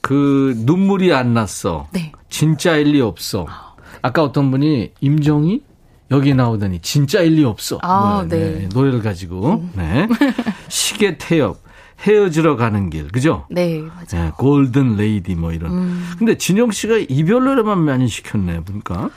그 0.00 0.54
눈물이 0.58 1.14
안 1.14 1.32
났어. 1.32 1.86
네. 1.92 2.12
진짜일 2.28 2.88
리 2.88 3.00
없어. 3.00 3.46
아까 4.02 4.22
어떤 4.24 4.50
분이 4.50 4.92
임정희 5.00 5.62
여기 6.12 6.34
나오더니 6.34 6.80
진짜 6.80 7.20
일 7.22 7.32
리 7.36 7.44
없어. 7.44 7.78
아, 7.82 8.16
뭐, 8.16 8.28
네. 8.28 8.68
노래를 8.72 9.02
가지고. 9.02 9.64
네. 9.74 10.06
시계 10.68 11.16
태엽 11.18 11.58
헤어지러 12.06 12.56
가는 12.56 12.90
길. 12.90 13.08
그죠? 13.08 13.46
네, 13.50 13.80
맞아요. 13.80 14.26
네, 14.26 14.32
Golden 14.36 14.96
Lady 14.96 15.34
뭐 15.34 15.52
이런. 15.52 15.72
음. 15.72 16.10
근데 16.18 16.36
진영 16.36 16.70
씨가 16.70 16.98
이별 17.08 17.44
노래만 17.44 17.78
많이 17.78 18.08
시켰네, 18.08 18.60
보니까. 18.64 19.10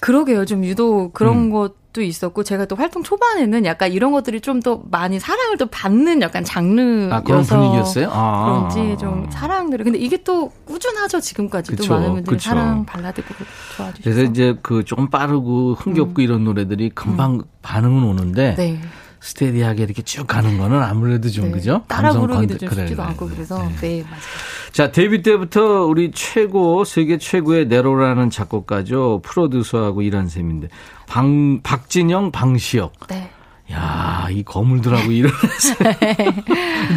그러게요. 0.00 0.44
좀 0.44 0.64
유독 0.64 1.12
그런 1.12 1.36
음. 1.36 1.50
것 1.50 1.74
도 1.92 2.00
있었고 2.00 2.42
제가 2.42 2.64
또 2.64 2.74
활동 2.74 3.02
초반에는 3.02 3.66
약간 3.66 3.92
이런 3.92 4.12
것들이 4.12 4.40
좀 4.40 4.62
더 4.62 4.80
많이 4.90 5.18
사랑을 5.18 5.56
또 5.56 5.66
받는 5.66 6.22
약간 6.22 6.44
장르여서 6.44 7.14
아, 7.14 7.20
그런 7.22 7.42
분위기였어요? 7.42 8.08
아. 8.12 8.68
그런지 8.70 8.96
좀 9.00 9.26
사랑 9.30 9.70
노래. 9.70 9.82
근데 9.82 9.98
이게 9.98 10.22
또 10.22 10.52
꾸준하죠 10.66 11.20
지금까지도 11.20 11.76
그쵸, 11.76 11.94
많은 11.94 12.12
분들이 12.14 12.36
그쵸. 12.36 12.50
사랑 12.50 12.84
발라드곡 12.86 13.36
좋아해 13.76 13.92
주셔서. 13.94 14.02
그래서 14.04 14.30
이제 14.30 14.56
그 14.62 14.84
조금 14.84 15.10
빠르고 15.10 15.74
흥겹고 15.74 16.22
이런 16.22 16.44
노래들이 16.44 16.90
금방 16.90 17.42
반응은 17.62 18.04
오는데 18.04 18.50
음. 18.50 18.54
네. 18.56 18.80
스테디하게 19.22 19.84
이렇게 19.84 20.02
쭉 20.02 20.26
가는 20.26 20.58
거는 20.58 20.82
아무래도 20.82 21.30
좀 21.30 21.46
네. 21.46 21.52
그죠? 21.52 21.84
따라 21.86 22.12
부르기도 22.12 22.58
좀 22.58 22.68
쉽지도 22.68 22.96
그래, 22.96 23.08
않고 23.08 23.26
그래. 23.26 23.36
그래서 23.36 23.58
네. 23.58 23.76
네, 23.80 24.02
맞아요. 24.02 24.20
자, 24.72 24.90
데뷔 24.90 25.22
때부터 25.22 25.84
우리 25.84 26.10
최고, 26.12 26.84
세계 26.84 27.18
최고의 27.18 27.68
네로라는 27.68 28.30
작곡가죠. 28.30 29.20
프로듀서하고 29.22 30.02
일한 30.02 30.28
셈인데. 30.28 30.68
방, 31.06 31.60
박진영, 31.62 32.32
방시혁. 32.32 32.92
네. 33.08 33.30
야, 33.70 34.26
이 34.30 34.42
거물들하고 34.42 35.10
일어났어요. 35.12 35.92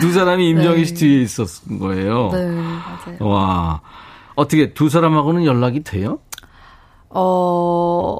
두 0.01 0.11
사람이 0.11 0.49
임정희 0.49 0.85
씨 0.85 0.93
네. 0.95 0.99
뒤에 0.99 1.21
있었던 1.21 1.79
거예요. 1.79 2.31
네, 2.33 2.45
맞아요. 2.49 3.17
와. 3.19 3.81
어떻게 4.33 4.73
두 4.73 4.89
사람하고는 4.89 5.45
연락이 5.45 5.83
돼요? 5.83 6.19
어, 7.09 8.17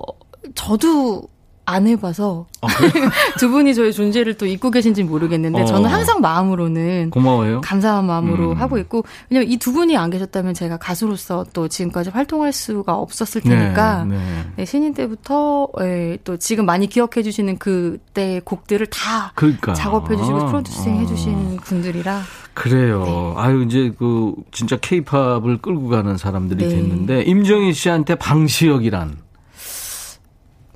저도 0.54 1.24
안 1.66 1.88
해봐서 1.88 2.46
아, 2.62 2.68
두 3.38 3.50
분이 3.50 3.76
저의 3.76 3.92
존재를 3.92 4.36
또 4.36 4.46
잊고 4.46 4.72
계신지 4.72 5.04
모르겠는데 5.04 5.64
어. 5.64 5.66
저는 5.66 5.90
항상 5.90 6.22
마음으로는 6.22 7.10
고마워요. 7.10 7.62
감사한 7.62 8.06
마음으로 8.06 8.52
음. 8.52 8.58
하고 8.58 8.78
있고 8.78 9.04
왜냐면 9.30 9.52
이 9.52 9.58
두 9.66 9.72
분이 9.74 9.98
안 9.98 10.12
계셨다면 10.12 10.54
제가 10.54 10.78
가수로서 10.78 11.44
또 11.52 11.68
지금까지 11.68 12.12
활동할 12.12 12.54
수가 12.54 12.94
없었을 12.94 13.42
테니까 13.42 14.04
네, 14.04 14.16
네. 14.16 14.46
네, 14.58 14.66
신인 14.66 14.94
때부터 14.94 15.70
예, 15.82 16.20
또 16.24 16.38
지금 16.38 16.68
많이 16.68 16.86
기억해 16.86 17.24
주시는 17.24 17.58
그때 17.58 18.42
곡들을 18.46 18.86
다 18.86 19.32
그러니까. 19.34 19.74
작업해 19.74 20.16
주시고 20.16 20.40
아, 20.40 20.46
프로듀싱 20.46 20.98
해 20.98 21.02
아. 21.02 21.06
주신 21.08 21.58
분들이라 21.58 22.22
그래요. 22.54 23.04
네. 23.04 23.42
아유, 23.42 23.64
이제 23.64 23.92
그, 23.98 24.34
진짜 24.52 24.78
케이팝을 24.78 25.58
끌고 25.62 25.90
가는 25.90 26.16
사람들이 26.16 26.64
네. 26.68 26.76
됐는데, 26.76 27.24
임정희 27.24 27.74
씨한테 27.74 28.16
방시혁이란. 28.16 29.18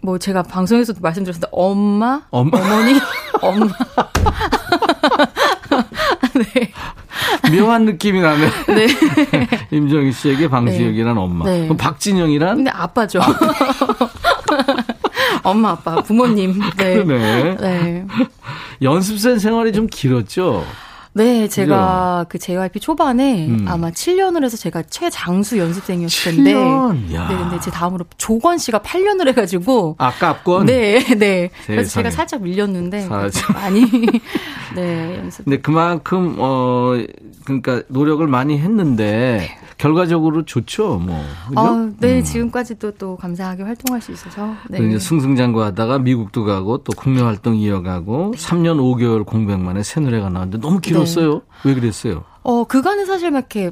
뭐 0.02 0.18
제가 0.18 0.44
방송에서도 0.44 1.00
말씀드렸는데 1.02 1.48
엄마, 1.52 2.22
엄마? 2.32 2.58
어머니, 2.58 3.00
엄마 3.42 3.68
묘한 7.52 7.86
느낌이 7.86 8.22
나네. 8.22 8.50
네. 8.68 8.88
임정희 9.72 10.12
씨에게 10.12 10.48
방시혁이란 10.48 11.18
엄마. 11.18 11.46
네. 11.46 11.64
그럼 11.64 11.78
박진영이란? 11.78 12.58
근데 12.58 12.72
아빠죠. 12.72 13.20
엄마, 15.44 15.72
아빠, 15.72 16.02
부모님. 16.02 16.60
네. 16.78 17.04
그러네. 17.04 17.58
네. 17.58 18.06
연습생 18.82 19.40
생활이 19.40 19.74
좀 19.74 19.88
길었죠? 19.88 20.66
네, 21.20 21.50
제가 21.50 22.28
그 22.30 22.40
JYP 22.40 22.80
초반에 22.80 23.48
음. 23.48 23.66
아마 23.68 23.92
7년을 23.92 24.46
해서 24.46 24.56
제가 24.56 24.84
최장수 24.84 25.58
연습생이었을 25.58 26.36
텐데. 26.36 26.54
7년? 26.54 27.14
야. 27.14 27.28
네, 27.28 27.36
근데 27.36 27.60
제 27.60 27.70
다음으로 27.70 28.06
조건 28.16 28.58
씨가 28.58 28.80
8년을 28.80 29.28
해가지고. 29.28 29.96
아깝건? 29.98 30.66
네, 30.68 31.04
네. 31.18 31.50
그래서 31.66 31.90
세상에. 31.90 32.04
제가 32.04 32.12
살짝 32.12 32.42
밀렸는데. 32.42 33.02
살짝. 33.02 33.54
많이. 33.54 33.82
네, 34.76 35.18
연습. 35.18 35.44
근데 35.44 35.60
그만큼, 35.60 36.38
어, 36.40 36.94
그러니까 37.44 37.82
노력을 37.90 38.26
많이 38.26 38.58
했는데, 38.58 39.60
결과적으로 39.80 40.44
좋죠, 40.44 41.00
뭐. 41.00 41.18
그죠? 41.48 41.60
아, 41.60 41.90
네, 42.00 42.18
음. 42.18 42.24
지금까지도 42.24 42.92
또 42.92 43.16
감사하게 43.16 43.64
활동할 43.64 44.02
수 44.02 44.12
있어서. 44.12 44.54
네. 44.70 44.86
이제 44.86 45.00
승승장구 45.00 45.64
하다가 45.64 46.00
미국도 46.00 46.44
가고 46.44 46.80
또 46.80 46.92
국내 46.98 47.22
활동 47.22 47.56
이어가고 47.56 48.34
3년 48.36 48.78
5개월 48.78 49.26
공백 49.26 49.58
만에 49.58 49.82
새 49.82 50.02
노래가 50.02 50.30
나왔는데 50.30 50.60
너무 50.60 50.82
길었어요. 50.82 51.09
왜 51.66 51.74
그랬어요? 51.74 52.24
어, 52.44 52.64
그간은 52.64 53.06
사실 53.06 53.32
막 53.32 53.40
이렇게 53.40 53.72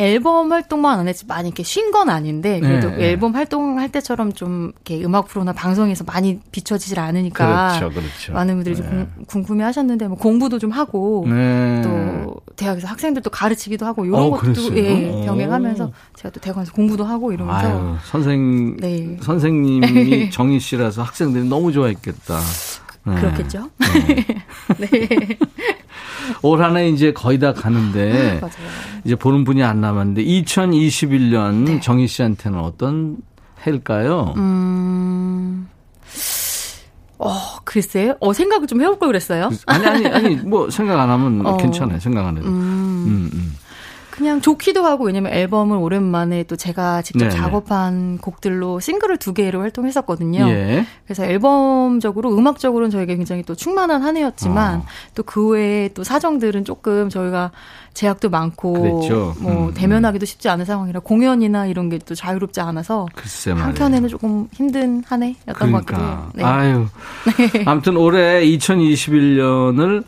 앨범 0.00 0.52
활동만 0.52 1.00
안 1.00 1.08
했지 1.08 1.26
많이 1.26 1.48
이렇게 1.48 1.64
쉰 1.64 1.90
건 1.90 2.08
아닌데 2.08 2.60
그래도 2.60 2.88
네, 2.90 2.96
네. 2.96 3.04
앨범 3.10 3.34
활동할 3.34 3.90
때처럼 3.90 4.32
좀 4.32 4.70
이렇게 4.86 5.04
음악 5.04 5.26
프로나 5.26 5.52
방송에서 5.52 6.04
많이 6.04 6.38
비춰지질 6.52 7.00
않으니까 7.00 7.78
그렇죠, 7.80 7.90
그렇죠. 7.98 8.32
많은 8.32 8.54
분들이 8.54 8.76
좀 8.76 8.84
네. 8.84 8.90
궁- 8.90 9.24
궁금해하셨는데 9.26 10.06
뭐 10.06 10.16
공부도 10.16 10.60
좀 10.60 10.70
하고 10.70 11.24
네. 11.28 11.82
또 11.82 12.36
대학에서 12.54 12.86
학생들도 12.86 13.28
가르치기도 13.30 13.86
하고 13.86 14.04
이런 14.04 14.20
어, 14.20 14.30
것도 14.30 14.40
그랬어요? 14.40 14.76
예, 14.76 15.10
오. 15.10 15.24
병행하면서 15.24 15.90
제가 16.14 16.30
또 16.30 16.38
대학원에서 16.40 16.72
공부도 16.74 17.04
하고 17.04 17.32
이러면서 17.32 17.66
아유, 17.66 17.96
선생, 18.04 18.76
네. 18.76 19.16
선생님이 19.20 20.30
정희 20.30 20.60
씨라서 20.60 21.02
학생들이 21.02 21.48
너무 21.48 21.72
좋아했겠다. 21.72 22.38
네. 23.14 23.20
그렇겠죠. 23.20 23.70
네. 24.78 24.88
올 26.42 26.62
한해 26.62 26.88
이제 26.90 27.12
거의 27.12 27.38
다 27.38 27.52
가는데 27.52 28.38
맞아요. 28.40 28.52
이제 29.04 29.14
보는 29.14 29.44
분이 29.44 29.62
안 29.62 29.80
남았는데 29.80 30.24
2021년 30.24 31.80
정희 31.82 32.06
씨한테는 32.06 32.58
어떤 32.58 33.16
해일까요? 33.66 34.34
음. 34.36 35.68
어, 37.18 37.32
글쎄요. 37.64 38.14
어, 38.20 38.32
생각을 38.32 38.66
좀 38.66 38.80
해볼 38.80 38.98
걸 38.98 39.08
그랬어요. 39.08 39.50
아니 39.66 39.86
아니 39.86 40.06
아니 40.06 40.36
뭐 40.36 40.70
생각 40.70 41.00
안 41.00 41.10
하면 41.10 41.44
어. 41.44 41.56
괜찮아요. 41.56 41.98
생각 41.98 42.26
안 42.26 42.36
해도. 42.36 42.46
음. 42.46 42.52
음, 42.52 43.30
음. 43.32 43.56
그냥 44.18 44.40
좋기도 44.40 44.84
하고 44.84 45.04
왜냐면 45.04 45.32
앨범을 45.32 45.76
오랜만에 45.76 46.42
또 46.42 46.56
제가 46.56 47.02
직접 47.02 47.26
네네. 47.28 47.30
작업한 47.30 48.18
곡들로 48.18 48.80
싱글을 48.80 49.18
두 49.18 49.32
개로 49.32 49.60
활동했었거든요. 49.60 50.48
예. 50.48 50.84
그래서 51.04 51.24
앨범적으로 51.24 52.36
음악적으로는 52.36 52.90
저에게 52.90 53.16
굉장히 53.16 53.44
또 53.44 53.54
충만한 53.54 54.02
한 54.02 54.16
해였지만 54.16 54.80
어. 54.80 54.84
또그 55.14 55.50
외에 55.50 55.88
또 55.94 56.02
사정들은 56.02 56.64
조금 56.64 57.08
저희가 57.08 57.52
제약도 57.94 58.28
많고 58.28 58.72
그랬죠. 58.72 59.34
뭐 59.40 59.68
음, 59.68 59.74
대면하기도 59.74 60.24
쉽지 60.26 60.48
않은 60.48 60.64
상황이라 60.64 61.00
공연이나 61.00 61.66
이런 61.66 61.88
게 61.88 61.98
또 62.08 62.14
자유롭지 62.14 62.60
않아서. 62.60 63.06
한편에는 63.46 64.08
조금 64.08 64.48
힘든 64.52 65.02
한 65.06 65.22
해였던 65.22 65.72
것 65.72 65.84
같기도 65.84 66.00
해요. 66.00 66.30
그러니까. 66.32 66.32
네. 66.34 66.44
아유. 66.44 66.86
아무튼 67.66 67.96
올해 67.96 68.44
2021년을 68.46 70.04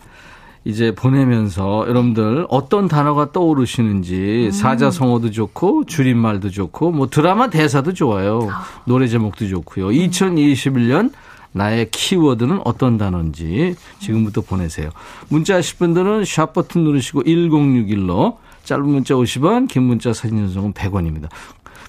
이제 0.65 0.95
보내면서 0.95 1.87
여러분들 1.89 2.47
어떤 2.51 2.87
단어가 2.87 3.33
떠오르시는지 3.33 4.47
음. 4.47 4.51
사자성어도 4.51 5.31
좋고 5.31 5.85
줄임말도 5.85 6.51
좋고 6.51 6.93
뭐 6.93 7.09
드라마 7.09 7.49
대사도 7.49 7.95
좋아요. 7.95 8.49
아. 8.51 8.65
노래 8.85 9.09
제목도 9.09 9.49
좋고요. 9.49 9.87
음. 9.89 9.93
2021년 9.93 11.13
나의 11.53 11.91
키워드는 11.91 12.61
어떤 12.65 12.99
단어인지 12.99 13.75
지금부터 13.99 14.43
보내세요. 14.43 14.91
문자 15.29 15.57
하실 15.57 15.79
분들은 15.79 16.25
샵 16.25 16.53
버튼 16.53 16.85
누르시고 16.85 17.25
1061로 17.25 18.37
짧은 18.65 18.85
문자 18.85 19.15
50원, 19.15 19.67
긴 19.67 19.85
문자 19.85 20.13
사진 20.13 20.39
전송은 20.39 20.75
100원입니다. 20.75 21.29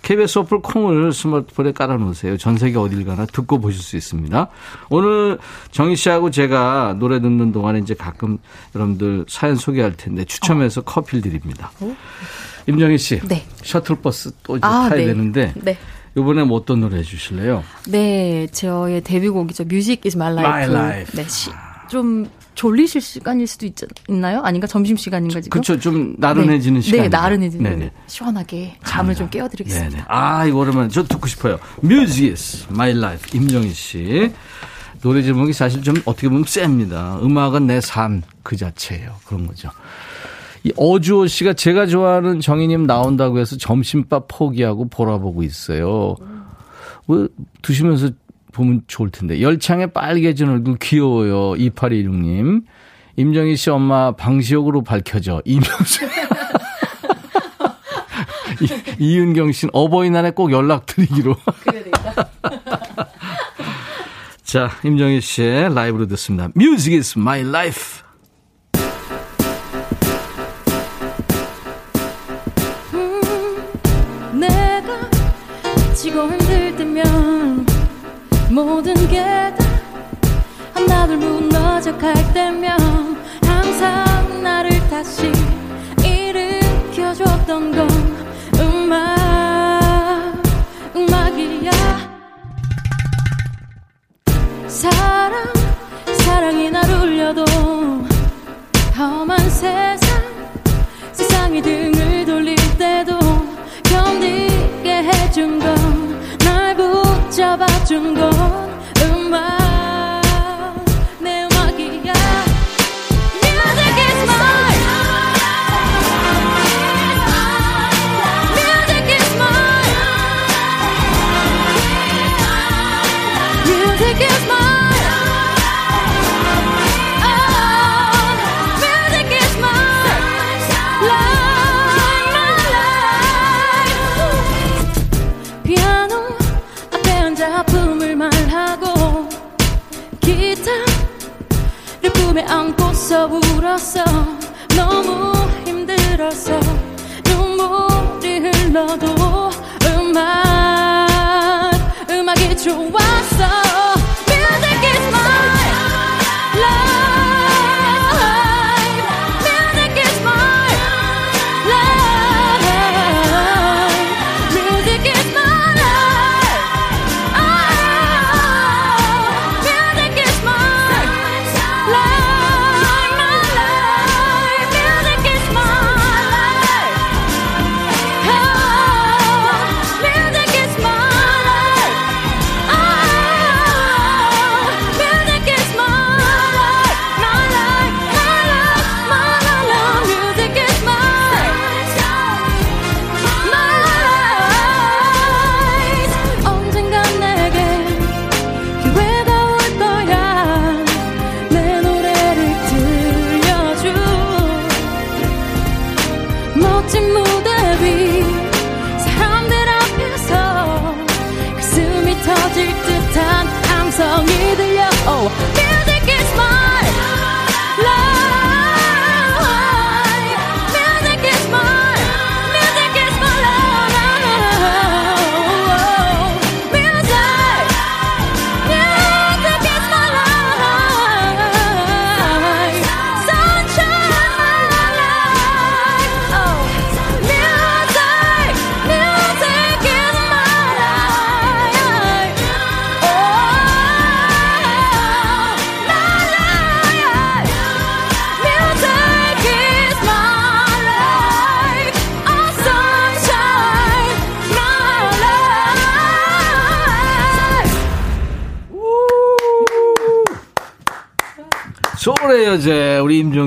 KBS 0.01 0.39
어플 0.39 0.61
콩을 0.61 1.13
스마트폰에 1.13 1.73
깔아놓으세요. 1.73 2.37
전 2.37 2.57
세계 2.57 2.77
어딜 2.77 3.05
가나 3.05 3.25
듣고 3.25 3.59
보실 3.59 3.81
수 3.81 3.97
있습니다. 3.97 4.47
오늘 4.89 5.37
정희 5.71 5.95
씨하고 5.95 6.31
제가 6.31 6.95
노래 6.99 7.19
듣는 7.21 7.51
동안에 7.51 7.79
이제 7.79 7.93
가끔 7.93 8.39
여러분들 8.75 9.25
사연 9.27 9.55
소개할 9.55 9.95
텐데 9.95 10.25
추첨해서 10.25 10.81
커피를 10.81 11.21
드립니다. 11.21 11.71
임정희 12.67 12.97
씨, 12.97 13.19
네. 13.21 13.45
셔틀버스 13.63 14.31
또 14.43 14.57
이제 14.57 14.65
아, 14.65 14.89
타야 14.89 14.99
네. 14.99 15.05
되는데 15.05 15.53
네. 15.55 15.77
이번에 16.17 16.43
뭐 16.43 16.57
어떤 16.57 16.81
노래 16.81 16.97
해주실래요? 16.97 17.63
네, 17.87 18.47
저의 18.51 19.01
데뷔곡이죠. 19.01 19.65
Is 19.71 20.15
my 20.15 20.31
life. 20.31 20.51
My 20.51 20.69
life. 20.69 21.15
네, 21.15 21.27
시, 21.29 21.49
좀 21.89 22.27
졸리실 22.55 23.01
시간일 23.01 23.47
수도 23.47 23.65
있, 23.65 23.73
있나요? 24.09 24.41
아닌가? 24.41 24.67
점심 24.67 24.97
시간인가 24.97 25.39
지금? 25.41 25.49
그렇죠. 25.61 25.79
좀 25.79 26.15
나른해지는 26.17 26.81
네, 26.81 26.85
시간. 26.85 27.01
네, 27.03 27.09
나른해지는 27.09 27.69
네네. 27.71 27.91
시원하게 28.07 28.75
잠을 28.85 29.15
좀 29.15 29.29
깨워드리겠습니다. 29.29 29.89
네네. 29.89 30.03
아, 30.07 30.45
이거 30.45 30.59
오랜만에 30.59 30.89
저 30.89 31.03
듣고 31.03 31.27
싶어요. 31.27 31.57
Music 31.83 32.29
is 32.31 32.67
my 32.71 32.91
life. 32.91 33.37
임정희 33.39 33.69
씨. 33.71 34.31
노래 35.01 35.23
제목이 35.23 35.53
사실 35.53 35.81
좀 35.81 35.95
어떻게 36.05 36.27
보면 36.29 36.43
셉니다. 36.45 37.17
음악은 37.23 37.65
내 37.67 37.79
삶 37.79 38.21
그 38.43 38.55
자체예요. 38.55 39.15
그런 39.25 39.47
거죠. 39.47 39.69
이 40.63 40.71
어주호 40.75 41.25
씨가 41.27 41.53
제가 41.53 41.87
좋아하는 41.87 42.39
정희님 42.39 42.85
나온다고 42.85 43.39
해서 43.39 43.57
점심밥 43.57 44.25
포기하고 44.27 44.89
보라보고 44.89 45.41
있어요. 45.41 46.15
뭐 47.07 47.27
드시면서 47.63 48.09
보면 48.51 48.81
좋을 48.87 49.09
텐데. 49.11 49.41
열창에 49.41 49.87
빨개진 49.87 50.49
얼굴 50.49 50.77
귀여워요. 50.79 51.53
2816님. 51.57 52.63
임정희 53.17 53.55
씨 53.55 53.69
엄마 53.69 54.15
방시혁으로 54.15 54.83
밝혀져. 54.83 55.41
이명수. 55.45 56.05
이- 58.61 59.03
이윤경 59.13 59.51
씨는 59.51 59.71
어버이날에 59.73 60.31
꼭 60.31 60.51
연락드리기로. 60.51 61.35
자, 64.43 64.69
임정희 64.83 65.21
씨의 65.21 65.73
라이브로 65.73 66.07
듣습니다. 66.07 66.49
Music 66.55 66.95
is 66.97 67.17
my 67.17 67.39
life. 67.41 68.00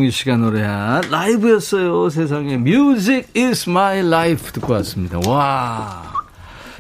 임종희 0.04 0.10
씨가 0.10 0.36
노래한 0.36 1.04
라이브였어요. 1.10 2.08
세상에 2.10 2.54
Music 2.54 3.28
is 3.36 3.68
my 3.68 3.98
life 4.00 4.52
듣고 4.52 4.72
왔습니다. 4.74 5.18
와. 5.26 6.02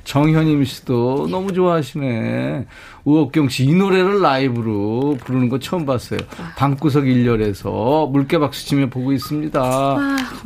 정현임 0.04 0.64
씨도 0.64 1.28
너무 1.30 1.52
좋아하시네. 1.52 2.66
우옥경 3.04 3.48
씨, 3.48 3.64
이 3.64 3.74
노래를 3.74 4.20
라이브로 4.20 5.16
부르는 5.24 5.48
거 5.48 5.58
처음 5.58 5.86
봤어요. 5.86 6.20
방구석 6.56 7.06
일렬에서 7.06 8.08
물개박수 8.12 8.66
치며 8.66 8.88
보고 8.90 9.12
있습니다. 9.12 9.96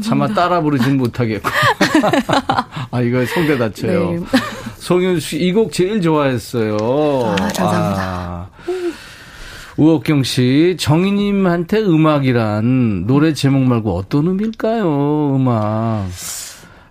차마 0.02 0.28
따라 0.28 0.60
부르진 0.60 0.96
못하겠고. 0.96 1.48
아, 2.90 3.00
이거 3.00 3.24
성대 3.26 3.58
다쳐요. 3.58 4.10
네. 4.12 4.20
송윤 4.78 5.18
씨, 5.20 5.38
이 5.38 5.52
곡 5.52 5.72
제일 5.72 6.00
좋아했어요. 6.00 6.76
아, 6.76 7.36
감사합니다. 7.36 7.96
아. 8.00 8.37
우옥경 9.78 10.24
씨, 10.24 10.76
정희님한테 10.78 11.78
음악이란 11.78 13.06
노래 13.06 13.32
제목 13.32 13.62
말고 13.62 13.96
어떤 13.96 14.26
의미일까요? 14.26 15.36
음악. 15.36 16.08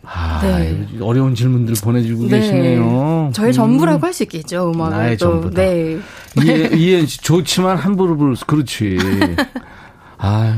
아, 0.03 0.39
네. 0.41 0.87
어려운 1.01 1.35
질문들 1.35 1.75
보내주고 1.83 2.29
네. 2.29 2.39
계시네요. 2.39 3.31
저의 3.33 3.51
전부라고 3.51 4.05
할수 4.05 4.23
있겠죠, 4.23 4.71
음악은. 4.73 4.97
나의 4.97 5.17
또. 5.17 5.31
전부다. 5.31 5.61
네. 5.61 5.99
이해, 6.41 6.69
이해, 6.73 7.05
좋지만 7.05 7.75
함부로 7.75 8.15
부를 8.15 8.37
수, 8.37 8.45
그렇지. 8.45 8.97
아유, 10.19 10.53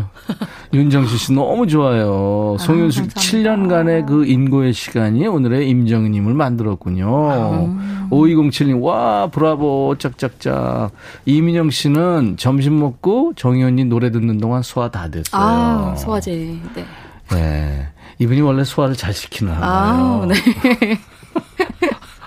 윤정수 0.74 1.18
씨 1.18 1.34
너무 1.34 1.68
좋아요. 1.68 2.56
송윤숙 2.60 3.14
감사합니다. 3.14 3.20
7년간의 3.20 4.06
그 4.06 4.26
인고의 4.26 4.74
시간이 4.74 5.28
오늘의 5.28 5.70
임정희님을 5.70 6.34
만들었군요. 6.34 7.78
5207님, 8.10 8.82
와, 8.82 9.28
브라보, 9.28 9.96
짝짝짝. 10.00 10.92
이민영 11.26 11.70
씨는 11.70 12.38
점심 12.38 12.80
먹고 12.80 13.34
정희 13.36 13.64
언니 13.64 13.84
노래 13.86 14.12
듣는 14.12 14.38
동안 14.40 14.62
소화 14.62 14.90
다 14.90 15.10
됐어요. 15.10 15.42
아, 15.42 15.96
소화제. 15.98 16.58
네. 16.76 16.86
네. 17.32 17.88
이분이 18.20 18.42
원래 18.42 18.64
소화를 18.64 18.96
잘 18.96 19.14
시키는 19.14 19.54
아, 19.54 20.20
거예요. 20.20 20.26
네. 20.26 21.00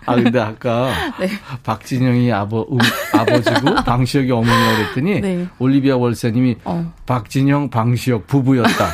아, 0.07 0.15
근데 0.15 0.41
아까 0.41 0.91
네. 1.19 1.29
박진영이 1.63 2.33
아버, 2.33 2.63
음, 2.71 2.79
아버지고 3.13 3.75
방시혁이 3.85 4.31
어머니라고 4.31 4.77
그랬더니 4.77 5.21
네. 5.21 5.49
올리비아 5.59 5.97
월세님이 5.97 6.57
어. 6.65 6.93
박진영, 7.07 7.71
방시혁 7.71 8.27
부부였다. 8.27 8.89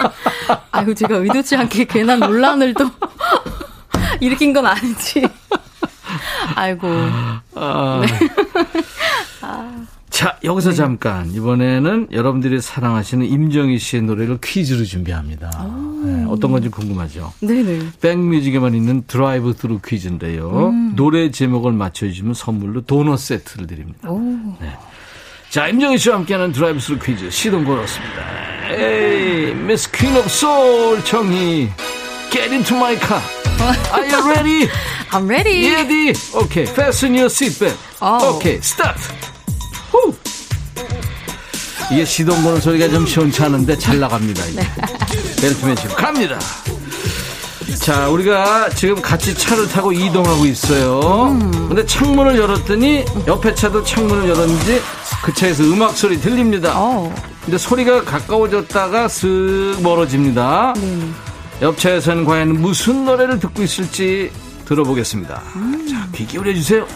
아이고, 0.72 0.94
제가 0.94 1.16
의도치 1.16 1.56
않게 1.56 1.84
괜한 1.84 2.20
논란을 2.20 2.74
또 2.74 2.90
일으킨 4.20 4.52
건 4.52 4.66
아니지. 4.66 5.26
아이고. 6.56 6.88
아. 7.54 8.02
네. 8.02 8.30
자, 10.20 10.36
여기서 10.44 10.72
잠깐. 10.72 11.30
이번에는 11.30 12.08
여러분들이 12.12 12.60
사랑하시는 12.60 13.24
임정희 13.24 13.78
씨의 13.78 14.02
노래를 14.02 14.38
퀴즈로 14.42 14.84
준비합니다. 14.84 15.48
네, 16.04 16.09
어떤 16.30 16.52
건지 16.52 16.68
궁금하죠? 16.68 17.32
네네. 17.40 17.80
백뮤직에만 18.00 18.74
있는 18.74 19.04
드라이브 19.06 19.52
스루 19.56 19.80
퀴즈인데요. 19.84 20.72
노래 20.96 21.30
제목을 21.30 21.72
맞춰주시면 21.72 22.34
선물로 22.34 22.82
도넛 22.82 23.18
세트를 23.18 23.66
드립니다. 23.66 24.08
오. 24.08 24.20
자, 25.50 25.66
임정희 25.68 25.98
씨와 25.98 26.16
함께하는 26.16 26.52
드라이브 26.52 26.78
스루 26.80 26.98
퀴즈 26.98 27.30
시동 27.30 27.64
걸었습니다. 27.64 28.22
에이, 28.72 29.54
Miss 29.54 29.90
Queen 29.90 30.16
of 30.16 30.28
Soul 30.28 31.04
정희. 31.04 31.68
Get 32.30 32.50
into 32.54 32.76
my 32.76 32.96
car. 32.96 33.20
Are 33.92 34.06
you 34.06 34.30
ready? 34.30 34.68
I'm 35.10 35.28
ready. 35.28 35.68
Ready? 35.68 36.12
Okay, 36.34 36.64
fasten 36.66 37.14
your 37.14 37.28
seatbelt. 37.28 37.76
어. 38.00 38.36
Okay, 38.36 38.58
start. 38.62 39.00
후. 39.90 40.14
이게 41.90 42.04
시동 42.04 42.42
거는 42.42 42.60
소리가 42.60 42.88
좀 42.88 43.06
시원찮은데 43.06 43.76
잘 43.76 43.98
나갑니다. 43.98 44.44
이게. 44.46 44.60
벨트 45.40 45.64
매치고 45.66 45.94
갑니다. 45.94 46.38
자, 47.80 48.08
우리가 48.08 48.68
지금 48.70 49.00
같이 49.00 49.34
차를 49.34 49.68
타고 49.68 49.92
이동하고 49.92 50.44
있어요. 50.46 51.36
근데 51.68 51.84
창문을 51.84 52.38
열었더니 52.38 53.04
옆에 53.26 53.54
차도 53.54 53.82
창문을 53.82 54.28
열었는지 54.28 54.80
그 55.22 55.34
차에서 55.34 55.64
음악 55.64 55.96
소리 55.96 56.20
들립니다. 56.20 56.72
어. 56.76 57.12
근데 57.44 57.58
소리가 57.58 58.04
가까워졌다가 58.04 59.08
슥 59.08 59.78
멀어집니다. 59.82 60.74
옆 61.62 61.78
차에서는 61.78 62.24
과연 62.24 62.60
무슨 62.60 63.04
노래를 63.04 63.38
듣고 63.40 63.62
있을지 63.62 64.30
들어보겠습니다. 64.66 65.34
자, 65.90 66.08
귀 66.14 66.26
기울여 66.26 66.54
주세요. 66.54 66.86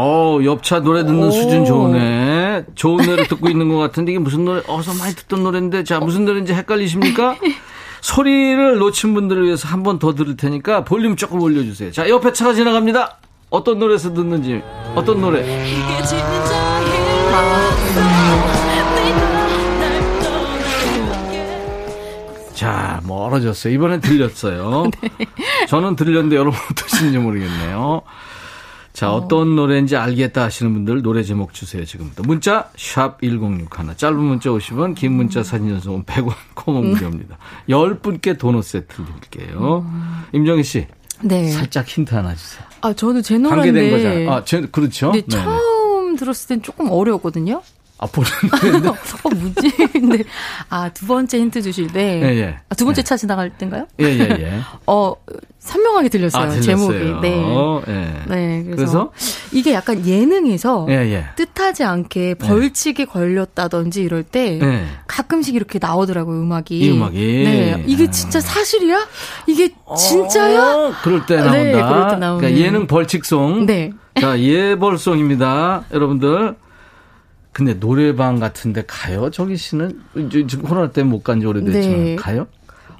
어, 0.00 0.38
옆차 0.44 0.78
노래 0.80 1.04
듣는 1.04 1.30
수준 1.32 1.64
좋으네. 1.64 2.66
좋은 2.76 3.04
노래 3.04 3.24
듣고 3.26 3.48
있는 3.48 3.68
것 3.68 3.78
같은데 3.78 4.12
이게 4.12 4.20
무슨 4.20 4.44
노래? 4.44 4.62
어서 4.68 4.94
많이 4.94 5.12
듣던 5.14 5.42
노래인데 5.42 5.82
자 5.82 5.98
무슨 5.98 6.24
노래인지 6.24 6.54
헷갈리십니까? 6.54 7.34
소리를 8.00 8.78
놓친 8.78 9.12
분들을 9.12 9.44
위해서 9.44 9.66
한 9.66 9.82
번 9.82 9.98
더 9.98 10.14
들을 10.14 10.36
테니까 10.36 10.84
볼륨 10.84 11.16
조금 11.16 11.40
올려주세요. 11.40 11.90
자 11.90 12.08
옆에 12.08 12.32
차가 12.32 12.54
지나갑니다. 12.54 13.16
어떤 13.50 13.80
노래에서 13.80 14.14
듣는지 14.14 14.62
어떤 14.94 15.20
노래? 15.20 15.42
자 22.54 23.00
멀어졌어요. 23.04 23.72
이번엔 23.72 24.00
들렸어요. 24.00 24.90
저는 25.68 25.94
들렸는데 25.96 26.36
여러분 26.36 26.58
어떠신지 26.72 27.18
모르겠네요. 27.18 28.02
자, 28.98 29.12
어떤 29.12 29.54
노래인지 29.54 29.94
알겠다 29.94 30.42
하시는 30.42 30.74
분들 30.74 31.02
노래 31.02 31.22
제목 31.22 31.54
주세요, 31.54 31.84
지금부터. 31.84 32.24
문자, 32.24 32.68
샵 32.76 33.20
1061. 33.20 33.96
짧은 33.96 34.18
문자 34.18 34.50
50원, 34.50 34.96
긴 34.96 35.12
문자 35.12 35.44
사진 35.44 35.70
연속은 35.70 36.02
100원, 36.02 36.34
코먼 36.54 36.90
무료입니다. 36.90 37.38
10분께 37.68 38.36
도넛 38.36 38.64
세트 38.64 38.96
드릴게요. 39.30 39.88
임정희 40.32 40.64
씨, 40.64 40.88
네. 41.22 41.48
살짝 41.48 41.86
힌트 41.86 42.12
하나 42.12 42.34
주세요. 42.34 42.64
아, 42.80 42.92
저도 42.92 43.22
제 43.22 43.38
관계된 43.38 43.72
노래인데. 43.72 43.90
거잖아요. 43.90 44.32
아, 44.32 44.44
제, 44.44 44.62
그렇죠? 44.62 45.12
네네. 45.12 45.26
처음 45.28 46.16
들었을 46.16 46.48
땐 46.48 46.62
조금 46.62 46.90
어려웠거든요. 46.90 47.62
아, 47.98 48.06
보는 48.06 48.30
노래인데. 48.50 48.88
어, 48.88 49.28
뭐지? 49.28 49.76
근데, 49.92 50.24
아, 50.70 50.88
두 50.90 51.06
번째 51.06 51.38
힌트 51.38 51.62
주실 51.62 51.92
때. 51.92 52.22
예, 52.22 52.38
예. 52.38 52.56
아, 52.68 52.74
두 52.74 52.84
번째 52.84 53.02
차 53.02 53.16
지나갈 53.16 53.50
땐가요? 53.50 53.86
예, 54.00 54.04
예, 54.04 54.20
예. 54.20 54.60
어, 54.86 55.14
선명하게 55.58 56.08
들렸어요. 56.08 56.44
아. 56.44 56.60
제목이. 56.60 56.98
네. 57.20 57.44
예. 57.88 58.24
네, 58.28 58.62
그래서, 58.64 58.76
그래서? 58.76 59.12
이게 59.52 59.72
약간 59.74 60.06
예능에서 60.06 60.86
예, 60.88 60.94
예. 61.12 61.24
뜻하지 61.34 61.82
않게 61.82 62.34
벌칙에 62.34 63.04
걸렸다든지 63.04 64.02
이럴 64.02 64.22
때 64.22 64.60
예. 64.62 64.84
가끔씩 65.08 65.56
이렇게 65.56 65.80
나오더라고요, 65.80 66.40
음악이. 66.40 66.78
이 66.78 66.90
음악이? 66.92 67.18
네. 67.18 67.84
이게 67.86 68.04
아. 68.04 68.10
진짜 68.10 68.40
사실이야? 68.40 69.06
이게 69.48 69.70
진짜야? 69.96 70.74
어, 70.74 70.92
그럴 71.02 71.26
때 71.26 71.36
나온다. 71.36 71.52
네, 71.58 71.72
그럴 71.72 72.08
때 72.10 72.16
나오는. 72.16 72.40
그러니까 72.40 72.64
예능 72.64 72.86
벌칙송. 72.86 73.66
네. 73.66 73.92
자, 74.20 74.38
예벌송입니다. 74.38 75.84
여러분들. 75.92 76.54
근데 77.58 77.74
노래방 77.74 78.38
같은데 78.38 78.84
가요? 78.86 79.30
저기 79.32 79.56
씨는 79.56 80.00
지금 80.30 80.62
코로나 80.64 80.92
때문에 80.92 81.10
못 81.10 81.24
간 81.24 81.40
지 81.40 81.46
오래됐지만 81.46 82.04
네. 82.04 82.14
가요? 82.14 82.46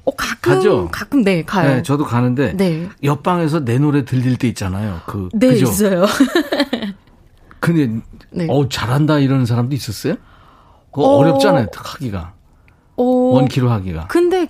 어, 0.03 0.11
가끔, 0.17 0.53
가죠? 0.55 0.89
가끔, 0.91 1.23
네, 1.23 1.45
가요. 1.45 1.75
네, 1.75 1.81
저도 1.81 2.03
가는데 2.03 2.57
네. 2.57 2.89
옆방에서 3.01 3.63
내 3.63 3.77
노래 3.77 4.03
들릴 4.03 4.35
때 4.35 4.49
있잖아요. 4.49 4.99
그 5.05 5.29
네, 5.31 5.51
그죠? 5.51 5.63
있어요. 5.63 6.05
근데 7.61 8.01
네. 8.31 8.47
어 8.49 8.67
잘한다 8.67 9.19
이러는 9.19 9.45
사람도 9.45 9.73
있었어요? 9.75 10.15
그거 10.91 11.03
어. 11.07 11.17
어... 11.19 11.23
렵잖아요 11.23 11.67
하기가. 11.73 12.33
어, 12.97 13.03
원키로 13.03 13.69
하기가. 13.71 14.07
근데 14.07 14.47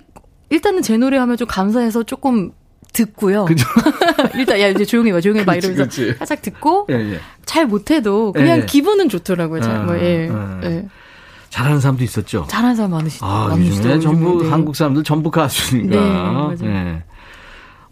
일단은 0.48 0.82
제 0.82 0.96
노래 0.96 1.18
하면 1.18 1.36
좀 1.36 1.46
감사해서 1.46 2.02
조금 2.02 2.50
듣고요. 2.92 3.44
그죠? 3.44 3.66
일단 4.34 4.60
야 4.60 4.68
이제 4.68 4.84
조용히 4.84 5.12
봐, 5.12 5.20
조용히 5.20 5.44
봐 5.44 5.52
그렇지, 5.52 5.68
이러면서 5.68 5.96
그렇지. 5.96 6.18
살짝 6.18 6.42
듣고 6.42 6.86
예, 6.90 6.94
예. 7.14 7.20
잘 7.44 7.66
못해도 7.66 8.32
그냥 8.32 8.58
예, 8.58 8.62
예. 8.62 8.66
기분은 8.66 9.08
좋더라고요. 9.08 9.60
잘, 9.60 9.84
뭐, 9.84 9.94
아, 9.94 9.98
예, 9.98 10.28
아. 10.32 10.60
예. 10.64 10.86
잘하는 11.50 11.80
사람도 11.80 12.04
있었죠. 12.04 12.46
잘하는 12.48 12.76
사람 12.76 12.92
많으시, 12.92 13.18
아, 13.22 13.48
많으시죠. 13.50 13.76
요즘에 13.78 14.00
전부. 14.00 14.42
네. 14.42 14.48
한국 14.50 14.76
사람들 14.76 15.02
전부 15.04 15.30
가수니까. 15.30 15.96
네, 15.96 16.00
맞아요. 16.28 16.56
예. 16.64 17.02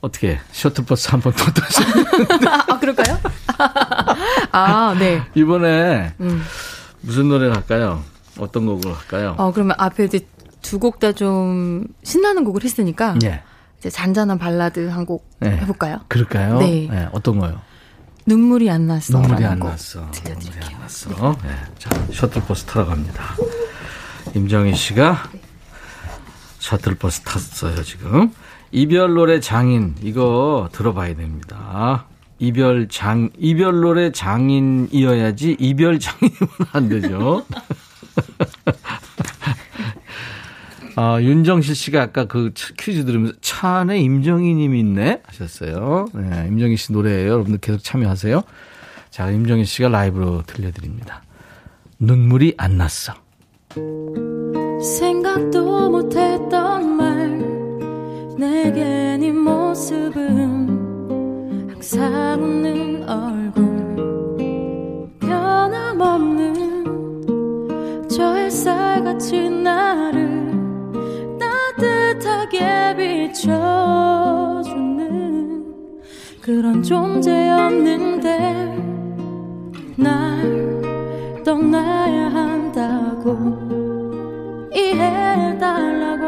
어떻게 0.00 0.38
셔틀버스 0.52 1.10
한 1.10 1.20
번 1.20 1.32
더 1.34 1.50
타시 1.50 1.82
아 2.46 2.78
그럴까요? 2.78 3.18
아 4.52 4.94
네. 4.98 5.22
이번에 5.34 6.12
음. 6.20 6.42
무슨 7.00 7.28
노래 7.28 7.48
할까요? 7.48 8.02
어떤 8.38 8.66
곡을 8.66 8.92
할까요? 8.94 9.34
어 9.38 9.52
그러면 9.52 9.74
앞에 9.78 10.04
이제 10.04 10.20
두 10.62 10.78
곡 10.78 11.00
다 11.00 11.12
좀 11.12 11.84
신나는 12.04 12.44
곡을 12.44 12.62
했으니까 12.62 13.16
예. 13.24 13.42
이제 13.78 13.90
잔잔한 13.90 14.38
발라드 14.38 14.88
한곡 14.88 15.28
네. 15.40 15.50
해볼까요? 15.58 16.00
그럴까요? 16.08 16.58
네. 16.58 16.88
예, 16.90 17.08
어떤 17.12 17.38
거요? 17.38 17.60
눈물이 18.26 18.68
안 18.70 18.86
났어. 18.86 19.18
눈물이 19.18 19.44
안곡 19.44 19.70
났어. 19.70 20.00
눈물이 20.00 20.20
들려드릴게요. 20.22 20.76
안 20.76 20.80
났어. 20.82 21.36
예. 21.44 21.78
자, 21.78 21.90
셔틀버스 22.12 22.64
타러 22.64 22.86
갑니다. 22.86 23.24
임정희 24.34 24.74
씨가 24.74 25.22
셔틀버스 26.58 27.22
탔어요, 27.22 27.82
지금. 27.82 28.32
이별 28.70 29.14
노래 29.14 29.40
장인, 29.40 29.94
이거 30.02 30.68
들어봐야 30.72 31.14
됩니다. 31.16 32.04
이별 32.38 32.88
장, 32.88 33.30
이별 33.38 33.80
노래 33.80 34.12
장인이어야지 34.12 35.56
이별 35.58 35.98
장인이면 35.98 36.48
안 36.72 36.88
되죠. 36.88 37.46
아, 41.00 41.22
윤정실 41.22 41.76
씨가 41.76 42.02
아까 42.02 42.24
그 42.24 42.50
차- 42.54 42.74
퀴즈 42.76 43.04
들으면서 43.04 43.34
차 43.40 43.68
안에 43.76 44.00
임정희 44.00 44.52
님이 44.54 44.80
있네? 44.80 45.22
하셨어요. 45.26 46.06
네, 46.12 46.46
임정희 46.48 46.76
씨 46.76 46.92
노래예요. 46.92 47.30
여러분들 47.34 47.60
계속 47.60 47.84
참여하세요. 47.84 48.42
자, 49.08 49.30
임정희 49.30 49.64
씨가 49.64 49.90
라이브로 49.90 50.42
들려드립니다. 50.44 51.22
눈물이 52.00 52.54
안 52.58 52.78
났어. 52.78 53.14
생각도 54.82 55.88
못했던 55.90 56.96
말 56.96 57.38
내게 58.36 59.16
네 59.20 59.30
모습은 59.30 60.68
항상 61.70 62.42
웃는 62.42 63.08
얼굴 63.08 63.68
변함없는 65.20 66.48
비춰주는 72.98 73.94
그런 76.40 76.82
존재였는데 76.82 78.28
날 79.96 81.42
떠나야 81.44 82.28
한다고 82.34 83.36
이해해달라고. 84.74 86.26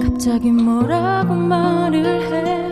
갑자기 0.00 0.50
뭐라고 0.50 1.34
말을 1.34 2.06
해. 2.06 2.62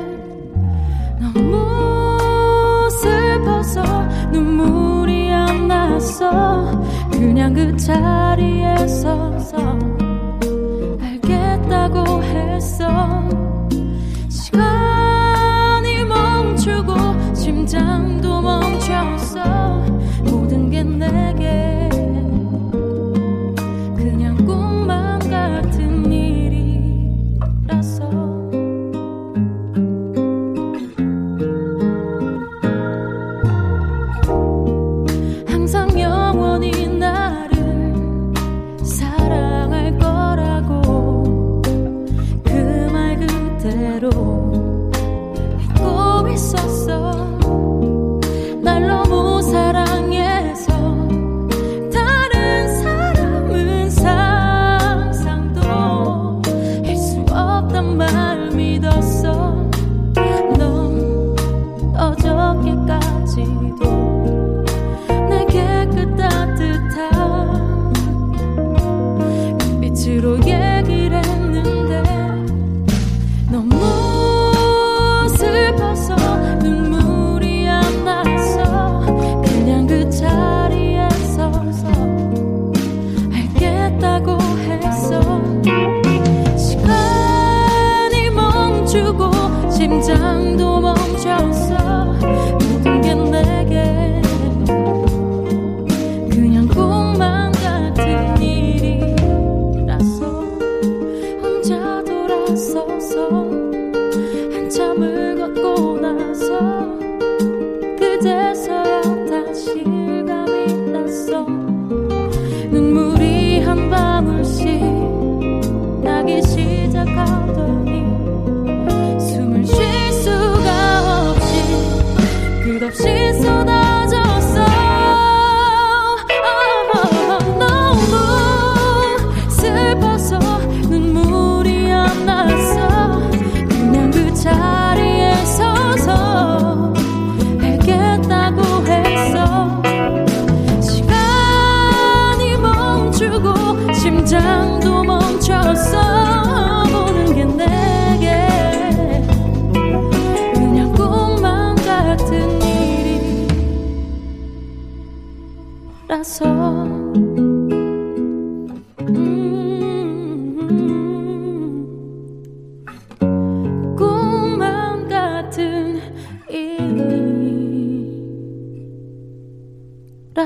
너무 1.35 2.89
슬퍼서 2.91 3.83
눈물이 4.33 5.31
안 5.33 5.69
났어 5.69 6.83
그냥 7.11 7.53
그 7.55 7.77
자리에 7.77 8.87
서서 8.87 10.00
알겠다고 11.91 12.23
했어. 12.23 13.29
시간이 14.29 16.05
멈추고 16.05 17.35
심장도 17.35 18.41
멈췄어. 18.41 19.85
모든 20.25 20.71
게 20.71 20.83
내게 20.83 21.80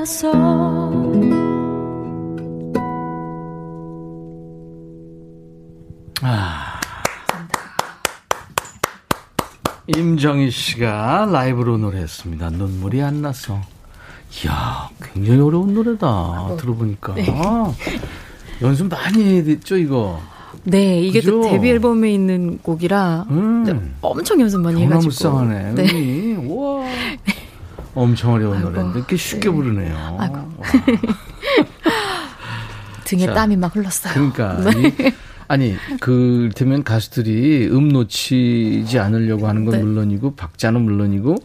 일이라서 0.05 0.31
임정희 9.87 10.51
씨가 10.51 11.29
라이브로 11.31 11.77
노래했습니다. 11.77 12.49
눈물이 12.51 13.01
안 13.01 13.21
나서. 13.21 13.59
이야, 14.43 14.89
굉장히 15.01 15.39
어려운 15.41 15.73
노래다. 15.73 16.55
들어보니까. 16.59 17.15
네. 17.15 17.25
연습 18.61 18.87
많이 18.89 19.37
했죠, 19.37 19.77
이거. 19.77 20.19
네, 20.63 20.99
이게 20.99 21.21
또 21.21 21.41
그죠? 21.41 21.51
데뷔 21.51 21.69
앨범에 21.69 22.11
있는 22.11 22.57
곡이라 22.63 23.27
음. 23.29 23.95
엄청 24.01 24.41
연습 24.41 24.61
많이 24.61 24.81
해가지고. 24.81 25.13
경나무쌍하네. 25.13 25.73
네. 25.75 26.35
우와. 26.35 26.85
엄청 27.95 28.33
어려운 28.33 28.61
노래인데 28.61 28.99
이렇게 28.99 29.17
쉽게 29.17 29.49
부르네요. 29.49 30.17
아이고. 30.19 30.35
와. 30.35 30.45
등에 33.05 33.25
자, 33.27 33.33
땀이 33.33 33.55
막 33.57 33.75
흘렀어요. 33.75 34.13
그러니까 34.13 34.59
네. 34.71 34.87
이- 34.87 35.13
아니 35.47 35.75
그렇다면 35.99 36.83
가수들이 36.83 37.67
음 37.71 37.89
놓치지 37.89 38.97
않으려고 38.99 39.47
하는 39.47 39.65
건 39.65 39.75
네. 39.75 39.83
물론이고 39.83 40.35
박자는 40.35 40.81
물론이고 40.81 41.35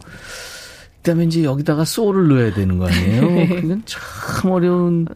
그다음에 0.97 1.25
이제 1.25 1.43
여기다가 1.43 1.85
소울을 1.85 2.27
넣어야 2.29 2.53
되는 2.53 2.77
거 2.79 2.87
아니에요? 2.87 3.21
네. 3.29 3.47
그건 3.47 3.83
참 3.85 4.51
어려운 4.51 5.07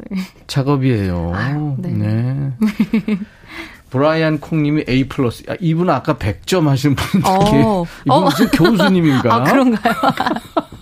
작업이에요. 0.48 1.34
네. 1.80 1.90
네. 1.90 2.52
브라이언 3.90 4.40
콩님이 4.40 4.84
A 4.90 5.08
플러스. 5.08 5.44
아, 5.48 5.56
이분은 5.60 5.94
아까 5.94 6.16
100점 6.16 6.66
하신 6.66 6.96
분인데 6.96 7.30
어. 7.30 7.86
이분 8.06 8.14
어. 8.14 8.22
무슨 8.22 8.48
교수님인가? 8.50 9.34
아, 9.34 9.44
그런가요? 9.44 9.94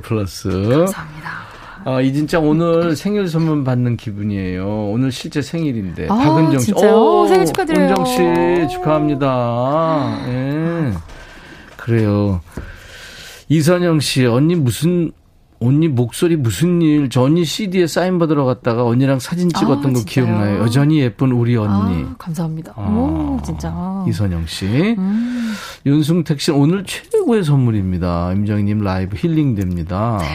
플러스. 0.00 0.48
감사합니다. 0.48 1.46
아, 1.84 2.00
이 2.00 2.12
진짜 2.12 2.40
오늘 2.40 2.96
생일 2.96 3.28
선물 3.28 3.62
받는 3.62 3.96
기분이에요. 3.96 4.90
오늘 4.90 5.12
실제 5.12 5.40
생일인데. 5.40 6.08
아, 6.10 6.14
박은정 6.16 6.58
씨. 6.58 6.66
진짜요? 6.66 6.94
오, 6.96 7.26
생일 7.28 7.46
축하드려요. 7.46 7.88
은정 7.88 8.04
씨 8.04 8.74
축하합니다. 8.74 10.18
예. 10.26 10.92
그래요. 11.76 12.40
이선영 13.48 14.00
씨, 14.00 14.26
언니 14.26 14.56
무슨 14.56 15.12
언니 15.58 15.88
목소리 15.88 16.36
무슨 16.36 16.82
일? 16.82 17.08
저 17.08 17.22
언니 17.22 17.44
CD에 17.44 17.86
사인 17.86 18.18
받으러 18.18 18.44
갔다가 18.44 18.84
언니랑 18.84 19.18
사진 19.18 19.48
찍었던 19.48 19.90
아, 19.90 19.98
거? 19.98 20.04
기억나요? 20.04 20.58
여전히 20.60 21.00
예쁜 21.00 21.32
우리 21.32 21.56
언니. 21.56 22.04
아, 22.04 22.14
감사합니다. 22.18 22.72
아, 22.76 22.80
오, 22.82 23.40
진짜. 23.44 24.04
이선영 24.06 24.46
씨. 24.46 24.66
음. 24.98 25.52
윤승택 25.86 26.40
씨 26.40 26.50
오늘 26.50 26.84
최고의 26.84 27.44
선물입니다. 27.44 28.32
임정희님 28.32 28.80
라이브 28.80 29.16
힐링됩니다. 29.16 30.18
네. 30.20 30.26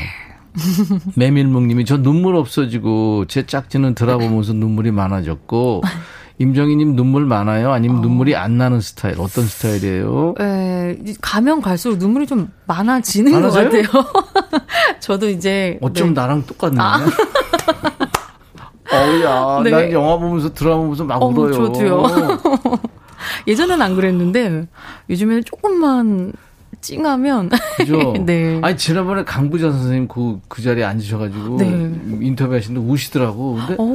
메밀묵님이 1.16 1.86
저 1.86 2.02
눈물 2.02 2.36
없어지고 2.36 3.26
제 3.28 3.46
짝지는 3.46 3.96
들어보면서 3.96 4.54
눈물이 4.54 4.92
많아졌고 4.92 5.82
임정희님 6.42 6.96
눈물 6.96 7.26
많아요? 7.26 7.72
아니면 7.72 8.02
눈물이 8.02 8.36
안 8.36 8.58
나는 8.58 8.82
스타일? 8.82 9.16
어떤 9.20 9.46
스타일이에요? 9.46 10.34
에, 10.40 10.98
이- 11.06 11.14
가면 11.22 11.62
갈수록 11.62 11.98
눈물이 11.98 12.26
좀 12.26 12.50
많아지는 12.66 13.32
많아져요? 13.32 13.70
것 13.70 13.88
같아요. 13.88 14.06
저도 15.00 15.30
이제 15.30 15.78
어쩜 15.82 16.10
네. 16.10 16.14
나랑 16.22 16.46
똑같네. 16.48 16.78
어우야, 18.94 19.62
네. 19.64 19.70
난 19.72 19.92
영화 19.94 20.18
보면서 20.18 20.54
드라마 20.54 20.78
보면서 20.78 21.06
막 21.06 21.22
어, 21.22 21.28
울어요. 21.28 21.54
저도요. 21.72 22.04
예전엔 23.48 23.82
안 23.82 23.96
그랬는데 23.96 24.68
요즘에는 25.10 25.44
조금만 25.46 26.34
찡하면 26.82 27.50
그죠? 27.78 28.14
네. 28.26 28.60
아니, 28.64 28.76
지난번에 28.78 29.24
강부자 29.24 29.72
선생님 29.72 30.08
그, 30.08 30.40
그 30.48 30.62
자리에 30.62 30.84
앉으셔가지고 30.84 31.58
네. 31.58 31.68
인터뷰하시는데 32.22 32.88
우시더라고. 32.88 33.56
근데 33.56 33.76
어. 33.80 33.86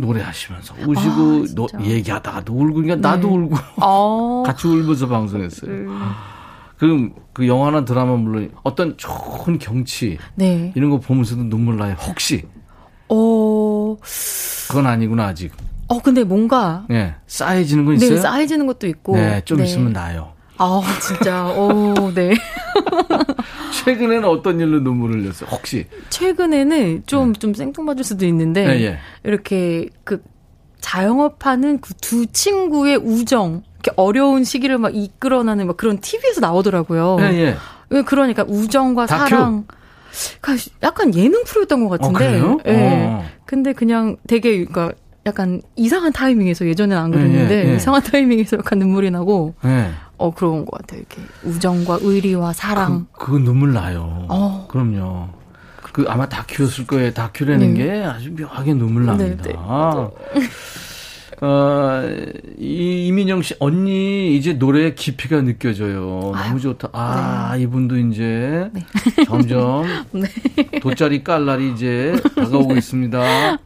노래하시면서 0.00 0.74
우시고 0.86 1.10
아, 1.10 1.54
노-. 1.54 1.68
얘기하다가도 1.80 2.52
울고 2.52 2.74
그러니까 2.74 2.96
나도 3.08 3.28
네. 3.28 3.34
울고 3.36 3.56
어. 3.82 4.42
같이 4.46 4.66
울면서 4.66 5.08
방송했어요. 5.08 5.70
음. 5.70 6.00
그럼 6.78 7.14
그 7.32 7.46
영화나 7.46 7.84
드라마 7.84 8.16
물론 8.16 8.50
어떤 8.62 8.96
좋은 8.96 9.58
경치 9.58 10.18
네. 10.34 10.72
이런 10.74 10.90
거 10.90 10.98
보면서도 10.98 11.44
눈물 11.44 11.76
나요. 11.76 11.94
혹시 12.06 12.44
어. 13.08 13.96
그건 14.68 14.86
아니구나 14.86 15.26
아직. 15.26 15.52
어 15.86 16.00
근데 16.00 16.24
뭔가 16.24 16.86
예, 16.90 17.14
쌓여지는 17.26 17.84
건 17.84 17.94
있어요. 17.96 18.10
네, 18.10 18.16
쌓여지는 18.16 18.66
것도 18.66 18.86
있고. 18.88 19.16
네, 19.16 19.42
좀 19.44 19.62
있으면 19.62 19.92
나요. 19.92 20.32
아, 20.58 20.80
진짜. 21.00 21.46
오, 21.48 22.12
네. 22.14 22.34
최근에는 23.84 24.24
어떤 24.24 24.60
일로 24.60 24.80
눈물을 24.80 25.20
흘렸어요? 25.22 25.48
혹시? 25.50 25.86
최근에는 26.10 27.02
좀, 27.06 27.34
좀 27.34 27.54
생뚱맞을 27.54 28.04
수도 28.04 28.24
있는데, 28.26 28.66
네. 28.66 28.80
예, 28.80 28.84
예. 28.84 28.98
이렇게 29.24 29.88
그 30.04 30.22
자영업하는 30.80 31.80
그 31.80 31.94
두 32.00 32.26
친구의 32.26 32.96
우정, 32.96 33.62
이렇게 33.74 33.90
어려운 33.96 34.44
시기를 34.44 34.78
막 34.78 34.94
이끌어나는 34.94 35.66
막 35.66 35.76
그런 35.76 35.98
TV에서 35.98 36.40
나오더라고요. 36.40 37.16
예, 37.20 37.24
예. 37.34 37.56
왜 37.90 38.02
그러니까 38.02 38.44
우정과 38.46 39.06
다큐? 39.06 39.30
사랑. 39.30 39.66
그러니까 40.40 40.70
약간 40.82 41.14
예능 41.14 41.42
프로였던 41.44 41.86
것 41.88 41.94
어, 41.94 41.98
같은데. 42.12 42.18
그래요? 42.18 42.58
예. 42.66 43.04
어. 43.06 43.24
근데 43.46 43.72
그냥 43.72 44.16
되게 44.28 44.64
그러니까 44.64 44.92
약간 45.26 45.62
이상한 45.76 46.12
타이밍에서 46.12 46.66
예전엔 46.66 46.96
안 46.96 47.10
그랬는데 47.10 47.54
예, 47.54 47.64
예, 47.66 47.70
예. 47.72 47.76
이상한 47.76 48.02
타이밍에서 48.02 48.58
약간 48.58 48.78
눈물이 48.78 49.10
나고 49.10 49.54
예. 49.64 49.90
어 50.18 50.32
그런 50.32 50.64
것 50.66 50.80
같아요. 50.80 51.00
이렇게 51.00 51.22
우정과 51.44 51.98
의리와 52.02 52.52
사랑. 52.52 53.06
그, 53.12 53.26
그거 53.26 53.38
눈물 53.38 53.72
나요. 53.72 54.26
어. 54.28 54.66
그럼요. 54.70 55.28
그 55.92 56.04
아마 56.08 56.28
다큐였을 56.28 56.86
거예요. 56.86 57.12
다큐라는 57.12 57.74
네. 57.74 57.84
게 57.84 58.04
아주 58.04 58.32
묘하게 58.32 58.74
눈물 58.74 59.06
납니다. 59.06 59.44
네, 59.44 59.52
네. 59.52 59.58
어, 61.40 62.02
이 62.58 63.06
이민영 63.06 63.42
씨 63.42 63.54
언니 63.58 64.36
이제 64.36 64.54
노래의 64.54 64.94
깊이가 64.94 65.42
느껴져요. 65.42 66.32
너무 66.34 66.60
좋다. 66.60 66.88
아 66.92 67.56
이분도 67.56 67.96
이제 67.98 68.70
점점 69.26 69.84
돗자리 70.80 71.24
깔 71.24 71.44
날이 71.44 71.72
이제 71.72 72.14
다가오고 72.34 72.76
있습니다. 72.76 73.58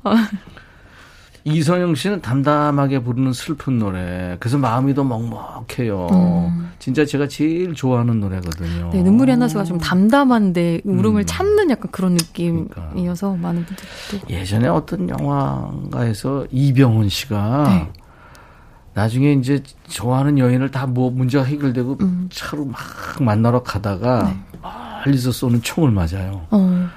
이선영 1.44 1.94
씨는 1.94 2.20
담담하게 2.20 3.00
부르는 3.02 3.32
슬픈 3.32 3.78
노래. 3.78 4.36
그래서 4.40 4.58
마음이 4.58 4.94
더 4.94 5.04
먹먹해요. 5.04 6.52
진짜 6.78 7.04
제가 7.04 7.28
제일 7.28 7.74
좋아하는 7.74 8.20
노래거든요. 8.20 8.90
네, 8.92 9.02
눈물이 9.02 9.32
안 9.32 9.38
나서가 9.40 9.64
좀 9.64 9.78
담담한데 9.78 10.82
울음을 10.84 11.22
음. 11.22 11.26
참는 11.26 11.70
약간 11.70 11.90
그런 11.90 12.16
그러니까. 12.34 12.88
느낌이어서 12.92 13.34
많은 13.36 13.64
분들이 13.64 13.88
또 14.10 14.18
예전에 14.30 14.68
어떤 14.68 15.08
영화가에서 15.08 16.46
이병헌 16.50 17.08
씨가 17.08 17.64
네. 17.68 17.92
나중에 18.94 19.32
이제 19.34 19.62
좋아하는 19.88 20.38
여인을 20.38 20.70
다 20.70 20.86
뭐 20.86 21.10
문제가 21.10 21.44
해결되고 21.44 21.98
음. 22.00 22.28
차로 22.32 22.64
막 22.64 22.78
만나러 23.20 23.62
가다가 23.62 24.34
멀리서 25.04 25.30
쏘는 25.32 25.62
총을 25.62 25.90
맞아요. 25.92 26.46
어. 26.50 26.88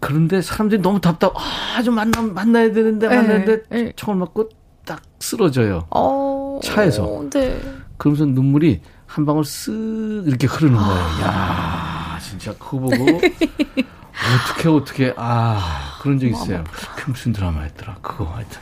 그런데 0.00 0.42
사람들이 0.42 0.80
너무 0.80 1.00
답답. 1.00 1.34
아, 1.36 1.82
좀 1.82 1.94
만나 1.94 2.22
만나야 2.22 2.72
되는데 2.72 3.08
네, 3.08 3.16
만나는데 3.16 3.62
네. 3.68 3.92
총을 3.96 4.18
맞고 4.18 4.48
딱 4.84 5.02
쓰러져요. 5.20 5.86
어. 5.90 6.58
차에서. 6.64 7.24
네. 7.30 7.60
그러면서 7.96 8.24
눈물이 8.24 8.80
한 9.06 9.26
방울 9.26 9.44
쓱 9.44 10.26
이렇게 10.26 10.46
흐르는 10.46 10.76
거예요. 10.76 11.00
야, 11.22 12.18
진짜 12.22 12.52
그거 12.54 12.78
보고 12.78 12.94
어떻게 12.94 14.68
어떻게 14.68 15.14
아 15.16 15.98
그런 16.00 16.18
적 16.18 16.26
있어요. 16.26 16.64
그 16.96 17.10
무슨 17.10 17.32
드라마였더라. 17.32 17.96
그거 18.00 18.24
하여튼. 18.24 18.60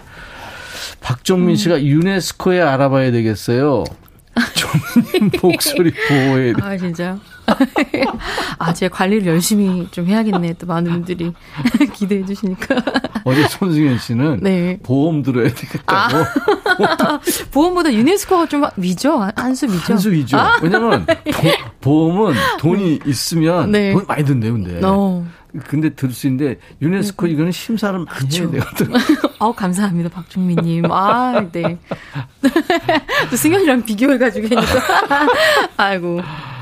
박종민 1.00 1.56
씨가 1.56 1.82
유네스코에 1.82 2.60
알아봐야 2.60 3.10
되겠어요. 3.12 3.84
종민 4.54 5.30
목소리 5.42 5.92
보호해. 6.08 6.52
아, 6.62 6.76
진짜. 6.76 7.18
아, 8.58 8.72
제 8.74 8.88
관리를 8.88 9.26
열심히 9.26 9.88
좀 9.90 10.06
해야겠네. 10.06 10.54
또 10.54 10.66
많은 10.66 10.92
분들이 10.92 11.32
기대해 11.94 12.24
주시니까. 12.24 12.76
어제 13.24 13.46
손승현 13.48 13.98
씨는 13.98 14.40
네. 14.42 14.78
보험 14.82 15.22
들어야 15.22 15.48
되겠다고 15.48 16.24
보험보다 17.50 17.92
유네스코가 17.92 18.46
좀 18.46 18.64
위죠? 18.76 19.18
한- 19.18 19.32
한수 19.36 19.66
위죠? 19.66 19.92
한수 19.92 20.12
위죠. 20.12 20.38
왜냐면 20.62 21.06
보, 21.80 22.10
험은 22.12 22.34
돈이 22.58 23.00
있으면 23.06 23.70
네. 23.70 23.92
돈 23.92 24.04
많이 24.06 24.24
든대요, 24.24 24.52
근데. 24.52 24.80
어. 24.84 25.26
근데 25.66 25.90
들 25.90 26.12
수 26.12 26.26
있는데 26.26 26.58
유네스코 26.82 27.26
이거는 27.26 27.52
심사를 27.52 27.98
많이 27.98 28.36
해야 28.38 28.50
되거든. 28.50 28.92
아우, 29.38 29.52
감사합니다, 29.56 30.10
박종민님. 30.10 30.90
아, 30.90 31.46
네. 31.52 31.78
또 33.30 33.36
승현이랑 33.36 33.84
비교해가지고 33.84 34.46
하니까. 34.56 34.72
아이고. 35.76 36.20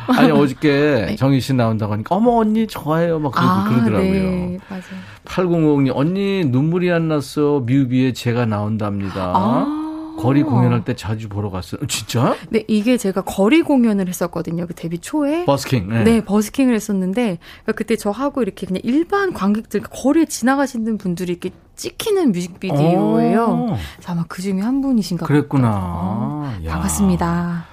아니 0.09 0.31
어저께 0.31 1.17
정희 1.19 1.41
씨 1.41 1.53
나온다고 1.53 1.93
하니까 1.95 2.15
어머 2.15 2.37
언니 2.37 2.69
좋아해요 2.69 3.19
막 3.19 3.33
그러, 3.33 3.65
그러더라고요. 3.65 4.13
네, 4.13 4.59
맞아요. 4.69 4.83
8050님 5.25 5.91
언니 5.97 6.45
눈물이 6.45 6.93
안 6.93 7.09
났어 7.09 7.59
뮤비에 7.67 8.13
제가 8.13 8.47
나온답니다. 8.47 9.33
아. 9.35 9.86
거리 10.17 10.43
공연할 10.43 10.85
때 10.85 10.95
자주 10.97 11.29
보러 11.29 11.51
갔어요. 11.51 11.81
어, 11.83 11.87
진짜? 11.87 12.35
네, 12.51 12.65
이게 12.69 12.97
제가 12.97 13.23
거리 13.23 13.63
공연을 13.63 14.09
했었거든요. 14.09 14.67
그 14.67 14.75
데뷔 14.75 14.99
초에. 14.99 15.45
버스킹. 15.45 15.89
네. 15.89 16.05
네, 16.05 16.25
버스킹을 16.25 16.75
했었는데, 16.75 17.39
그러니까 17.63 17.73
그때 17.73 17.97
저하고 17.97 18.43
이렇게 18.43 18.67
그냥 18.67 18.81
일반 18.85 19.33
관객들, 19.33 19.81
그러니까 19.81 20.03
거리에 20.03 20.25
지나가시는 20.27 20.99
분들이 20.99 21.33
이렇게 21.33 21.51
찍히는 21.77 22.33
뮤직비디오예요. 22.33 23.45
어, 23.45 23.67
그래서 23.97 24.13
아마 24.13 24.25
그 24.29 24.41
중에 24.43 24.61
한 24.61 24.81
분이신가 24.81 25.27
그랬구나. 25.27 26.59
야. 26.65 26.73
반갑습니다. 26.73 27.65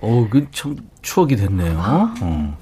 어, 0.00 0.26
그 0.30 0.46
참 0.50 0.76
추억이 1.02 1.36
됐네요. 1.36 1.78
어. 2.20 2.58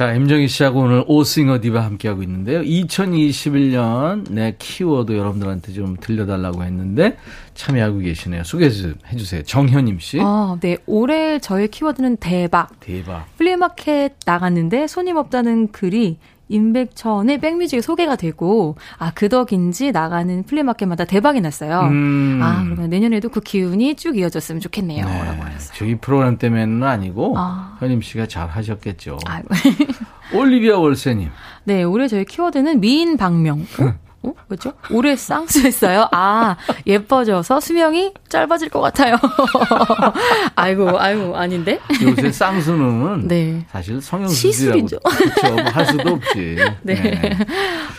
자, 0.00 0.14
임정희 0.14 0.48
씨하고 0.48 0.80
오늘 0.80 1.04
오싱어 1.06 1.60
디바 1.60 1.84
함께하고 1.84 2.22
있는데요. 2.22 2.62
2021년 2.62 4.30
내 4.30 4.56
키워드 4.58 5.12
여러분들한테 5.12 5.74
좀 5.74 5.94
들려달라고 6.00 6.64
했는데 6.64 7.18
참여하고 7.52 7.98
계시네요. 7.98 8.42
소개해 8.42 8.70
주- 8.70 8.94
해주세요. 9.12 9.42
정현임 9.42 9.98
씨. 9.98 10.18
아, 10.22 10.56
네. 10.62 10.78
올해 10.86 11.38
저의 11.38 11.68
키워드는 11.68 12.16
대박. 12.16 12.80
대박. 12.80 13.26
플리마켓 13.36 14.14
나갔는데 14.24 14.86
손님 14.86 15.18
없다는 15.18 15.70
글이 15.70 16.16
임백천의 16.50 17.38
백뮤직에 17.38 17.80
소개가 17.80 18.16
되고, 18.16 18.76
아, 18.98 19.12
그 19.14 19.28
덕인지 19.28 19.92
나가는 19.92 20.42
플리마켓마다 20.42 21.06
대박이 21.06 21.40
났어요. 21.40 21.80
음. 21.90 22.40
아, 22.42 22.62
그러면 22.64 22.90
내년에도 22.90 23.30
그 23.30 23.40
기운이 23.40 23.94
쭉 23.94 24.18
이어졌으면 24.18 24.60
좋겠네요. 24.60 25.06
네. 25.06 25.24
라고 25.24 25.42
하셨어요. 25.42 25.78
저희 25.78 25.94
프로그램 25.94 26.36
때문에는 26.36 26.82
아니고 26.82 27.34
아. 27.38 27.76
현임 27.78 28.02
씨가 28.02 28.26
잘 28.26 28.48
하셨겠죠. 28.48 29.18
올리비아 30.34 30.78
월세님. 30.78 31.30
네, 31.64 31.82
올해 31.82 32.08
저희 32.08 32.24
키워드는 32.24 32.80
미인 32.80 33.16
박명. 33.16 33.64
어? 34.22 34.28
어? 34.28 34.34
뭐죠? 34.48 34.72
올해 34.90 35.16
쌍수했어요. 35.16 36.08
아, 36.12 36.56
예뻐져서 36.86 37.60
수명이 37.60 38.12
짧아질 38.28 38.68
것 38.68 38.80
같아요. 38.80 39.16
아이고, 40.56 40.98
아이고, 40.98 41.36
아닌데? 41.36 41.80
요새 42.02 42.30
쌍수는 42.30 43.28
네. 43.28 43.64
사실 43.70 44.00
성형수술이라고. 44.00 44.86
그렇죠. 44.86 45.54
뭐 45.54 45.64
할 45.70 45.86
수도 45.86 46.10
없지. 46.10 46.56
네. 46.82 47.20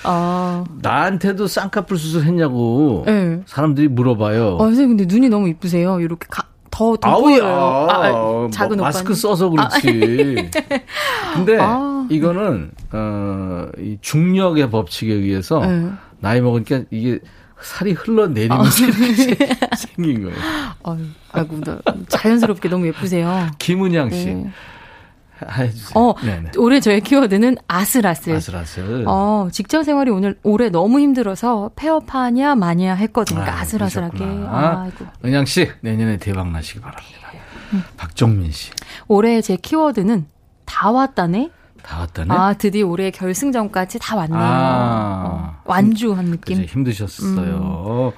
아, 0.03 0.63
나한테도 0.81 1.47
쌍꺼풀 1.47 1.97
수술했냐고 1.97 3.03
네. 3.05 3.41
사람들이 3.45 3.87
물어봐요. 3.87 4.55
어, 4.55 4.63
선생님, 4.65 4.97
근데 4.97 5.13
눈이 5.13 5.29
너무 5.29 5.47
이쁘세요. 5.49 5.99
이렇게 6.01 6.27
가, 6.29 6.43
더 6.69 6.95
아우야, 7.01 7.39
돋보여요. 7.39 7.45
아, 7.89 8.05
아, 8.05 8.11
뭐 8.11 8.49
작은 8.51 8.73
오빠. 8.79 8.83
마스크 8.87 9.13
써서 9.13 9.49
그렇지. 9.49 10.49
근데 11.35 11.57
아. 11.59 12.07
이거는 12.09 12.71
어, 12.91 13.67
이 13.77 13.97
중력의 14.01 14.69
법칙에 14.69 15.13
의해서 15.13 15.59
네. 15.59 15.89
나이 16.21 16.39
먹으니까 16.41 16.83
이게 16.91 17.19
살이 17.61 17.91
흘러내리면서 17.91 18.85
이렇게 18.87 19.55
생긴 19.77 20.23
거예요. 20.23 20.37
아유, 20.83 20.97
아이고, 21.31 21.59
나 21.61 21.79
자연스럽게 22.07 22.69
너무 22.69 22.87
예쁘세요. 22.87 23.49
김은양 23.59 24.09
씨 24.11 24.25
네. 24.27 24.51
해주세요. 25.57 25.91
어, 25.95 26.15
네네. 26.23 26.51
올해 26.57 26.79
저의 26.79 27.01
키워드는 27.01 27.57
아슬아슬. 27.67 28.35
아슬아슬. 28.35 29.05
어, 29.07 29.49
직장 29.51 29.83
생활이 29.83 30.09
오늘 30.11 30.37
올해 30.43 30.69
너무 30.69 30.99
힘들어서 30.99 31.71
폐업하냐 31.75 32.55
마냐 32.55 32.93
했거든요. 32.95 33.39
그러니까 33.41 33.61
아 33.61 33.65
슬아슬하게. 33.65 34.17
그러셨구나. 34.19 34.81
아이고. 34.83 35.05
은양 35.25 35.45
씨 35.45 35.69
내년에 35.81 36.17
대박 36.17 36.51
나시기 36.51 36.79
바랍니다. 36.79 37.31
박정민 37.97 38.51
씨 38.51 38.71
올해 39.07 39.41
제 39.41 39.55
키워드는 39.55 40.25
다 40.65 40.91
왔다네. 40.91 41.49
다 41.83 41.99
왔다네. 42.01 42.33
아, 42.33 42.53
드디어 42.53 42.87
올해 42.87 43.11
결승전까지 43.11 43.99
다 43.99 44.15
왔네요. 44.15 44.39
아. 44.39 45.23
어, 45.25 45.61
완주한 45.65 46.25
느낌. 46.25 46.57
그죠, 46.57 46.71
힘드셨어요. 46.71 48.13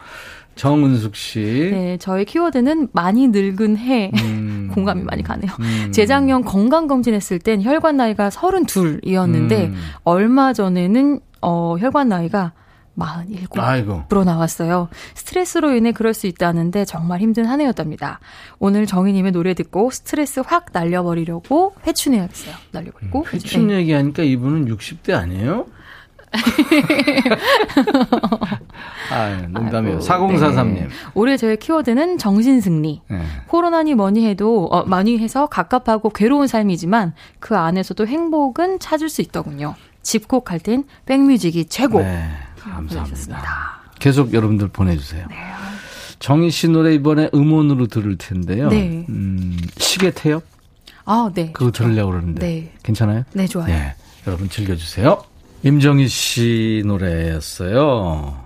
정은숙 0.56 1.16
씨. 1.16 1.40
네, 1.72 1.98
저의 1.98 2.26
키워드는 2.26 2.90
많이 2.92 3.28
늙은 3.28 3.78
해. 3.78 4.12
음. 4.22 4.70
공감이 4.74 5.04
많이 5.04 5.24
가네요. 5.24 5.52
음. 5.60 5.92
재작년 5.92 6.44
건강검진했을 6.44 7.40
땐 7.40 7.62
혈관 7.62 7.98
나이가 7.98 8.30
32이었는데, 8.30 9.52
음. 9.52 9.76
얼마 10.04 10.54
전에는, 10.54 11.20
어, 11.42 11.78
혈관 11.80 12.10
나이가 12.10 12.54
47. 12.96 13.48
아이고. 13.60 14.04
으로 14.12 14.24
나왔어요. 14.24 14.90
스트레스로 15.16 15.76
인해 15.76 15.92
그럴 15.92 16.14
수 16.14 16.28
있다는데 16.28 16.86
정말 16.86 17.22
힘든 17.22 17.46
한 17.46 17.60
해였답니다. 17.62 18.20
오늘 18.60 18.86
정희님의 18.86 19.32
노래 19.32 19.54
듣고 19.54 19.90
스트레스 19.90 20.42
확 20.46 20.68
날려버리려고 20.72 21.74
회춘해야겠어요. 21.88 22.56
날려버리고. 22.72 23.26
회춘 23.34 23.68
네. 23.68 23.76
얘기하니까 23.78 24.24
이분은 24.24 24.66
60대 24.68 25.14
아니에요? 25.14 25.66
아, 29.12 29.30
농담이에요. 29.50 29.98
아이고, 29.98 30.28
4043님. 30.28 30.74
네. 30.74 30.88
올해 31.14 31.38
저의 31.38 31.58
키워드는 31.58 32.18
정신승리. 32.18 33.02
네. 33.08 33.22
코로나니 33.48 33.96
뭐니 33.96 34.26
해도 34.28 34.68
어, 34.72 34.84
많이 34.86 35.18
해서 35.20 35.48
갑갑하고 35.48 36.10
괴로운 36.10 36.48
삶이지만 36.48 37.14
그 37.40 37.56
안에서도 37.56 38.06
행복은 38.08 38.80
찾을 38.80 39.10
수 39.10 39.22
있더군요. 39.22 39.76
집콕 40.02 40.52
할 40.52 40.60
땐 40.60 40.84
백뮤직이 41.06 41.66
최고. 41.66 42.00
네, 42.00 42.24
감사합니다. 42.72 43.82
계속 44.00 44.34
여러분들 44.34 44.68
보내주세요. 44.70 45.28
정희 46.20 46.52
씨 46.52 46.68
노래 46.70 46.94
이번에 46.94 47.30
음원으로 47.34 47.88
들을 47.88 48.18
텐데요. 48.18 48.70
네. 48.70 49.06
음, 49.10 49.58
시계 49.78 50.12
태엽? 50.12 50.44
아, 51.06 51.30
네. 51.34 51.52
그거 51.52 51.72
들으려고 51.72 52.12
그러는데. 52.12 52.40
네. 52.46 52.74
괜찮아요? 52.84 53.24
네, 53.34 53.46
좋아요. 53.48 53.68
네. 53.68 53.96
여러분 54.26 54.50
즐겨주세요. 54.50 55.22
임정희 55.64 56.08
씨 56.08 56.82
노래였어요. 56.86 58.42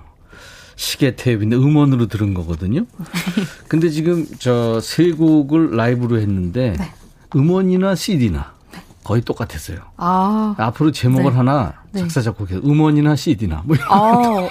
시계 0.76 1.16
태엽인데 1.16 1.56
음원으로 1.56 2.08
들은 2.08 2.34
거거든요. 2.34 2.86
근데 3.68 3.90
지금 3.90 4.26
저 4.40 4.80
세 4.82 5.12
곡을 5.12 5.76
라이브로 5.76 6.20
했는데 6.20 6.74
네. 6.78 6.92
음원이나 7.36 7.96
CD나 7.96 8.54
거의 9.04 9.22
똑같았어요. 9.22 9.80
아, 9.98 10.56
앞으로 10.58 10.92
제목을 10.92 11.32
네. 11.32 11.38
하나 11.38 11.74
네. 11.98 12.02
작사 12.02 12.22
작곡해서 12.22 12.62
음원이나 12.64 13.16
CD나 13.16 13.64
뭐 13.66 13.76
이런 13.76 13.88
아, 13.90 14.50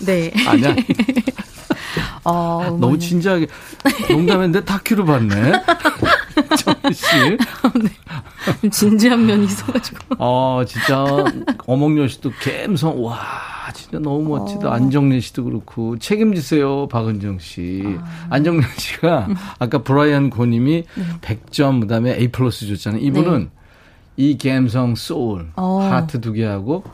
네. 0.00 0.32
아니야. 0.46 0.76
어, 2.24 2.60
너무 2.64 2.86
어머니. 2.86 2.98
진지하게 2.98 3.46
농담했는데 4.10 4.64
다큐로 4.64 5.04
봤네. 5.04 5.52
정희 6.58 6.94
씨. 6.94 7.04
좀 8.60 8.70
진지한 8.70 9.24
면이 9.26 9.44
있어가지고. 9.46 9.98
어, 10.18 10.62
진짜 10.66 11.04
어몽여 11.66 12.08
씨도 12.08 12.32
감성 12.42 13.02
와, 13.02 13.18
진짜 13.74 13.98
너무 13.98 14.34
어. 14.36 14.38
멋지다. 14.40 14.72
안정래 14.72 15.20
씨도 15.20 15.44
그렇고 15.44 15.98
책임지세요, 15.98 16.88
박은정 16.88 17.38
씨. 17.38 17.82
아. 18.00 18.26
안정래 18.30 18.66
씨가 18.76 19.28
아까 19.58 19.78
브라이언 19.78 20.30
고님이 20.30 20.84
네. 20.94 21.04
100점 21.22 21.80
그다음에 21.82 22.16
A 22.16 22.28
플러스 22.28 22.66
줬잖아요. 22.66 23.00
이분은 23.02 23.50
이 24.16 24.38
감성 24.38 24.94
소울 24.94 25.48
어. 25.56 25.80
하트 25.90 26.20
두 26.20 26.32
개하고 26.32 26.84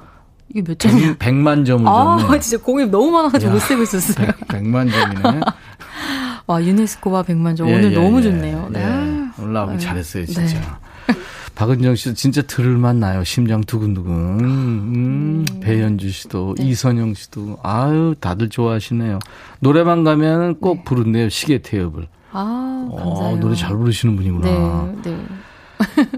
이게 0.48 0.62
몇 0.62 0.78
점이야? 0.78 1.16
100, 1.18 1.34
만 1.34 1.64
점을 1.64 1.86
아, 1.88 2.18
줬네. 2.20 2.40
진짜 2.40 2.62
공이 2.62 2.86
너무 2.86 3.10
많아가지고 3.10 3.50
야. 3.50 3.54
못 3.54 3.60
세고 3.60 3.82
있었어요. 3.82 4.28
100 4.48 4.64
만 4.64 4.88
점이네. 4.90 5.40
와, 6.46 6.62
유네스코와 6.62 7.22
100만 7.22 7.56
점. 7.56 7.68
예, 7.68 7.74
오늘 7.74 7.92
예, 7.92 7.94
너무 7.94 8.18
예. 8.18 8.22
좋네요. 8.22 8.68
네. 8.70 8.80
예. 8.80 9.42
오늘 9.42 9.52
나오기 9.54 9.72
아유, 9.72 9.78
잘했어요, 9.78 10.26
네. 10.26 10.32
진짜. 10.32 10.78
박은정 11.54 11.94
씨도 11.94 12.14
진짜 12.14 12.42
들을만 12.42 12.98
나요. 12.98 13.24
심장 13.24 13.60
두근두근. 13.62 14.12
음, 14.40 15.46
배현주 15.60 16.10
씨도, 16.10 16.56
네. 16.58 16.64
이선영 16.66 17.14
씨도, 17.14 17.58
아유, 17.62 18.14
다들 18.20 18.48
좋아하시네요. 18.48 19.20
노래방 19.60 20.02
가면 20.04 20.60
꼭 20.60 20.78
네. 20.78 20.84
부른대요, 20.84 21.28
시계 21.28 21.58
태엽을. 21.58 22.08
아, 22.32 22.88
어, 22.90 22.96
감사해요. 22.96 23.36
노래 23.40 23.54
잘 23.54 23.76
부르시는 23.76 24.16
분이구나. 24.16 24.92
네, 25.02 25.10
네. 25.10 25.18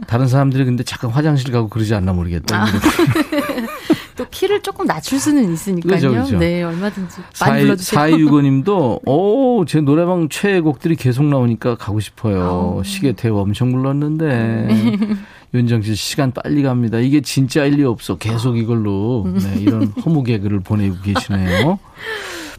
다른 0.06 0.28
사람들이 0.28 0.64
근데 0.64 0.84
잠깐 0.84 1.10
화장실 1.10 1.52
가고 1.52 1.68
그러지 1.68 1.94
않나 1.94 2.12
모르겠다. 2.12 2.62
아. 2.62 2.66
또 4.16 4.26
키를 4.30 4.62
조금 4.62 4.86
낮출 4.86 5.18
수는 5.18 5.52
있으니까요. 5.52 5.94
그죠, 5.94 6.12
그죠. 6.12 6.38
네, 6.38 6.62
얼마든지 6.62 7.20
많이 7.40 7.62
불러주세요. 7.62 8.00
4265님도, 8.00 9.00
오, 9.08 9.64
제 9.66 9.80
노래방 9.80 10.28
최애곡들이 10.28 10.96
계속 10.96 11.24
나오니까 11.24 11.76
가고 11.76 12.00
싶어요. 12.00 12.80
시계 12.84 13.12
태엽 13.12 13.36
엄청 13.36 13.72
불렀는데. 13.72 14.26
네. 14.26 14.98
윤정 15.54 15.82
씨 15.82 15.94
시간 15.94 16.32
빨리 16.32 16.64
갑니다. 16.64 16.98
이게 16.98 17.20
진짜일 17.20 17.74
리 17.74 17.84
없어. 17.84 18.16
계속 18.16 18.56
이걸로 18.58 19.24
네, 19.40 19.60
이런 19.60 19.86
허무 20.04 20.24
개그를 20.24 20.58
보내고 20.60 20.96
계시네요. 21.00 21.78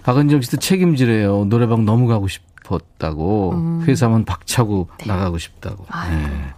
박은정 0.04 0.40
씨도 0.42 0.58
책임지래요. 0.58 1.46
노래방 1.50 1.84
너무 1.84 2.08
가고 2.08 2.30
싶었다고. 2.30 3.82
회사만 3.86 4.24
박차고 4.24 4.88
나가고 5.06 5.38
싶다고. 5.38 5.86
네. 6.10 6.54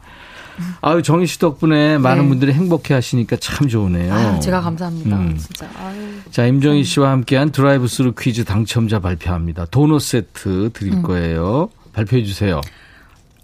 아유 0.82 1.02
정희 1.02 1.26
씨 1.28 1.40
덕분에 1.40 1.98
많은 1.98 2.24
네. 2.24 2.30
분들이 2.30 2.54
행복해 2.54 2.94
하시니까 2.94 3.36
참 3.38 3.68
좋으네요. 3.68 4.14
아유, 4.14 4.40
제가 4.40 4.62
감사합니다. 4.62 5.18
음. 5.18 5.38
진짜. 5.38 5.70
아유. 5.78 5.96
자, 6.32 6.46
임정희 6.46 6.84
씨와 6.84 7.12
함께한 7.12 7.52
드라이브 7.52 7.88
스루 7.88 8.14
퀴즈 8.18 8.44
당첨자 8.44 9.00
발표합니다. 9.00 9.66
도넛 9.66 10.02
세트 10.02 10.72
드릴 10.74 10.94
음. 10.94 11.02
거예요. 11.04 11.70
발표해 11.94 12.24
주세요. 12.24 12.62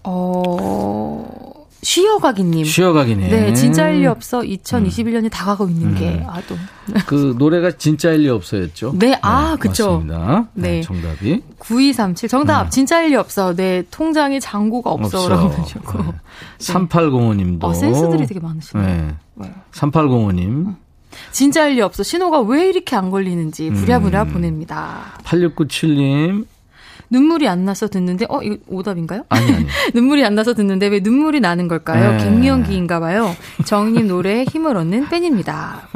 어, 0.04 1.53
쉬어가기님. 1.84 2.66
쉬어가기네. 2.66 3.28
네, 3.28 3.54
진짜일 3.54 4.02
리 4.02 4.08
없어 4.08 4.40
2021년이 4.40 5.30
다가가고 5.30 5.70
있는 5.70 5.96
게, 5.96 6.24
아, 6.28 6.42
또. 6.48 6.56
그 7.06 7.36
노래가 7.38 7.72
진짜일 7.72 8.22
리 8.22 8.30
없어였죠. 8.30 8.94
네, 8.98 9.18
아, 9.22 9.56
그쵸. 9.60 10.00
맞습니다. 10.00 10.48
네. 10.54 10.70
네. 10.70 10.82
정답이 10.82 11.44
9237. 11.60 12.30
정답, 12.30 12.72
진짜일 12.72 13.12
리 13.12 13.16
없어. 13.16 13.54
내 13.54 13.84
통장에 13.92 14.40
잔고가 14.40 14.92
없어. 14.92 15.30
라고 15.30 15.50
하셨고. 15.50 16.04
네. 16.04 16.14
3805님도. 16.60 17.64
어, 17.64 17.74
센스들이 17.74 18.26
되게 18.26 18.40
많으시네요. 18.40 18.86
네. 18.86 19.16
네. 19.36 19.54
3805님. 19.72 20.76
진짜일 21.32 21.76
리 21.76 21.82
없어. 21.82 22.02
신호가 22.04 22.42
왜 22.42 22.70
이렇게 22.70 22.96
안 22.96 23.12
걸리는지 23.12 23.70
부랴부랴 23.70 24.26
보냅니다. 24.26 25.18
8697님. 25.24 26.46
눈물이 27.14 27.48
안 27.48 27.64
나서 27.64 27.88
듣는데, 27.88 28.26
어, 28.28 28.42
이거 28.42 28.58
오답인가요? 28.68 29.24
아니, 29.30 29.54
아니. 29.54 29.68
눈물이 29.94 30.26
안 30.26 30.34
나서 30.34 30.56
듣는데 30.56 30.88
왜 30.88 31.00
눈물이 31.00 31.40
나는 31.42 31.68
걸까요? 31.68 32.18
네. 32.18 32.24
갱년기인가 32.26 33.00
봐요. 33.00 33.36
정님 33.66 34.08
노래에 34.08 34.46
힘을 34.46 34.76
얻는 34.76 35.10
팬입니다. 35.10 35.88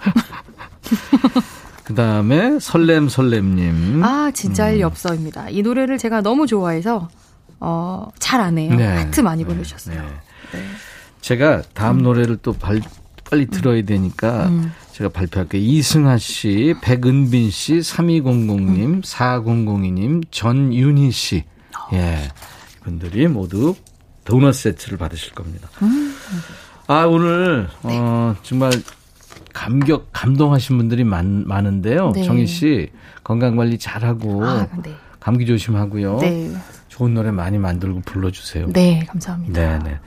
그 1.84 1.94
다음에 1.94 2.58
설렘 2.60 3.08
설렘님. 3.08 4.02
아, 4.02 4.32
진짜일 4.32 4.78
리 4.78 4.82
없어입니다. 4.82 5.50
이 5.50 5.62
노래를 5.62 5.98
제가 5.98 6.20
너무 6.20 6.48
좋아해서, 6.48 7.08
어, 7.60 8.08
잘안 8.18 8.58
해요. 8.58 8.74
네. 8.74 8.86
하트 8.86 9.20
많이 9.20 9.44
보내주셨어요. 9.44 10.02
네. 10.52 10.64
제가 11.20 11.62
다음 11.74 12.02
노래를 12.02 12.38
또 12.42 12.52
발, 12.52 12.80
빨리 13.28 13.46
들어야 13.46 13.82
되니까 13.82 14.48
음. 14.48 14.72
제가 15.00 15.08
발표할게요. 15.08 15.62
이승하 15.62 16.18
씨, 16.18 16.74
백은빈 16.82 17.50
씨, 17.50 17.78
3200님, 17.78 18.84
음. 18.84 19.00
4002님, 19.00 20.24
전윤희 20.30 21.10
씨. 21.10 21.44
예. 21.94 22.28
이분들이 22.76 23.26
모두 23.28 23.74
도넛 24.24 24.54
세트를 24.54 24.98
받으실 24.98 25.32
겁니다. 25.32 25.70
음. 25.80 26.14
아, 26.86 27.06
오늘, 27.06 27.68
네. 27.82 27.98
어, 27.98 28.36
정말 28.42 28.72
감격, 29.54 30.08
감동하신 30.12 30.76
분들이 30.76 31.02
많, 31.02 31.46
많은데요. 31.46 32.12
네. 32.14 32.22
정희 32.22 32.46
씨, 32.46 32.90
건강관리 33.24 33.78
잘하고, 33.78 34.44
아, 34.44 34.68
네. 34.82 34.94
감기 35.18 35.46
조심하고요. 35.46 36.18
네. 36.18 36.52
좋은 36.88 37.14
노래 37.14 37.30
많이 37.30 37.56
만들고 37.56 38.02
불러주세요. 38.02 38.66
네, 38.74 39.06
감사합니다. 39.08 39.78
네 39.78 39.78
네. 39.82 39.98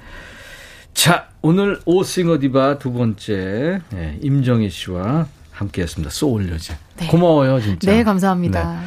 자, 0.94 1.28
오늘 1.42 1.80
오싱어 1.86 2.40
디바 2.40 2.78
두 2.80 2.94
번째, 2.94 3.82
예, 3.94 4.20
임정희 4.22 4.70
씨와 4.70 5.28
함께 5.52 5.82
했습니다. 5.82 6.10
소울 6.12 6.52
여제. 6.52 6.76
네. 6.98 7.08
고마워요, 7.08 7.60
진짜. 7.62 7.92
네, 7.92 8.04
감사합니다. 8.04 8.74
네. 8.74 8.80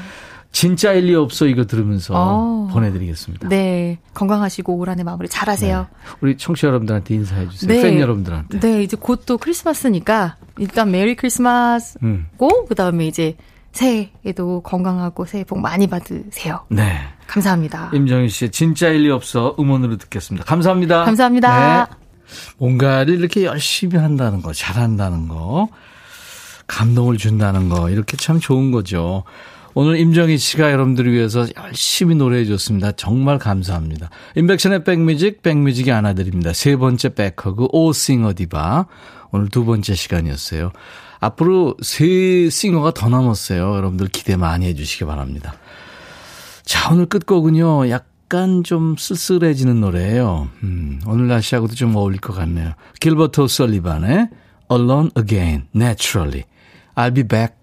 진짜 0.53 0.93
일리 0.95 1.15
없어 1.15 1.47
이거 1.47 1.67
들으면서 1.67 2.15
어. 2.17 2.69
보내드리겠습니다. 2.73 3.49
네, 3.49 3.99
건강하시고 4.15 4.75
올 4.75 4.89
한해 4.89 5.03
마무리 5.03 5.29
잘 5.29 5.51
하세요. 5.51 5.87
우리 6.23 6.39
청취자 6.39 6.69
여러분들한테 6.69 7.15
인사해 7.15 7.47
주세요. 7.51 7.69
네. 7.71 7.83
팬 7.83 8.01
여러분들한테. 8.01 8.61
네, 8.61 8.83
이제 8.83 8.97
곧 8.97 9.27
또 9.27 9.37
크리스마스니까 9.37 10.37
일단 10.59 10.91
메리 10.91 11.15
크리스마스고 11.15 12.07
음. 12.07 12.27
그 12.69 12.75
다음에 12.75 13.07
이제 13.07 13.37
새해에도 13.73 14.63
건강하고 14.63 15.27
새해 15.27 15.45
복 15.45 15.59
많이 15.61 15.87
받으세요. 15.89 16.65
네. 16.71 17.01
감사합니다. 17.27 17.91
임정희 17.93 18.29
씨의 18.29 18.51
진짜 18.51 18.89
일리 18.89 19.11
없어 19.11 19.57
음원으로 19.59 19.97
듣겠습니다. 19.97 20.45
감사합니다. 20.45 21.05
감사합니다. 21.05 21.89
네. 21.91 21.97
뭔가를 22.59 23.19
이렇게 23.19 23.45
열심히 23.45 23.97
한다는 23.99 24.43
거, 24.43 24.53
잘한다는 24.53 25.29
거, 25.29 25.69
감동을 26.67 27.19
준다는 27.19 27.69
거, 27.69 27.91
이렇게 27.91 28.17
참 28.17 28.41
좋은 28.41 28.73
거죠. 28.73 29.25
오늘 29.75 29.99
임정희 29.99 30.39
씨가 30.39 30.73
여러분들을 30.73 31.13
위해서 31.13 31.47
열심히 31.57 32.15
노래해 32.15 32.47
줬습니다. 32.47 32.93
정말 32.93 33.39
감사합니다. 33.39 34.09
임백천의 34.35 34.85
백뮤직, 34.85 35.43
백뮤직이 35.43 35.93
안아드립니다. 35.93 36.53
세 36.55 36.77
번째 36.77 37.11
백허그, 37.15 37.69
오 37.73 37.93
싱어 37.93 38.33
디바. 38.35 38.87
오늘 39.33 39.49
두 39.51 39.65
번째 39.67 39.95
시간이었어요. 39.95 40.73
앞으로 41.21 41.77
세 41.83 42.49
싱어가 42.51 42.93
더 42.93 43.09
남았어요. 43.09 43.77
여러분들 43.77 44.09
기대 44.09 44.37
많이 44.37 44.67
해주시기 44.67 45.05
바랍니다. 45.05 45.55
자, 46.67 46.93
오늘 46.93 47.07
끝곡은요, 47.07 47.89
약간 47.91 48.65
좀 48.65 48.97
쓸쓸해지는 48.99 49.81
노래예요. 49.81 50.49
음, 50.65 51.01
오늘 51.07 51.29
날씨하고도 51.29 51.75
좀 51.77 51.95
어울릴 51.95 52.21
것 52.21 52.35
같네요. 52.35 52.73
길버트 53.01 53.47
설리반의 53.47 54.29
Alone 54.71 55.11
Again, 55.17 55.69
Naturally. 55.75 56.45
I'll 56.97 57.15
be 57.15 57.23
back 57.23 57.57